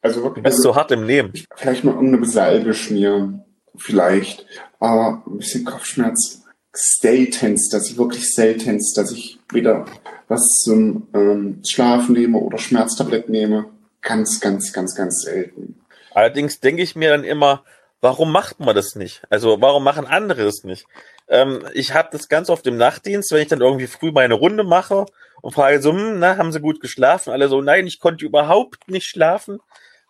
Also 0.02 0.22
wirklich. 0.22 0.42
Du 0.42 0.48
bist 0.48 0.58
also, 0.58 0.70
so 0.70 0.76
hart 0.76 0.90
im 0.92 1.06
Nehmen. 1.06 1.32
Vielleicht 1.56 1.84
mal 1.84 1.94
irgendeine 1.94 2.26
Salbe 2.26 2.74
schmieren. 2.74 3.44
Vielleicht. 3.76 4.46
Aber 4.78 5.22
ein 5.26 5.38
bisschen 5.38 5.64
Kopfschmerz 5.64 6.42
seltenst, 6.72 7.72
dass 7.72 7.90
ich 7.90 7.98
wirklich 7.98 8.32
seltenst, 8.32 8.96
dass 8.96 9.12
ich 9.12 9.38
wieder 9.52 9.86
was 10.28 10.42
zum 10.64 11.08
ähm, 11.14 11.62
Schlafen 11.68 12.14
nehme 12.14 12.38
oder 12.38 12.58
Schmerztablett 12.58 13.28
nehme. 13.28 13.66
Ganz, 14.02 14.40
ganz, 14.40 14.72
ganz, 14.72 14.94
ganz 14.94 15.22
selten. 15.22 15.80
Allerdings 16.12 16.60
denke 16.60 16.82
ich 16.82 16.96
mir 16.96 17.10
dann 17.10 17.24
immer, 17.24 17.64
warum 18.00 18.32
macht 18.32 18.60
man 18.60 18.74
das 18.74 18.94
nicht? 18.94 19.22
Also 19.30 19.60
warum 19.60 19.84
machen 19.84 20.06
andere 20.06 20.42
es 20.42 20.64
nicht? 20.64 20.86
Ähm, 21.28 21.64
ich 21.74 21.94
habe 21.94 22.08
das 22.12 22.28
ganz 22.28 22.50
oft 22.50 22.66
im 22.66 22.76
Nachtdienst, 22.76 23.30
wenn 23.32 23.42
ich 23.42 23.48
dann 23.48 23.60
irgendwie 23.60 23.86
früh 23.86 24.10
meine 24.12 24.34
Runde 24.34 24.64
mache 24.64 25.06
und 25.42 25.52
frage 25.52 25.80
so, 25.80 25.92
hm, 25.92 26.18
na, 26.18 26.36
haben 26.36 26.52
sie 26.52 26.60
gut 26.60 26.80
geschlafen? 26.80 27.30
Alle 27.30 27.48
so, 27.48 27.60
nein, 27.60 27.86
ich 27.86 28.00
konnte 28.00 28.24
überhaupt 28.24 28.88
nicht 28.88 29.06
schlafen, 29.06 29.60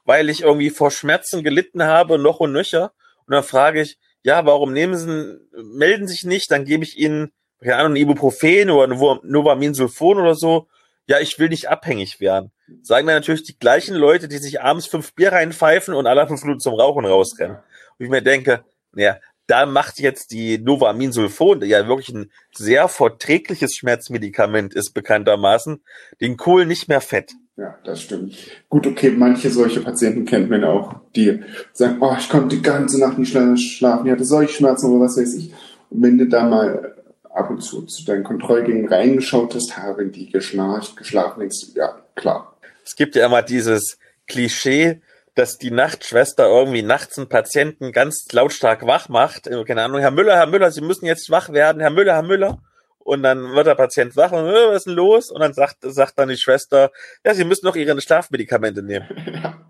weil 0.04 0.28
ich 0.28 0.42
irgendwie 0.42 0.70
vor 0.70 0.90
Schmerzen 0.90 1.42
gelitten 1.42 1.82
habe, 1.82 2.18
noch 2.18 2.40
und 2.40 2.52
nöcher. 2.52 2.92
Und 3.26 3.34
dann 3.34 3.44
frage 3.44 3.82
ich, 3.82 3.98
ja, 4.22 4.44
warum 4.46 4.72
nehmen 4.72 4.96
sie, 4.96 5.38
melden 5.62 6.06
sich 6.06 6.24
nicht, 6.24 6.50
dann 6.50 6.64
gebe 6.64 6.84
ich 6.84 6.98
ihnen, 6.98 7.32
keine 7.60 7.76
Ahnung, 7.76 7.96
Ibuprofen 7.96 8.70
oder 8.70 8.86
Novaminsulfon 8.88 10.18
oder 10.18 10.34
so. 10.34 10.68
Ja, 11.06 11.18
ich 11.18 11.38
will 11.38 11.48
nicht 11.48 11.68
abhängig 11.68 12.20
werden. 12.20 12.52
Sagen 12.82 13.06
dann 13.06 13.16
natürlich 13.16 13.42
die 13.42 13.58
gleichen 13.58 13.96
Leute, 13.96 14.28
die 14.28 14.38
sich 14.38 14.60
abends 14.60 14.86
fünf 14.86 15.14
Bier 15.14 15.32
reinpfeifen 15.32 15.92
und 15.92 16.06
alle 16.06 16.26
fünf 16.28 16.42
Minuten 16.42 16.60
zum 16.60 16.74
Rauchen 16.74 17.04
rausrennen. 17.04 17.58
Und 18.00 18.06
ich 18.06 18.10
mir 18.10 18.22
denke, 18.22 18.64
naja, 18.92 19.18
da 19.46 19.66
macht 19.66 19.98
jetzt 19.98 20.30
die 20.30 20.58
Novaminsulfon, 20.58 21.60
der 21.60 21.68
ja 21.68 21.86
wirklich 21.86 22.08
ein 22.14 22.30
sehr 22.54 22.88
verträgliches 22.88 23.74
Schmerzmedikament 23.74 24.74
ist, 24.74 24.92
bekanntermaßen, 24.92 25.82
den 26.20 26.38
Kohl 26.38 26.64
nicht 26.64 26.88
mehr 26.88 27.02
fett. 27.02 27.32
Ja, 27.56 27.78
das 27.84 28.00
stimmt. 28.00 28.34
Gut, 28.70 28.86
okay, 28.86 29.10
manche 29.10 29.50
solche 29.50 29.80
Patienten 29.80 30.24
kennt 30.24 30.48
man 30.48 30.64
auch, 30.64 30.94
die 31.14 31.42
sagen, 31.74 31.98
oh, 32.00 32.16
ich 32.18 32.30
konnte 32.30 32.56
die 32.56 32.62
ganze 32.62 32.98
Nacht 32.98 33.18
nicht 33.18 33.32
schlafen, 33.32 34.06
ich 34.06 34.12
hatte 34.12 34.24
solche 34.24 34.54
Schmerzen 34.54 34.86
oder 34.90 35.04
was 35.04 35.18
weiß 35.18 35.34
ich. 35.34 35.52
Und 35.90 36.02
wenn 36.02 36.16
du 36.16 36.26
da 36.26 36.44
mal 36.44 36.96
ab 37.28 37.50
und 37.50 37.60
zu 37.60 37.82
zu 37.82 38.04
deinen 38.06 38.24
Kontrollgängen 38.24 38.88
reingeschaut 38.88 39.54
hast, 39.54 39.76
haben 39.76 40.10
die 40.10 40.30
geschnarcht, 40.30 40.96
geschlafen, 40.96 41.40
denkst 41.40 41.74
du, 41.74 41.78
ja, 41.78 42.00
klar. 42.14 42.56
Es 42.82 42.96
gibt 42.96 43.14
ja 43.14 43.26
immer 43.26 43.42
dieses 43.42 43.98
Klischee, 44.26 45.02
dass 45.40 45.56
die 45.56 45.70
Nachtschwester 45.70 46.46
irgendwie 46.46 46.82
nachts 46.82 47.16
einen 47.16 47.30
Patienten 47.30 47.92
ganz 47.92 48.30
lautstark 48.30 48.86
wach 48.86 49.08
macht. 49.08 49.48
Keine 49.66 49.82
Ahnung, 49.82 50.00
Herr 50.00 50.10
Müller, 50.10 50.36
Herr 50.36 50.46
Müller, 50.46 50.70
Sie 50.70 50.82
müssen 50.82 51.06
jetzt 51.06 51.30
wach 51.30 51.50
werden, 51.50 51.80
Herr 51.80 51.88
Müller, 51.88 52.12
Herr 52.12 52.22
Müller 52.22 52.62
und 52.98 53.22
dann 53.22 53.54
wird 53.54 53.66
der 53.66 53.74
Patient 53.74 54.14
wach 54.16 54.32
und 54.32 54.46
äh, 54.46 54.68
was 54.68 54.76
ist 54.76 54.86
denn 54.86 54.96
los? 54.96 55.30
Und 55.30 55.40
dann 55.40 55.54
sagt, 55.54 55.78
sagt 55.80 56.18
dann 56.18 56.28
die 56.28 56.36
Schwester, 56.36 56.92
ja, 57.24 57.32
sie 57.32 57.44
müssen 57.44 57.64
noch 57.64 57.74
ihre 57.74 57.98
Schlafmedikamente 58.00 58.82
nehmen. 58.82 59.08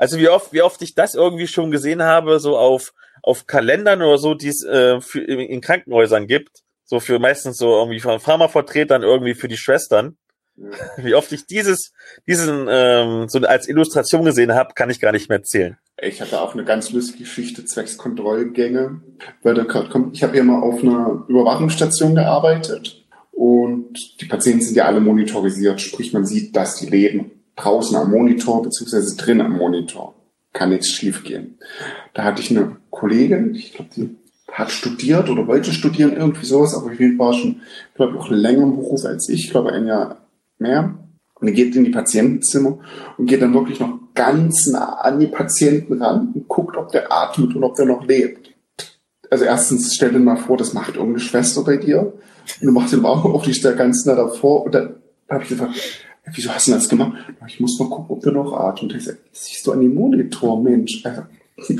Also 0.00 0.16
wie 0.16 0.28
oft, 0.28 0.52
wie 0.52 0.62
oft 0.62 0.80
ich 0.80 0.94
das 0.94 1.16
irgendwie 1.16 1.48
schon 1.48 1.72
gesehen 1.72 2.04
habe, 2.04 2.38
so 2.38 2.56
auf, 2.56 2.94
auf 3.20 3.48
Kalendern 3.48 4.00
oder 4.00 4.16
so, 4.16 4.34
die 4.34 4.46
es 4.46 4.62
äh, 4.62 5.00
für, 5.00 5.20
in 5.20 5.60
Krankenhäusern 5.60 6.28
gibt. 6.28 6.62
So 6.84 7.00
für 7.00 7.18
meistens 7.18 7.58
so 7.58 7.76
irgendwie 7.80 7.98
von 7.98 8.20
Pharmavertretern 8.20 9.02
irgendwie 9.02 9.34
für 9.34 9.48
die 9.48 9.56
Schwestern. 9.56 10.16
Ja. 10.58 10.68
Wie 11.04 11.14
oft 11.14 11.32
ich 11.32 11.46
dieses, 11.46 11.92
diesen 12.26 12.66
ähm, 12.68 13.28
so 13.28 13.38
als 13.40 13.68
Illustration 13.68 14.24
gesehen 14.24 14.54
habe, 14.54 14.74
kann 14.74 14.90
ich 14.90 15.00
gar 15.00 15.12
nicht 15.12 15.28
mehr 15.28 15.42
zählen. 15.42 15.76
Ich 16.00 16.20
hatte 16.20 16.40
auch 16.40 16.54
eine 16.54 16.64
ganz 16.64 16.92
lustige 16.92 17.20
Geschichte 17.20 17.64
zwecks 17.64 17.96
Kontrollgänge. 17.96 19.00
Weil 19.42 19.54
da 19.54 19.64
kommt, 19.64 20.14
ich 20.14 20.22
habe 20.22 20.34
hier 20.34 20.44
mal 20.44 20.60
auf 20.60 20.82
einer 20.82 21.24
Überwachungsstation 21.28 22.14
gearbeitet 22.14 23.04
und 23.32 24.20
die 24.20 24.26
Patienten 24.26 24.62
sind 24.62 24.76
ja 24.76 24.86
alle 24.86 25.00
monitorisiert, 25.00 25.80
sprich 25.80 26.12
man 26.12 26.26
sieht, 26.26 26.56
dass 26.56 26.76
die 26.76 26.86
leben 26.86 27.30
draußen 27.56 27.96
am 27.96 28.10
Monitor 28.10 28.62
beziehungsweise 28.62 29.16
drin 29.16 29.40
am 29.40 29.56
Monitor. 29.56 30.14
Kann 30.52 30.70
nichts 30.70 30.88
schiefgehen. 30.88 31.58
Da 32.14 32.24
hatte 32.24 32.42
ich 32.42 32.50
eine 32.50 32.76
Kollegin, 32.90 33.54
ich 33.54 33.74
glaube, 33.74 33.90
die 33.94 34.16
hat 34.50 34.70
studiert 34.70 35.28
oder 35.28 35.46
wollte 35.46 35.72
studieren, 35.72 36.16
irgendwie 36.16 36.46
sowas, 36.46 36.74
aber 36.74 36.92
jeden 36.92 37.16
Fall 37.16 37.34
schon, 37.34 37.60
glaube 37.94 38.14
ich, 38.14 38.20
auch 38.20 38.30
länger 38.30 38.62
im 38.62 38.76
Beruf 38.76 39.04
als 39.04 39.28
ich, 39.28 39.44
ich 39.44 39.50
glaube 39.50 39.72
ein 39.72 39.86
Jahr 39.86 40.27
mehr. 40.60 40.94
Und 41.34 41.46
die 41.46 41.52
geht 41.52 41.76
in 41.76 41.84
die 41.84 41.90
Patientenzimmer 41.90 42.78
und 43.16 43.26
geht 43.26 43.42
dann 43.42 43.54
wirklich 43.54 43.78
noch 43.78 43.98
ganz 44.14 44.66
nah 44.66 44.94
an 44.94 45.20
die 45.20 45.28
Patienten 45.28 46.02
ran 46.02 46.32
und 46.34 46.48
guckt, 46.48 46.76
ob 46.76 46.90
der 46.90 47.12
atmet 47.12 47.54
und 47.54 47.62
ob 47.62 47.76
der 47.76 47.86
noch 47.86 48.04
lebt. 48.04 48.54
Also 49.30 49.44
erstens 49.44 49.94
stell 49.94 50.10
dir 50.12 50.18
mal 50.18 50.36
vor, 50.36 50.56
das 50.56 50.72
macht 50.72 50.96
irgendeine 50.96 51.20
Schwester 51.20 51.62
bei 51.62 51.76
dir. 51.76 52.00
Und 52.00 52.66
du 52.66 52.72
machst 52.72 52.92
den 52.92 53.02
Bauch 53.02 53.24
auf, 53.24 53.42
die 53.42 53.50
ist 53.50 53.64
da 53.64 53.72
ganz 53.72 54.04
nah 54.06 54.16
davor. 54.16 54.64
Und 54.64 54.74
dann 54.74 54.96
habe 55.28 55.42
ich 55.44 55.50
gesagt, 55.50 55.76
ja, 55.76 56.32
wieso 56.34 56.50
hast 56.50 56.66
du 56.66 56.72
das 56.72 56.88
gemacht? 56.88 57.12
Ja, 57.40 57.46
Ich 57.46 57.60
muss 57.60 57.78
mal 57.78 57.88
gucken, 57.88 58.16
ob 58.16 58.22
der 58.22 58.32
noch 58.32 58.52
atmet. 58.54 58.92
Und 58.92 58.98
ich 58.98 59.04
sage, 59.04 59.18
siehst 59.30 59.66
du 59.66 59.72
an 59.72 59.80
dem 59.80 59.94
Monitor, 59.94 60.60
Mensch. 60.60 61.04
Also, 61.04 61.22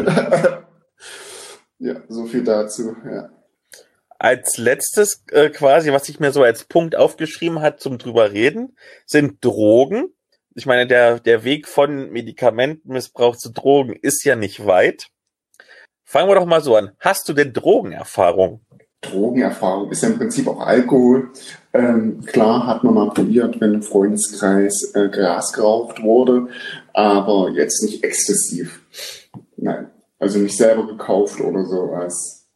ja, 1.78 1.96
so 2.08 2.24
viel 2.26 2.42
dazu. 2.42 2.96
Ja. 3.04 3.30
Als 4.22 4.58
letztes 4.58 5.24
äh, 5.30 5.48
quasi, 5.48 5.92
was 5.92 6.10
ich 6.10 6.20
mir 6.20 6.30
so 6.30 6.42
als 6.42 6.64
Punkt 6.64 6.94
aufgeschrieben 6.94 7.62
hat 7.62 7.80
zum 7.80 7.96
drüber 7.96 8.32
reden, 8.32 8.76
sind 9.06 9.42
Drogen. 9.42 10.12
Ich 10.54 10.66
meine, 10.66 10.86
der, 10.86 11.20
der 11.20 11.42
Weg 11.42 11.66
von 11.66 12.10
Medikamentenmissbrauch 12.10 13.36
zu 13.36 13.50
Drogen 13.50 13.94
ist 13.94 14.22
ja 14.24 14.36
nicht 14.36 14.66
weit. 14.66 15.06
Fangen 16.04 16.28
wir 16.28 16.34
doch 16.34 16.44
mal 16.44 16.60
so 16.60 16.76
an. 16.76 16.90
Hast 16.98 17.30
du 17.30 17.32
denn 17.32 17.54
Drogenerfahrung? 17.54 18.60
Drogenerfahrung 19.00 19.90
ist 19.90 20.02
ja 20.02 20.10
im 20.10 20.18
Prinzip 20.18 20.48
auch 20.48 20.60
Alkohol. 20.60 21.30
Ähm, 21.72 22.22
klar 22.26 22.66
hat 22.66 22.84
man 22.84 22.92
mal 22.92 23.08
probiert, 23.08 23.58
wenn 23.62 23.72
im 23.72 23.82
Freundeskreis 23.82 24.92
äh, 24.94 25.08
Gras 25.08 25.54
geraucht 25.54 26.02
wurde, 26.02 26.48
aber 26.92 27.52
jetzt 27.52 27.82
nicht 27.82 28.04
exzessiv. 28.04 28.84
Nein, 29.56 29.88
also 30.18 30.40
nicht 30.40 30.58
selber 30.58 30.86
gekauft 30.86 31.40
oder 31.40 31.64
so 31.64 31.94
als. 31.94 32.50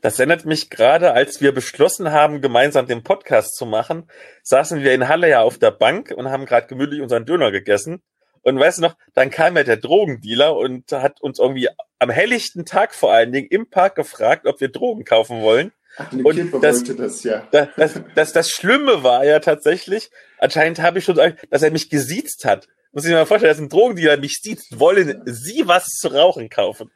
Das 0.00 0.18
erinnert 0.18 0.44
mich 0.44 0.70
gerade, 0.70 1.12
als 1.12 1.40
wir 1.40 1.52
beschlossen 1.52 2.12
haben, 2.12 2.40
gemeinsam 2.40 2.86
den 2.86 3.02
Podcast 3.02 3.56
zu 3.56 3.66
machen, 3.66 4.08
saßen 4.42 4.82
wir 4.82 4.92
in 4.94 5.08
Halle 5.08 5.28
ja 5.28 5.40
auf 5.42 5.58
der 5.58 5.70
Bank 5.70 6.12
und 6.14 6.30
haben 6.30 6.46
gerade 6.46 6.66
gemütlich 6.66 7.00
unseren 7.00 7.24
Döner 7.26 7.50
gegessen. 7.50 8.02
Und 8.42 8.58
weißt 8.58 8.78
du 8.78 8.82
noch, 8.82 8.96
dann 9.14 9.30
kam 9.30 9.56
ja 9.56 9.64
der 9.64 9.78
Drogendealer 9.78 10.54
und 10.54 10.92
hat 10.92 11.20
uns 11.22 11.38
irgendwie 11.38 11.68
am 11.98 12.10
helllichten 12.10 12.66
Tag 12.66 12.94
vor 12.94 13.12
allen 13.12 13.32
Dingen 13.32 13.48
im 13.48 13.70
Park 13.70 13.94
gefragt, 13.94 14.46
ob 14.46 14.60
wir 14.60 14.68
Drogen 14.68 15.04
kaufen 15.04 15.40
wollen. 15.40 15.72
Ach, 15.96 16.12
Und 16.12 16.62
das- 16.62 16.84
das 16.84 17.22
ja. 17.22 17.46
Das, 17.52 17.68
das, 17.76 18.00
das, 18.14 18.32
das 18.32 18.50
Schlimme 18.50 19.02
war 19.02 19.24
ja 19.24 19.38
tatsächlich, 19.38 20.10
anscheinend 20.38 20.82
habe 20.82 20.98
ich 20.98 21.04
schon, 21.04 21.16
dass 21.50 21.62
er 21.62 21.70
mich 21.70 21.88
gesiezt 21.88 22.44
hat. 22.44 22.66
Muss 22.92 23.04
ich 23.04 23.10
mir 23.10 23.16
mal 23.16 23.26
vorstellen, 23.26 23.52
dass 23.52 23.60
ein 23.60 23.68
Drogendealer 23.70 24.18
mich 24.18 24.40
sieht, 24.42 24.60
wollen 24.74 25.22
Sie 25.24 25.62
was 25.66 25.86
zu 25.86 26.08
rauchen 26.08 26.48
kaufen? 26.50 26.90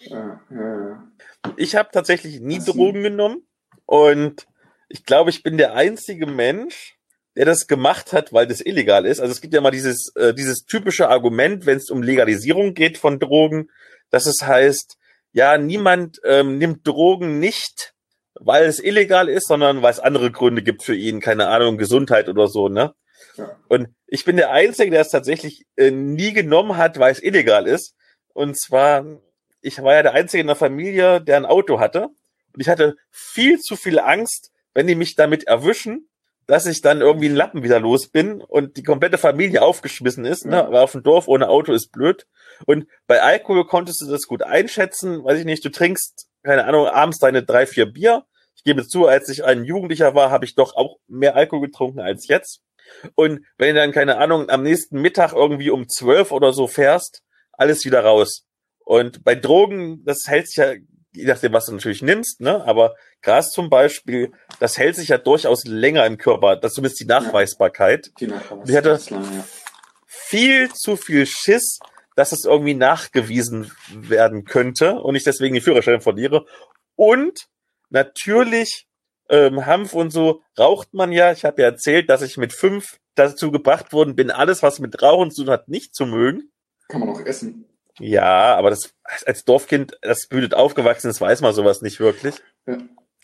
Ja, 0.00 0.40
ja, 0.50 0.56
ja. 0.58 1.08
Ich 1.56 1.76
habe 1.76 1.88
tatsächlich 1.92 2.40
nie 2.40 2.60
so. 2.60 2.72
Drogen 2.72 3.02
genommen 3.02 3.46
und 3.84 4.46
ich 4.88 5.04
glaube, 5.04 5.30
ich 5.30 5.42
bin 5.42 5.58
der 5.58 5.74
einzige 5.74 6.26
Mensch, 6.26 6.96
der 7.36 7.44
das 7.44 7.66
gemacht 7.66 8.12
hat, 8.12 8.32
weil 8.32 8.46
das 8.46 8.60
illegal 8.60 9.04
ist. 9.04 9.20
Also 9.20 9.32
es 9.32 9.40
gibt 9.40 9.52
ja 9.54 9.60
mal 9.60 9.70
dieses, 9.70 10.12
äh, 10.16 10.32
dieses 10.32 10.64
typische 10.64 11.08
Argument, 11.08 11.66
wenn 11.66 11.76
es 11.76 11.90
um 11.90 12.02
Legalisierung 12.02 12.74
geht 12.74 12.98
von 12.98 13.18
Drogen, 13.18 13.70
dass 14.10 14.26
es 14.26 14.42
heißt, 14.42 14.96
ja, 15.32 15.58
niemand 15.58 16.20
ähm, 16.24 16.56
nimmt 16.56 16.86
Drogen 16.86 17.38
nicht, 17.38 17.94
weil 18.34 18.64
es 18.64 18.82
illegal 18.82 19.28
ist, 19.28 19.48
sondern 19.48 19.82
weil 19.82 19.92
es 19.92 20.00
andere 20.00 20.30
Gründe 20.30 20.62
gibt 20.62 20.82
für 20.82 20.94
ihn, 20.94 21.20
keine 21.20 21.48
Ahnung, 21.48 21.76
Gesundheit 21.76 22.28
oder 22.28 22.48
so, 22.48 22.68
ne? 22.68 22.94
Ja. 23.36 23.58
Und 23.68 23.88
ich 24.06 24.24
bin 24.24 24.36
der 24.36 24.50
Einzige, 24.50 24.90
der 24.90 25.02
es 25.02 25.10
tatsächlich 25.10 25.66
äh, 25.76 25.90
nie 25.90 26.32
genommen 26.32 26.76
hat, 26.76 26.98
weil 26.98 27.12
es 27.12 27.22
illegal 27.22 27.66
ist. 27.66 27.94
Und 28.32 28.58
zwar, 28.58 29.04
ich 29.66 29.82
war 29.82 29.94
ja 29.94 30.02
der 30.02 30.14
Einzige 30.14 30.40
in 30.40 30.46
der 30.46 30.56
Familie, 30.56 31.20
der 31.20 31.36
ein 31.36 31.46
Auto 31.46 31.80
hatte. 31.80 32.04
Und 32.04 32.60
ich 32.60 32.68
hatte 32.68 32.96
viel 33.10 33.58
zu 33.58 33.76
viel 33.76 33.98
Angst, 33.98 34.52
wenn 34.74 34.86
die 34.86 34.94
mich 34.94 35.16
damit 35.16 35.44
erwischen, 35.44 36.08
dass 36.46 36.66
ich 36.66 36.80
dann 36.80 37.00
irgendwie 37.00 37.26
einen 37.26 37.34
Lappen 37.34 37.64
wieder 37.64 37.80
los 37.80 38.08
bin 38.08 38.40
und 38.40 38.76
die 38.76 38.84
komplette 38.84 39.18
Familie 39.18 39.62
aufgeschmissen 39.62 40.24
ist. 40.24 40.46
Ne? 40.46 40.64
Aber 40.64 40.82
auf 40.82 40.92
dem 40.92 41.02
Dorf 41.02 41.26
ohne 41.26 41.48
Auto 41.48 41.72
ist 41.72 41.90
blöd. 41.90 42.26
Und 42.64 42.86
bei 43.08 43.20
Alkohol 43.20 43.66
konntest 43.66 44.00
du 44.00 44.06
das 44.06 44.28
gut 44.28 44.42
einschätzen. 44.42 45.24
Weiß 45.24 45.40
ich 45.40 45.44
nicht, 45.44 45.64
du 45.64 45.70
trinkst, 45.70 46.28
keine 46.44 46.64
Ahnung, 46.64 46.86
abends 46.86 47.18
deine 47.18 47.42
drei, 47.42 47.66
vier 47.66 47.86
Bier. 47.86 48.24
Ich 48.54 48.62
gebe 48.62 48.86
zu, 48.86 49.06
als 49.06 49.28
ich 49.28 49.44
ein 49.44 49.64
Jugendlicher 49.64 50.14
war, 50.14 50.30
habe 50.30 50.44
ich 50.44 50.54
doch 50.54 50.76
auch 50.76 50.98
mehr 51.08 51.34
Alkohol 51.34 51.66
getrunken 51.66 52.00
als 52.00 52.28
jetzt. 52.28 52.60
Und 53.16 53.44
wenn 53.58 53.74
du 53.74 53.80
dann, 53.80 53.92
keine 53.92 54.18
Ahnung, 54.18 54.48
am 54.48 54.62
nächsten 54.62 55.00
Mittag 55.00 55.32
irgendwie 55.32 55.70
um 55.70 55.88
zwölf 55.88 56.30
oder 56.30 56.52
so 56.52 56.68
fährst, 56.68 57.22
alles 57.52 57.84
wieder 57.84 58.04
raus. 58.04 58.46
Und 58.88 59.24
bei 59.24 59.34
Drogen, 59.34 60.04
das 60.04 60.22
hält 60.28 60.46
sich 60.46 60.58
ja, 60.58 60.72
je 61.12 61.24
nachdem, 61.24 61.52
was 61.52 61.66
du 61.66 61.72
natürlich 61.72 62.02
nimmst, 62.02 62.40
ne, 62.40 62.64
aber 62.64 62.94
Gras 63.20 63.50
zum 63.50 63.68
Beispiel, 63.68 64.30
das 64.60 64.78
hält 64.78 64.94
sich 64.94 65.08
ja 65.08 65.18
durchaus 65.18 65.64
länger 65.64 66.06
im 66.06 66.18
Körper, 66.18 66.54
das 66.54 66.70
ist 66.70 66.74
zumindest 66.76 67.00
die 67.00 67.06
Nachweisbarkeit. 67.06 68.12
Die 68.20 68.28
Nachweis- 68.28 68.68
Ich 68.70 68.76
hatte- 68.76 68.90
ganz 68.90 69.10
lange, 69.10 69.26
ja. 69.38 69.44
Viel 70.06 70.72
zu 70.72 70.96
viel 70.96 71.26
Schiss, 71.26 71.80
dass 72.14 72.30
es 72.30 72.44
irgendwie 72.44 72.74
nachgewiesen 72.74 73.72
werden 73.92 74.44
könnte 74.44 75.00
und 75.00 75.16
ich 75.16 75.24
deswegen 75.24 75.54
die 75.56 75.60
Führerschein 75.60 76.00
verliere. 76.00 76.46
Und 76.94 77.48
natürlich 77.90 78.86
ähm, 79.28 79.66
Hanf 79.66 79.94
und 79.94 80.10
so 80.12 80.42
raucht 80.56 80.94
man 80.94 81.10
ja. 81.10 81.32
Ich 81.32 81.44
habe 81.44 81.60
ja 81.62 81.68
erzählt, 81.68 82.08
dass 82.08 82.22
ich 82.22 82.36
mit 82.36 82.52
fünf 82.52 82.98
dazu 83.16 83.50
gebracht 83.50 83.92
worden 83.92 84.14
bin, 84.14 84.30
alles, 84.30 84.62
was 84.62 84.78
mit 84.78 85.02
Rauchen 85.02 85.32
zu 85.32 85.42
tun 85.42 85.50
hat, 85.52 85.66
nicht 85.68 85.94
zu 85.94 86.06
mögen. 86.06 86.52
Kann 86.88 87.00
man 87.00 87.08
auch 87.08 87.20
essen. 87.20 87.66
Ja, 87.98 88.56
aber 88.56 88.70
das 88.70 88.94
als 89.24 89.44
Dorfkind, 89.44 89.96
das 90.02 90.26
büdet 90.26 90.54
aufgewachsen 90.54 91.10
ist, 91.10 91.20
weiß 91.20 91.40
man 91.40 91.54
sowas 91.54 91.82
nicht 91.82 92.00
wirklich. 92.00 92.34
Ja. 92.66 92.78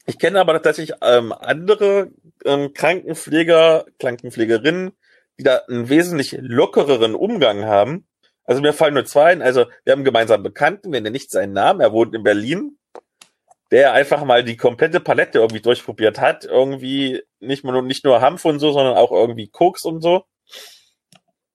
Ich 0.07 0.19
kenne 0.19 0.41
aber 0.41 0.55
tatsächlich 0.55 0.97
ähm, 1.03 1.33
andere 1.33 2.11
ähm, 2.45 2.73
Krankenpfleger, 2.73 3.85
Krankenpflegerinnen, 3.99 4.93
die 5.39 5.45
da 5.45 5.61
einen 5.69 5.89
wesentlich 5.89 6.37
lockereren 6.41 7.15
Umgang 7.15 7.65
haben. 7.65 8.07
Also 8.45 8.61
mir 8.61 8.73
fallen 8.73 8.95
nur 8.95 9.05
zwei 9.05 9.33
ein. 9.33 9.43
Also 9.43 9.67
wir 9.85 9.93
haben 9.93 10.01
einen 10.01 10.05
gemeinsamen 10.05 10.43
Bekannten, 10.43 10.93
wir 10.93 11.01
nennen 11.01 11.13
nicht 11.13 11.31
seinen 11.31 11.53
Namen, 11.53 11.81
er 11.81 11.93
wohnt 11.93 12.15
in 12.15 12.25
Berlin, 12.25 12.79
der 13.71 13.93
einfach 13.93 14.25
mal 14.25 14.43
die 14.43 14.57
komplette 14.57 15.01
Palette 15.01 15.39
irgendwie 15.39 15.63
durchprobiert 15.63 16.21
hat. 16.21 16.45
Irgendwie 16.45 17.23
nicht 17.39 17.65
nur, 17.65 17.81
nicht 17.83 18.05
nur 18.05 18.21
Hanf 18.21 18.45
und 18.45 18.59
so, 18.59 18.73
sondern 18.73 18.97
auch 18.97 19.13
irgendwie 19.13 19.49
Koks 19.49 19.85
und 19.85 20.03
so. 20.03 20.25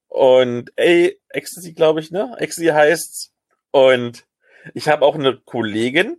Und 0.08 0.72
ey, 0.76 1.20
Ecstasy, 1.28 1.72
glaube 1.72 2.00
ich, 2.00 2.10
ne? 2.10 2.34
Ecstasy 2.38 2.68
heißt's. 2.68 3.32
Und 3.70 4.26
ich 4.74 4.88
habe 4.88 5.04
auch 5.04 5.14
eine 5.14 5.36
Kollegin 5.36 6.16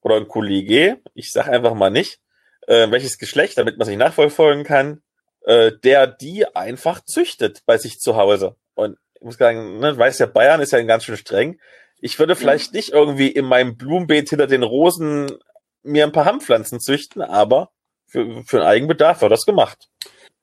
oder 0.00 0.16
ein 0.16 0.28
Kollege, 0.28 1.00
ich 1.14 1.32
sag 1.32 1.48
einfach 1.48 1.74
mal 1.74 1.90
nicht, 1.90 2.20
äh, 2.66 2.90
welches 2.90 3.18
Geschlecht, 3.18 3.58
damit 3.58 3.78
man 3.78 3.86
sich 3.86 3.96
nachverfolgen 3.96 4.64
kann, 4.64 5.02
äh, 5.44 5.72
der 5.72 6.06
die 6.06 6.46
einfach 6.54 7.04
züchtet 7.04 7.62
bei 7.66 7.78
sich 7.78 8.00
zu 8.00 8.16
Hause. 8.16 8.56
Und 8.74 8.98
ich 9.14 9.22
muss 9.22 9.36
sagen, 9.36 9.78
ne, 9.78 9.92
du 9.92 9.98
weißt 9.98 10.20
ja, 10.20 10.26
Bayern 10.26 10.60
ist 10.60 10.72
ja 10.72 10.80
ganz 10.82 11.04
schön 11.04 11.16
streng. 11.16 11.60
Ich 12.00 12.18
würde 12.18 12.36
vielleicht 12.36 12.72
nicht 12.74 12.90
irgendwie 12.90 13.28
in 13.28 13.44
meinem 13.44 13.76
Blumenbeet 13.76 14.30
hinter 14.30 14.46
den 14.46 14.62
Rosen 14.62 15.36
mir 15.82 16.04
ein 16.04 16.12
paar 16.12 16.26
Hanfpflanzen 16.26 16.80
züchten, 16.80 17.22
aber 17.22 17.70
für, 18.06 18.44
für 18.44 18.58
einen 18.58 18.68
Eigenbedarf 18.68 19.20
wird 19.20 19.32
das 19.32 19.44
gemacht. 19.44 19.88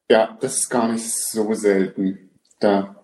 Ja, 0.09 0.37
das 0.41 0.57
ist 0.57 0.69
gar 0.69 0.91
nicht 0.91 1.09
so 1.09 1.53
selten. 1.53 2.34
Da 2.59 2.95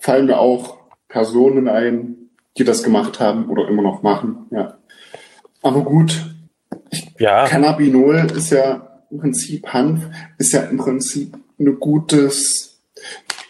fallen 0.00 0.26
mir 0.26 0.38
auch 0.38 0.78
Personen 1.08 1.68
ein, 1.68 2.16
die 2.56 2.64
das 2.64 2.82
gemacht 2.82 3.20
haben 3.20 3.48
oder 3.50 3.68
immer 3.68 3.82
noch 3.82 4.02
machen. 4.02 4.46
Ja. 4.50 4.78
Aber 5.62 5.82
gut, 5.82 6.24
Ja, 7.18 7.46
Cannabinol 7.46 8.26
ist 8.36 8.50
ja 8.50 9.02
im 9.10 9.18
Prinzip 9.18 9.66
Hanf, 9.68 10.08
ist 10.38 10.52
ja 10.52 10.62
im 10.62 10.76
Prinzip 10.78 11.36
ein 11.58 11.78
gutes 11.78 12.80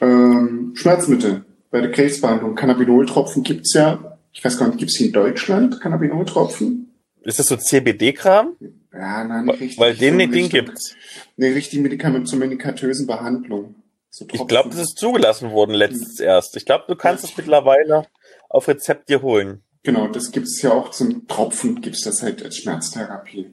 ähm, 0.00 0.72
Schmerzmittel 0.74 1.44
bei 1.70 1.80
der 1.80 1.90
Krebsbehandlung. 1.90 2.54
Cannabinoltropfen 2.54 3.42
gibt's 3.42 3.74
ja, 3.74 4.18
ich 4.32 4.44
weiß 4.44 4.58
gar 4.58 4.66
nicht, 4.68 4.78
gibt's 4.78 4.96
hier 4.96 5.08
in 5.08 5.12
Deutschland 5.12 5.80
Cannabinoltropfen? 5.80 6.90
ist 7.22 7.38
das 7.38 7.46
so 7.46 7.56
CBD-Kram? 7.56 8.52
Ja, 8.92 9.24
nein, 9.24 9.46
nicht 9.46 9.60
richtig. 9.60 9.78
Weil 9.78 9.94
den, 9.94 10.14
so 10.14 10.18
den 10.18 10.30
Richtung- 10.30 10.50
gibt's. 10.50 10.94
Nee, 11.36 11.48
richtig 11.52 11.80
Medikament 11.80 12.28
zur 12.28 12.38
medikatösen 12.38 13.06
Behandlung. 13.06 13.74
So 14.14 14.24
Ich 14.30 14.46
glaube, 14.46 14.68
das 14.68 14.78
ist 14.78 14.96
zugelassen 14.96 15.50
worden 15.50 15.74
letztens 15.74 16.20
erst. 16.20 16.56
Ich 16.56 16.64
glaube, 16.64 16.84
du 16.86 16.94
kannst 16.94 17.24
es 17.24 17.36
mittlerweile 17.36 18.06
auf 18.48 18.68
Rezept 18.68 19.08
dir 19.08 19.22
holen. 19.22 19.64
Genau, 19.82 20.06
das 20.06 20.30
gibt 20.30 20.46
es 20.46 20.62
ja 20.62 20.70
auch 20.70 20.90
zum 20.90 21.26
Tropfen, 21.26 21.80
gibt 21.80 21.96
es 21.96 22.02
das 22.02 22.22
halt 22.22 22.40
als 22.40 22.58
Schmerztherapie. 22.58 23.52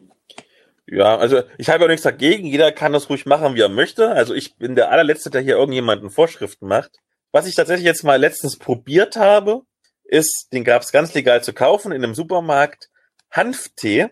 Ja, 0.85 1.17
also 1.17 1.41
ich 1.57 1.71
habe 1.71 1.85
ja 1.85 1.87
nichts 1.87 2.03
dagegen. 2.03 2.45
Jeder 2.45 2.71
kann 2.71 2.93
das 2.93 3.09
ruhig 3.09 3.25
machen, 3.25 3.55
wie 3.55 3.61
er 3.61 3.69
möchte. 3.69 4.11
Also 4.11 4.35
ich 4.35 4.55
bin 4.57 4.75
der 4.75 4.91
allerletzte, 4.91 5.31
der 5.31 5.41
hier 5.41 5.55
irgendjemanden 5.55 6.11
Vorschriften 6.11 6.67
macht. 6.67 6.91
Was 7.31 7.47
ich 7.47 7.55
tatsächlich 7.55 7.87
jetzt 7.87 8.03
mal 8.03 8.19
letztens 8.19 8.59
probiert 8.59 9.15
habe, 9.15 9.63
ist, 10.03 10.49
den 10.53 10.63
gab 10.63 10.83
es 10.83 10.91
ganz 10.91 11.11
legal 11.15 11.43
zu 11.43 11.53
kaufen 11.53 11.91
in 11.91 12.03
einem 12.03 12.13
Supermarkt, 12.13 12.91
Hanftee. 13.31 14.09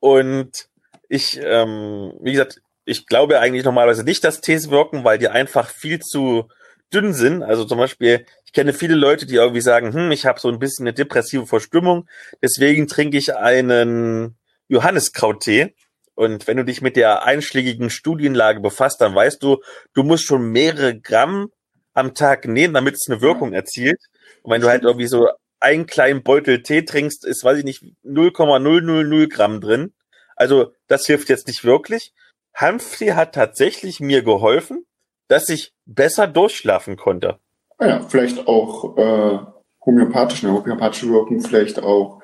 Und 0.00 0.68
ich, 1.08 1.40
ähm, 1.42 2.12
wie 2.20 2.32
gesagt, 2.32 2.60
ich 2.86 3.06
glaube 3.06 3.40
eigentlich 3.40 3.64
normalerweise 3.64 4.04
nicht, 4.04 4.24
dass 4.24 4.40
Tees 4.40 4.70
wirken, 4.70 5.04
weil 5.04 5.18
die 5.18 5.28
einfach 5.28 5.68
viel 5.68 5.98
zu 5.98 6.48
dünn 6.94 7.12
sind. 7.12 7.42
Also 7.42 7.64
zum 7.64 7.78
Beispiel, 7.78 8.24
ich 8.44 8.52
kenne 8.52 8.72
viele 8.72 8.94
Leute, 8.94 9.26
die 9.26 9.34
irgendwie 9.34 9.60
sagen, 9.60 9.92
hm, 9.92 10.12
ich 10.12 10.24
habe 10.24 10.40
so 10.40 10.48
ein 10.48 10.60
bisschen 10.60 10.86
eine 10.86 10.94
depressive 10.94 11.46
Verstimmung, 11.46 12.08
deswegen 12.40 12.86
trinke 12.86 13.18
ich 13.18 13.36
einen 13.36 14.38
Johanniskrauttee. 14.68 15.74
Und 16.14 16.46
wenn 16.46 16.56
du 16.56 16.64
dich 16.64 16.80
mit 16.80 16.96
der 16.96 17.24
einschlägigen 17.24 17.90
Studienlage 17.90 18.60
befasst, 18.60 19.00
dann 19.00 19.14
weißt 19.14 19.42
du, 19.42 19.58
du 19.92 20.02
musst 20.02 20.24
schon 20.24 20.50
mehrere 20.50 20.98
Gramm 20.98 21.50
am 21.92 22.14
Tag 22.14 22.46
nehmen, 22.46 22.72
damit 22.72 22.94
es 22.94 23.06
eine 23.08 23.20
Wirkung 23.20 23.52
erzielt. 23.52 24.00
Und 24.42 24.52
wenn 24.52 24.62
du 24.62 24.68
halt 24.68 24.84
irgendwie 24.84 25.08
so 25.08 25.28
einen 25.60 25.86
kleinen 25.86 26.22
Beutel 26.22 26.62
Tee 26.62 26.82
trinkst, 26.82 27.26
ist, 27.26 27.44
weiß 27.44 27.58
ich 27.58 27.64
nicht, 27.64 27.82
0,000 28.04 29.28
Gramm 29.28 29.60
drin. 29.60 29.92
Also 30.36 30.72
das 30.86 31.06
hilft 31.06 31.28
jetzt 31.28 31.48
nicht 31.48 31.64
wirklich. 31.64 32.12
Hanftee 32.56 33.12
hat 33.12 33.34
tatsächlich 33.34 34.00
mir 34.00 34.22
geholfen, 34.22 34.84
dass 35.28 35.48
ich 35.48 35.72
besser 35.84 36.26
durchschlafen 36.26 36.96
konnte. 36.96 37.38
Ja, 37.80 38.00
vielleicht 38.00 38.48
auch 38.48 38.96
äh, 38.96 39.38
homöopathisch, 39.84 40.42
eine 40.42 40.52
homöopathische 40.54 41.08
Wirkung 41.10 41.40
vielleicht 41.40 41.78
auch. 41.78 42.22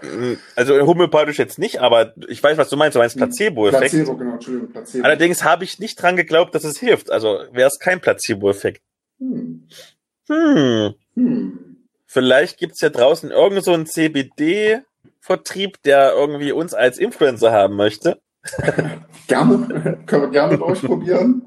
Also 0.57 0.81
homöopathisch 0.87 1.39
jetzt 1.39 1.59
nicht, 1.59 1.81
aber 1.81 2.15
ich 2.29 2.43
weiß, 2.43 2.57
was 2.57 2.71
du 2.71 2.77
meinst. 2.77 2.95
Du 2.97 2.99
meinst 2.99 3.17
Placebo-Effekt. 3.17 3.91
Placebo, 3.93 4.17
genau, 4.17 4.33
Entschuldigung, 4.35 4.71
Placebo. 4.71 5.05
Allerdings 5.05 5.45
habe 5.45 5.65
ich 5.65 5.79
nicht 5.79 6.01
dran 6.01 6.17
geglaubt, 6.17 6.55
dass 6.55 6.65
es 6.65 6.79
hilft. 6.79 7.11
Also 7.11 7.39
wäre 7.53 7.69
es 7.69 7.79
kein 7.79 8.01
Placebo-Effekt. 8.01 8.83
Hm. 9.19 9.69
Hm. 10.29 10.95
Hm. 11.15 11.77
Vielleicht 12.07 12.59
gibt's 12.59 12.81
ja 12.81 12.91
draußen 12.91 13.31
irgend 13.31 13.65
so 13.65 13.73
einen 13.73 13.87
CBD-Vertrieb, 13.87 15.83
der 15.83 16.13
irgendwie 16.13 16.53
uns 16.53 16.75
als 16.75 16.99
Influencer 16.99 17.53
haben 17.53 17.77
möchte. 17.77 18.21
Gerne, 19.29 19.99
können 20.07 20.23
wir 20.23 20.31
gerne 20.31 20.59
durchprobieren. 20.59 21.43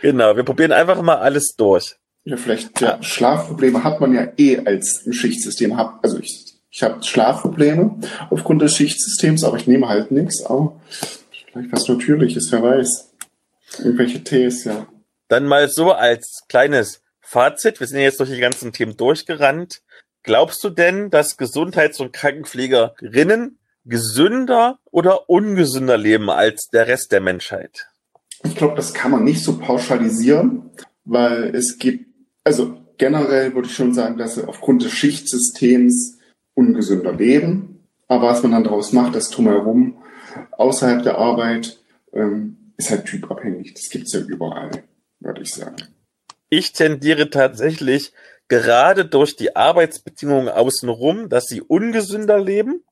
Genau, 0.00 0.36
wir 0.36 0.42
probieren 0.44 0.72
einfach 0.72 1.00
mal 1.02 1.16
alles 1.16 1.54
durch. 1.56 1.96
Ja, 2.24 2.36
vielleicht 2.36 2.80
ja, 2.80 3.00
Schlafprobleme 3.02 3.84
hat 3.84 4.00
man 4.00 4.12
ja 4.12 4.28
eh 4.36 4.58
als 4.58 5.04
Schichtsystem. 5.10 5.76
Hab, 5.76 6.02
also 6.02 6.18
ich, 6.18 6.58
ich 6.70 6.82
habe 6.82 7.02
Schlafprobleme 7.02 8.00
aufgrund 8.30 8.62
des 8.62 8.74
Schichtsystems, 8.74 9.44
aber 9.44 9.56
ich 9.58 9.66
nehme 9.66 9.88
halt 9.88 10.10
nichts. 10.10 10.44
Aber 10.44 10.80
vielleicht 11.52 11.72
was 11.72 11.88
Natürliches, 11.88 12.50
wer 12.50 12.62
weiß. 12.62 13.12
Irgendwelche 13.78 14.24
Tees, 14.24 14.64
ja. 14.64 14.86
Dann 15.28 15.46
mal 15.46 15.68
so 15.68 15.92
als 15.92 16.42
kleines 16.48 17.02
Fazit. 17.20 17.78
Wir 17.80 17.86
sind 17.86 17.98
ja 17.98 18.04
jetzt 18.04 18.20
durch 18.20 18.30
die 18.30 18.40
ganzen 18.40 18.72
Themen 18.72 18.96
durchgerannt. 18.96 19.82
Glaubst 20.22 20.62
du 20.64 20.70
denn, 20.70 21.10
dass 21.10 21.36
Gesundheits- 21.36 22.00
und 22.00 22.12
Krankenpflegerinnen 22.12 23.58
gesünder 23.86 24.78
oder 24.90 25.30
ungesünder 25.30 25.96
leben 25.96 26.28
als 26.28 26.68
der 26.72 26.86
Rest 26.86 27.12
der 27.12 27.20
Menschheit? 27.20 27.88
Ich 28.44 28.56
glaube, 28.56 28.76
das 28.76 28.92
kann 28.92 29.10
man 29.10 29.24
nicht 29.24 29.42
so 29.42 29.58
pauschalisieren, 29.58 30.70
weil 31.04 31.54
es 31.54 31.78
gibt, 31.78 32.06
also 32.44 32.76
generell 32.98 33.54
würde 33.54 33.68
ich 33.68 33.74
schon 33.74 33.94
sagen, 33.94 34.18
dass 34.18 34.34
sie 34.34 34.46
aufgrund 34.46 34.82
des 34.82 34.92
Schichtsystems 34.92 36.18
ungesünder 36.54 37.12
leben. 37.12 37.88
Aber 38.08 38.28
was 38.28 38.42
man 38.42 38.52
dann 38.52 38.64
daraus 38.64 38.92
macht, 38.92 39.14
das 39.14 39.30
drumherum, 39.30 40.02
außerhalb 40.52 41.02
der 41.02 41.18
Arbeit, 41.18 41.78
ähm, 42.12 42.72
ist 42.76 42.90
halt 42.90 43.06
typabhängig. 43.06 43.74
Das 43.74 43.88
gibt's 43.90 44.12
ja 44.12 44.20
überall, 44.20 44.70
würde 45.20 45.42
ich 45.42 45.52
sagen. 45.52 45.76
Ich 46.48 46.72
tendiere 46.72 47.30
tatsächlich 47.30 48.12
gerade 48.48 49.04
durch 49.06 49.34
die 49.34 49.56
Arbeitsbedingungen 49.56 50.48
außenrum, 50.48 51.28
dass 51.28 51.46
sie 51.46 51.60
ungesünder 51.60 52.38
leben. 52.38 52.84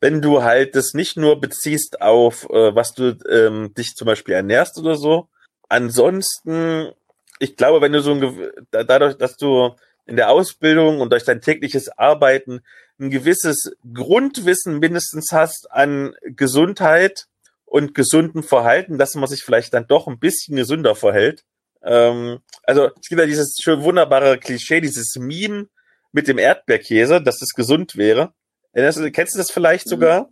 Wenn 0.00 0.20
du 0.20 0.42
halt 0.42 0.74
das 0.76 0.94
nicht 0.94 1.16
nur 1.16 1.40
beziehst 1.40 2.02
auf, 2.02 2.44
äh, 2.50 2.74
was 2.74 2.92
du 2.92 3.16
ähm, 3.28 3.72
dich 3.74 3.94
zum 3.94 4.06
Beispiel 4.06 4.34
ernährst 4.34 4.78
oder 4.78 4.96
so. 4.96 5.28
Ansonsten, 5.68 6.92
ich 7.38 7.56
glaube, 7.56 7.80
wenn 7.80 7.92
du 7.92 8.00
so 8.00 8.12
ein, 8.12 8.52
dadurch, 8.70 9.16
dass 9.16 9.36
du 9.36 9.74
in 10.06 10.16
der 10.16 10.30
Ausbildung 10.30 11.00
und 11.00 11.10
durch 11.10 11.24
dein 11.24 11.40
tägliches 11.40 11.88
Arbeiten 11.88 12.60
ein 13.00 13.10
gewisses 13.10 13.72
Grundwissen 13.92 14.78
mindestens 14.78 15.32
hast 15.32 15.70
an 15.70 16.14
Gesundheit 16.22 17.26
und 17.64 17.94
gesundem 17.94 18.42
Verhalten, 18.42 18.98
dass 18.98 19.14
man 19.14 19.28
sich 19.28 19.42
vielleicht 19.42 19.74
dann 19.74 19.86
doch 19.86 20.06
ein 20.06 20.18
bisschen 20.18 20.56
gesünder 20.56 20.94
verhält. 20.94 21.44
Ähm, 21.82 22.40
also 22.62 22.90
es 23.00 23.08
gibt 23.08 23.20
ja 23.20 23.26
dieses 23.26 23.56
schön 23.60 23.82
wunderbare 23.82 24.38
Klischee, 24.38 24.80
dieses 24.80 25.16
Meme 25.16 25.68
mit 26.12 26.28
dem 26.28 26.38
Erdbeerkäse, 26.38 27.20
dass 27.20 27.42
es 27.42 27.50
gesund 27.50 27.96
wäre. 27.96 28.32
Erinnerst 28.74 28.98
du- 28.98 29.10
Kennst 29.10 29.34
du 29.34 29.38
das 29.38 29.50
vielleicht 29.50 29.88
sogar? 29.88 30.28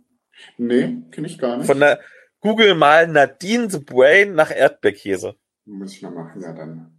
Nee, 0.57 0.97
kenne 1.11 1.27
ich 1.27 1.37
gar 1.37 1.57
nicht. 1.57 1.65
Von 1.67 1.79
der 1.79 1.99
Google 2.39 2.75
mal 2.75 3.07
Nadine 3.07 3.69
the 3.69 3.79
Brain 3.79 4.35
nach 4.35 4.51
Erdbeerkäse. 4.51 5.35
Muss 5.65 5.93
ich 5.93 6.01
mal 6.01 6.11
machen, 6.11 6.41
ja 6.41 6.53
dann. 6.53 6.89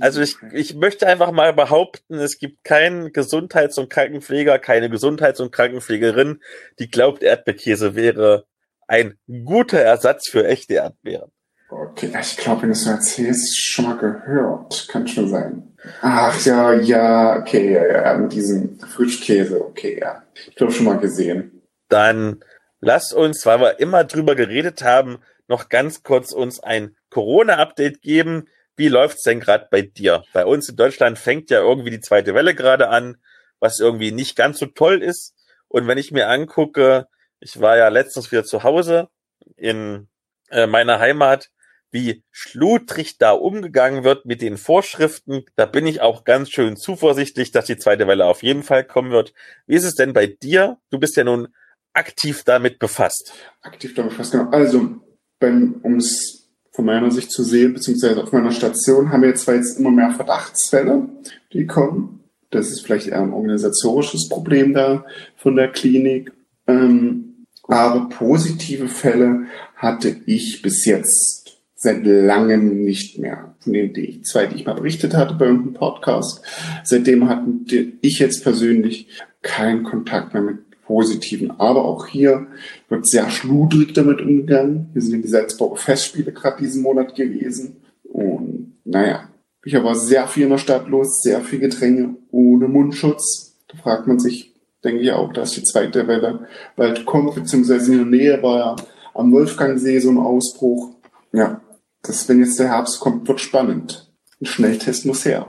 Also 0.00 0.20
ich, 0.20 0.36
ich 0.52 0.74
möchte 0.74 1.06
einfach 1.06 1.32
mal 1.32 1.54
behaupten, 1.54 2.16
es 2.16 2.38
gibt 2.38 2.62
keinen 2.62 3.10
Gesundheits- 3.14 3.78
und 3.78 3.88
Krankenpfleger, 3.88 4.58
keine 4.58 4.90
Gesundheits- 4.90 5.40
und 5.40 5.50
Krankenpflegerin, 5.50 6.42
die 6.78 6.90
glaubt, 6.90 7.22
Erdbeerkäse 7.22 7.94
wäre 7.94 8.44
ein 8.86 9.18
guter 9.44 9.78
Ersatz 9.80 10.28
für 10.28 10.46
echte 10.46 10.74
Erdbeeren. 10.74 11.30
Okay, 11.74 12.12
ich 12.20 12.36
glaube, 12.36 12.62
wenn 12.62 12.68
du 12.68 12.74
es 12.74 12.86
erzählst, 12.86 13.58
schon 13.58 13.86
mal 13.86 13.96
gehört. 13.96 14.88
Kann 14.88 15.08
schon 15.08 15.28
sein. 15.30 15.74
Ach 16.02 16.38
ja, 16.44 16.74
ja, 16.74 17.38
okay, 17.38 17.72
ja, 17.72 17.86
ja, 17.86 18.14
mit 18.14 18.32
diesem 18.32 18.78
Frischkäse, 18.78 19.64
okay, 19.64 19.98
ja. 19.98 20.22
Ich 20.34 20.54
glaube 20.54 20.72
schon 20.72 20.84
mal 20.84 20.98
gesehen. 20.98 21.62
Dann 21.88 22.44
lass 22.80 23.14
uns, 23.14 23.46
weil 23.46 23.60
wir 23.60 23.80
immer 23.80 24.04
drüber 24.04 24.34
geredet 24.34 24.82
haben, 24.82 25.18
noch 25.48 25.70
ganz 25.70 26.02
kurz 26.02 26.32
uns 26.32 26.60
ein 26.60 26.94
Corona-Update 27.08 28.02
geben. 28.02 28.48
Wie 28.76 28.88
läuft's 28.88 29.22
denn 29.22 29.40
gerade 29.40 29.68
bei 29.70 29.80
dir? 29.80 30.24
Bei 30.34 30.44
uns 30.44 30.68
in 30.68 30.76
Deutschland 30.76 31.18
fängt 31.18 31.48
ja 31.48 31.60
irgendwie 31.60 31.90
die 31.90 32.00
zweite 32.00 32.34
Welle 32.34 32.54
gerade 32.54 32.90
an, 32.90 33.16
was 33.60 33.80
irgendwie 33.80 34.12
nicht 34.12 34.36
ganz 34.36 34.58
so 34.58 34.66
toll 34.66 35.02
ist. 35.02 35.34
Und 35.68 35.86
wenn 35.86 35.98
ich 35.98 36.12
mir 36.12 36.28
angucke, 36.28 37.06
ich 37.40 37.60
war 37.60 37.78
ja 37.78 37.88
letztens 37.88 38.30
wieder 38.30 38.44
zu 38.44 38.62
Hause 38.62 39.08
in 39.56 40.08
äh, 40.50 40.66
meiner 40.66 40.98
Heimat, 40.98 41.48
wie 41.92 42.24
schludrig 42.30 43.18
da 43.18 43.32
umgegangen 43.32 44.02
wird 44.02 44.24
mit 44.24 44.42
den 44.42 44.56
Vorschriften, 44.56 45.44
da 45.56 45.66
bin 45.66 45.86
ich 45.86 46.00
auch 46.00 46.24
ganz 46.24 46.50
schön 46.50 46.76
zuversichtlich, 46.76 47.52
dass 47.52 47.66
die 47.66 47.76
zweite 47.76 48.08
Welle 48.08 48.24
auf 48.24 48.42
jeden 48.42 48.62
Fall 48.62 48.82
kommen 48.82 49.12
wird. 49.12 49.34
Wie 49.66 49.76
ist 49.76 49.84
es 49.84 49.94
denn 49.94 50.12
bei 50.12 50.26
dir? 50.26 50.78
Du 50.90 50.98
bist 50.98 51.16
ja 51.16 51.24
nun 51.24 51.48
aktiv 51.92 52.42
damit 52.44 52.78
befasst. 52.78 53.34
Aktiv 53.60 53.94
damit 53.94 54.14
fast 54.14 54.32
genau. 54.32 54.50
Also, 54.50 54.96
um 55.40 55.96
es 55.98 56.48
von 56.72 56.86
meiner 56.86 57.10
Sicht 57.10 57.30
zu 57.30 57.44
sehen, 57.44 57.74
beziehungsweise 57.74 58.22
auf 58.22 58.32
meiner 58.32 58.52
Station, 58.52 59.12
haben 59.12 59.22
wir 59.22 59.34
zwar 59.34 59.56
jetzt 59.56 59.78
immer 59.78 59.90
mehr 59.90 60.10
Verdachtsfälle, 60.10 61.08
die 61.52 61.66
kommen. 61.66 62.24
Das 62.50 62.68
ist 62.68 62.80
vielleicht 62.80 63.08
eher 63.08 63.20
ein 63.20 63.32
organisatorisches 63.32 64.28
Problem 64.28 64.72
da 64.72 65.04
von 65.36 65.56
der 65.56 65.68
Klinik. 65.68 66.32
Ähm, 66.66 67.46
aber 67.64 68.08
positive 68.08 68.88
Fälle 68.88 69.46
hatte 69.76 70.16
ich 70.26 70.62
bis 70.62 70.84
jetzt 70.84 71.51
seit 71.82 72.06
langem 72.06 72.84
nicht 72.84 73.18
mehr. 73.18 73.54
Von 73.58 73.72
den 73.72 73.92
die 73.92 74.22
zwei, 74.22 74.46
die 74.46 74.54
ich 74.56 74.66
mal 74.66 74.74
berichtet 74.74 75.16
hatte 75.16 75.34
bei 75.34 75.46
irgendeinem 75.46 75.74
Podcast. 75.74 76.42
Seitdem 76.84 77.28
hatten 77.28 77.64
die- 77.64 77.98
ich 78.02 78.20
jetzt 78.20 78.44
persönlich 78.44 79.08
keinen 79.42 79.82
Kontakt 79.82 80.32
mehr 80.32 80.42
mit 80.44 80.58
positiven. 80.84 81.50
Aber 81.58 81.84
auch 81.84 82.06
hier 82.06 82.46
wird 82.88 83.08
sehr 83.08 83.28
schludrig 83.30 83.94
damit 83.94 84.20
umgegangen. 84.20 84.90
Wir 84.92 85.02
sind 85.02 85.14
in 85.14 85.22
die 85.22 85.28
Salzburger 85.28 85.76
Festspiele 85.76 86.32
gerade 86.32 86.58
diesen 86.62 86.82
Monat 86.82 87.16
gewesen. 87.16 87.76
Und 88.04 88.74
naja, 88.84 89.28
hier 89.64 89.82
war 89.82 89.96
sehr 89.96 90.28
viel 90.28 90.44
in 90.44 90.50
der 90.50 90.58
Stadt 90.58 90.88
los, 90.88 91.22
sehr 91.22 91.40
viel 91.40 91.58
Gedränge 91.58 92.14
ohne 92.30 92.68
Mundschutz. 92.68 93.56
Da 93.68 93.76
fragt 93.78 94.06
man 94.06 94.20
sich, 94.20 94.52
denke 94.84 95.02
ich 95.02 95.10
auch, 95.10 95.32
dass 95.32 95.50
die 95.52 95.64
zweite 95.64 96.06
Welle 96.06 96.46
bald 96.76 97.06
kommt, 97.06 97.34
beziehungsweise 97.34 97.90
in 97.92 97.98
der 97.98 98.06
Nähe 98.06 98.42
war 98.42 98.58
ja 98.58 98.76
am 99.14 99.32
Wolfgangsee 99.32 99.98
so 99.98 100.10
ein 100.10 100.18
Ausbruch. 100.18 100.94
Ja, 101.32 101.60
das, 102.02 102.28
wenn 102.28 102.40
jetzt 102.40 102.58
der 102.58 102.68
Herbst 102.68 103.00
kommt, 103.00 103.26
wird 103.28 103.40
spannend. 103.40 104.10
Ein 104.40 104.46
Schnelltest 104.46 105.06
muss 105.06 105.24
her. 105.24 105.46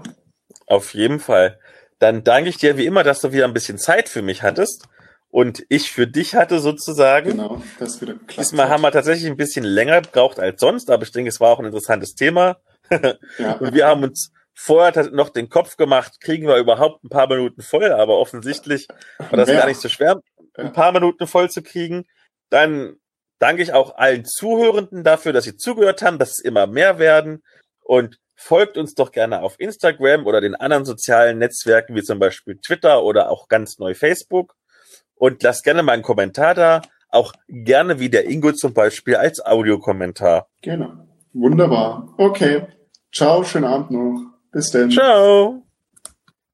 Auf 0.68 0.94
jeden 0.94 1.20
Fall. 1.20 1.60
Dann 2.00 2.24
danke 2.24 2.50
ich 2.50 2.58
dir 2.58 2.78
wie 2.78 2.86
immer, 2.86 3.04
dass 3.04 3.22
du 3.22 3.32
wieder 3.32 3.46
ein 3.46 3.54
bisschen 3.54 3.78
Zeit 3.78 4.10
für 4.10 4.22
mich 4.22 4.44
hattest 4.44 4.88
und 5.30 5.66
ich 5.70 5.92
für 5.92 6.06
dich 6.06 6.36
hatte 6.36 6.60
sozusagen. 6.60 7.32
Genau, 7.32 7.62
das 7.80 8.02
wieder 8.02 8.14
geklappt. 8.14 8.40
Diesmal 8.40 8.70
haben 8.70 8.82
wir 8.82 8.92
tatsächlich 8.92 9.30
ein 9.30 9.38
bisschen 9.38 9.64
länger 9.64 10.02
gebraucht 10.02 10.40
als 10.40 10.62
sonst, 10.62 10.92
aber 10.92 11.04
ich 11.04 11.12
denke, 11.12 11.30
es 11.30 11.40
war 11.40 11.52
auch 11.52 11.60
ein 11.60 11.66
interessantes 11.66 12.14
Thema. 12.14 12.58
ja. 13.40 13.54
Und 13.54 13.74
wir 13.74 13.88
haben 13.88 14.04
uns 14.04 14.32
vorher 14.54 15.10
noch 15.12 15.30
den 15.30 15.50
Kopf 15.50 15.78
gemacht, 15.78 16.22
kriegen 16.22 16.48
wir 16.48 16.58
überhaupt 16.58 17.04
ein 17.04 17.10
paar 17.10 17.28
Minuten 17.28 17.62
voll, 17.64 17.92
aber 17.92 18.20
offensichtlich 18.20 18.88
war 19.18 19.38
das 19.38 19.48
Mehr. 19.48 19.58
gar 19.58 19.68
nicht 19.68 19.82
so 19.82 19.90
schwer, 19.90 20.22
ein 20.56 20.74
paar 20.74 20.92
Minuten 20.92 21.26
voll 21.26 21.50
zu 21.50 21.64
kriegen. 21.64 22.06
Dann 22.50 22.98
danke 23.44 23.62
ich 23.62 23.74
auch 23.74 23.98
allen 23.98 24.24
Zuhörenden 24.24 25.04
dafür, 25.04 25.34
dass 25.34 25.44
sie 25.44 25.58
zugehört 25.58 26.02
haben, 26.02 26.18
dass 26.18 26.30
es 26.30 26.40
immer 26.40 26.66
mehr 26.66 26.98
werden 26.98 27.44
und 27.82 28.18
folgt 28.36 28.78
uns 28.78 28.96
doch 28.96 29.12
gerne 29.12 29.42
auf 29.42 29.60
Instagram 29.60 30.26
oder 30.26 30.40
den 30.40 30.56
anderen 30.56 30.86
sozialen 30.86 31.40
Netzwerken 31.40 31.94
wie 31.94 32.04
zum 32.04 32.20
Beispiel 32.20 32.58
Twitter 32.66 33.04
oder 33.04 33.30
auch 33.30 33.50
ganz 33.50 33.80
neu 33.80 33.96
Facebook 33.96 34.56
und 35.16 35.44
lasst 35.44 35.66
gerne 35.66 35.84
mal 35.84 35.92
einen 35.92 36.04
Kommentar 36.04 36.56
da, 36.56 36.84
auch 37.10 37.34
gerne 37.50 38.00
wie 38.00 38.10
der 38.10 38.30
Ingo 38.30 38.54
zum 38.54 38.74
Beispiel 38.74 39.18
als 39.18 39.46
Audiokommentar. 39.46 40.48
Genau. 40.62 40.94
Wunderbar. 41.34 42.14
Okay. 42.18 42.68
Ciao, 43.14 43.44
schönen 43.44 43.66
Abend 43.66 43.92
noch. 43.92 44.24
Bis 44.54 44.72
dann. 44.72 44.90
Ciao. 44.90 45.63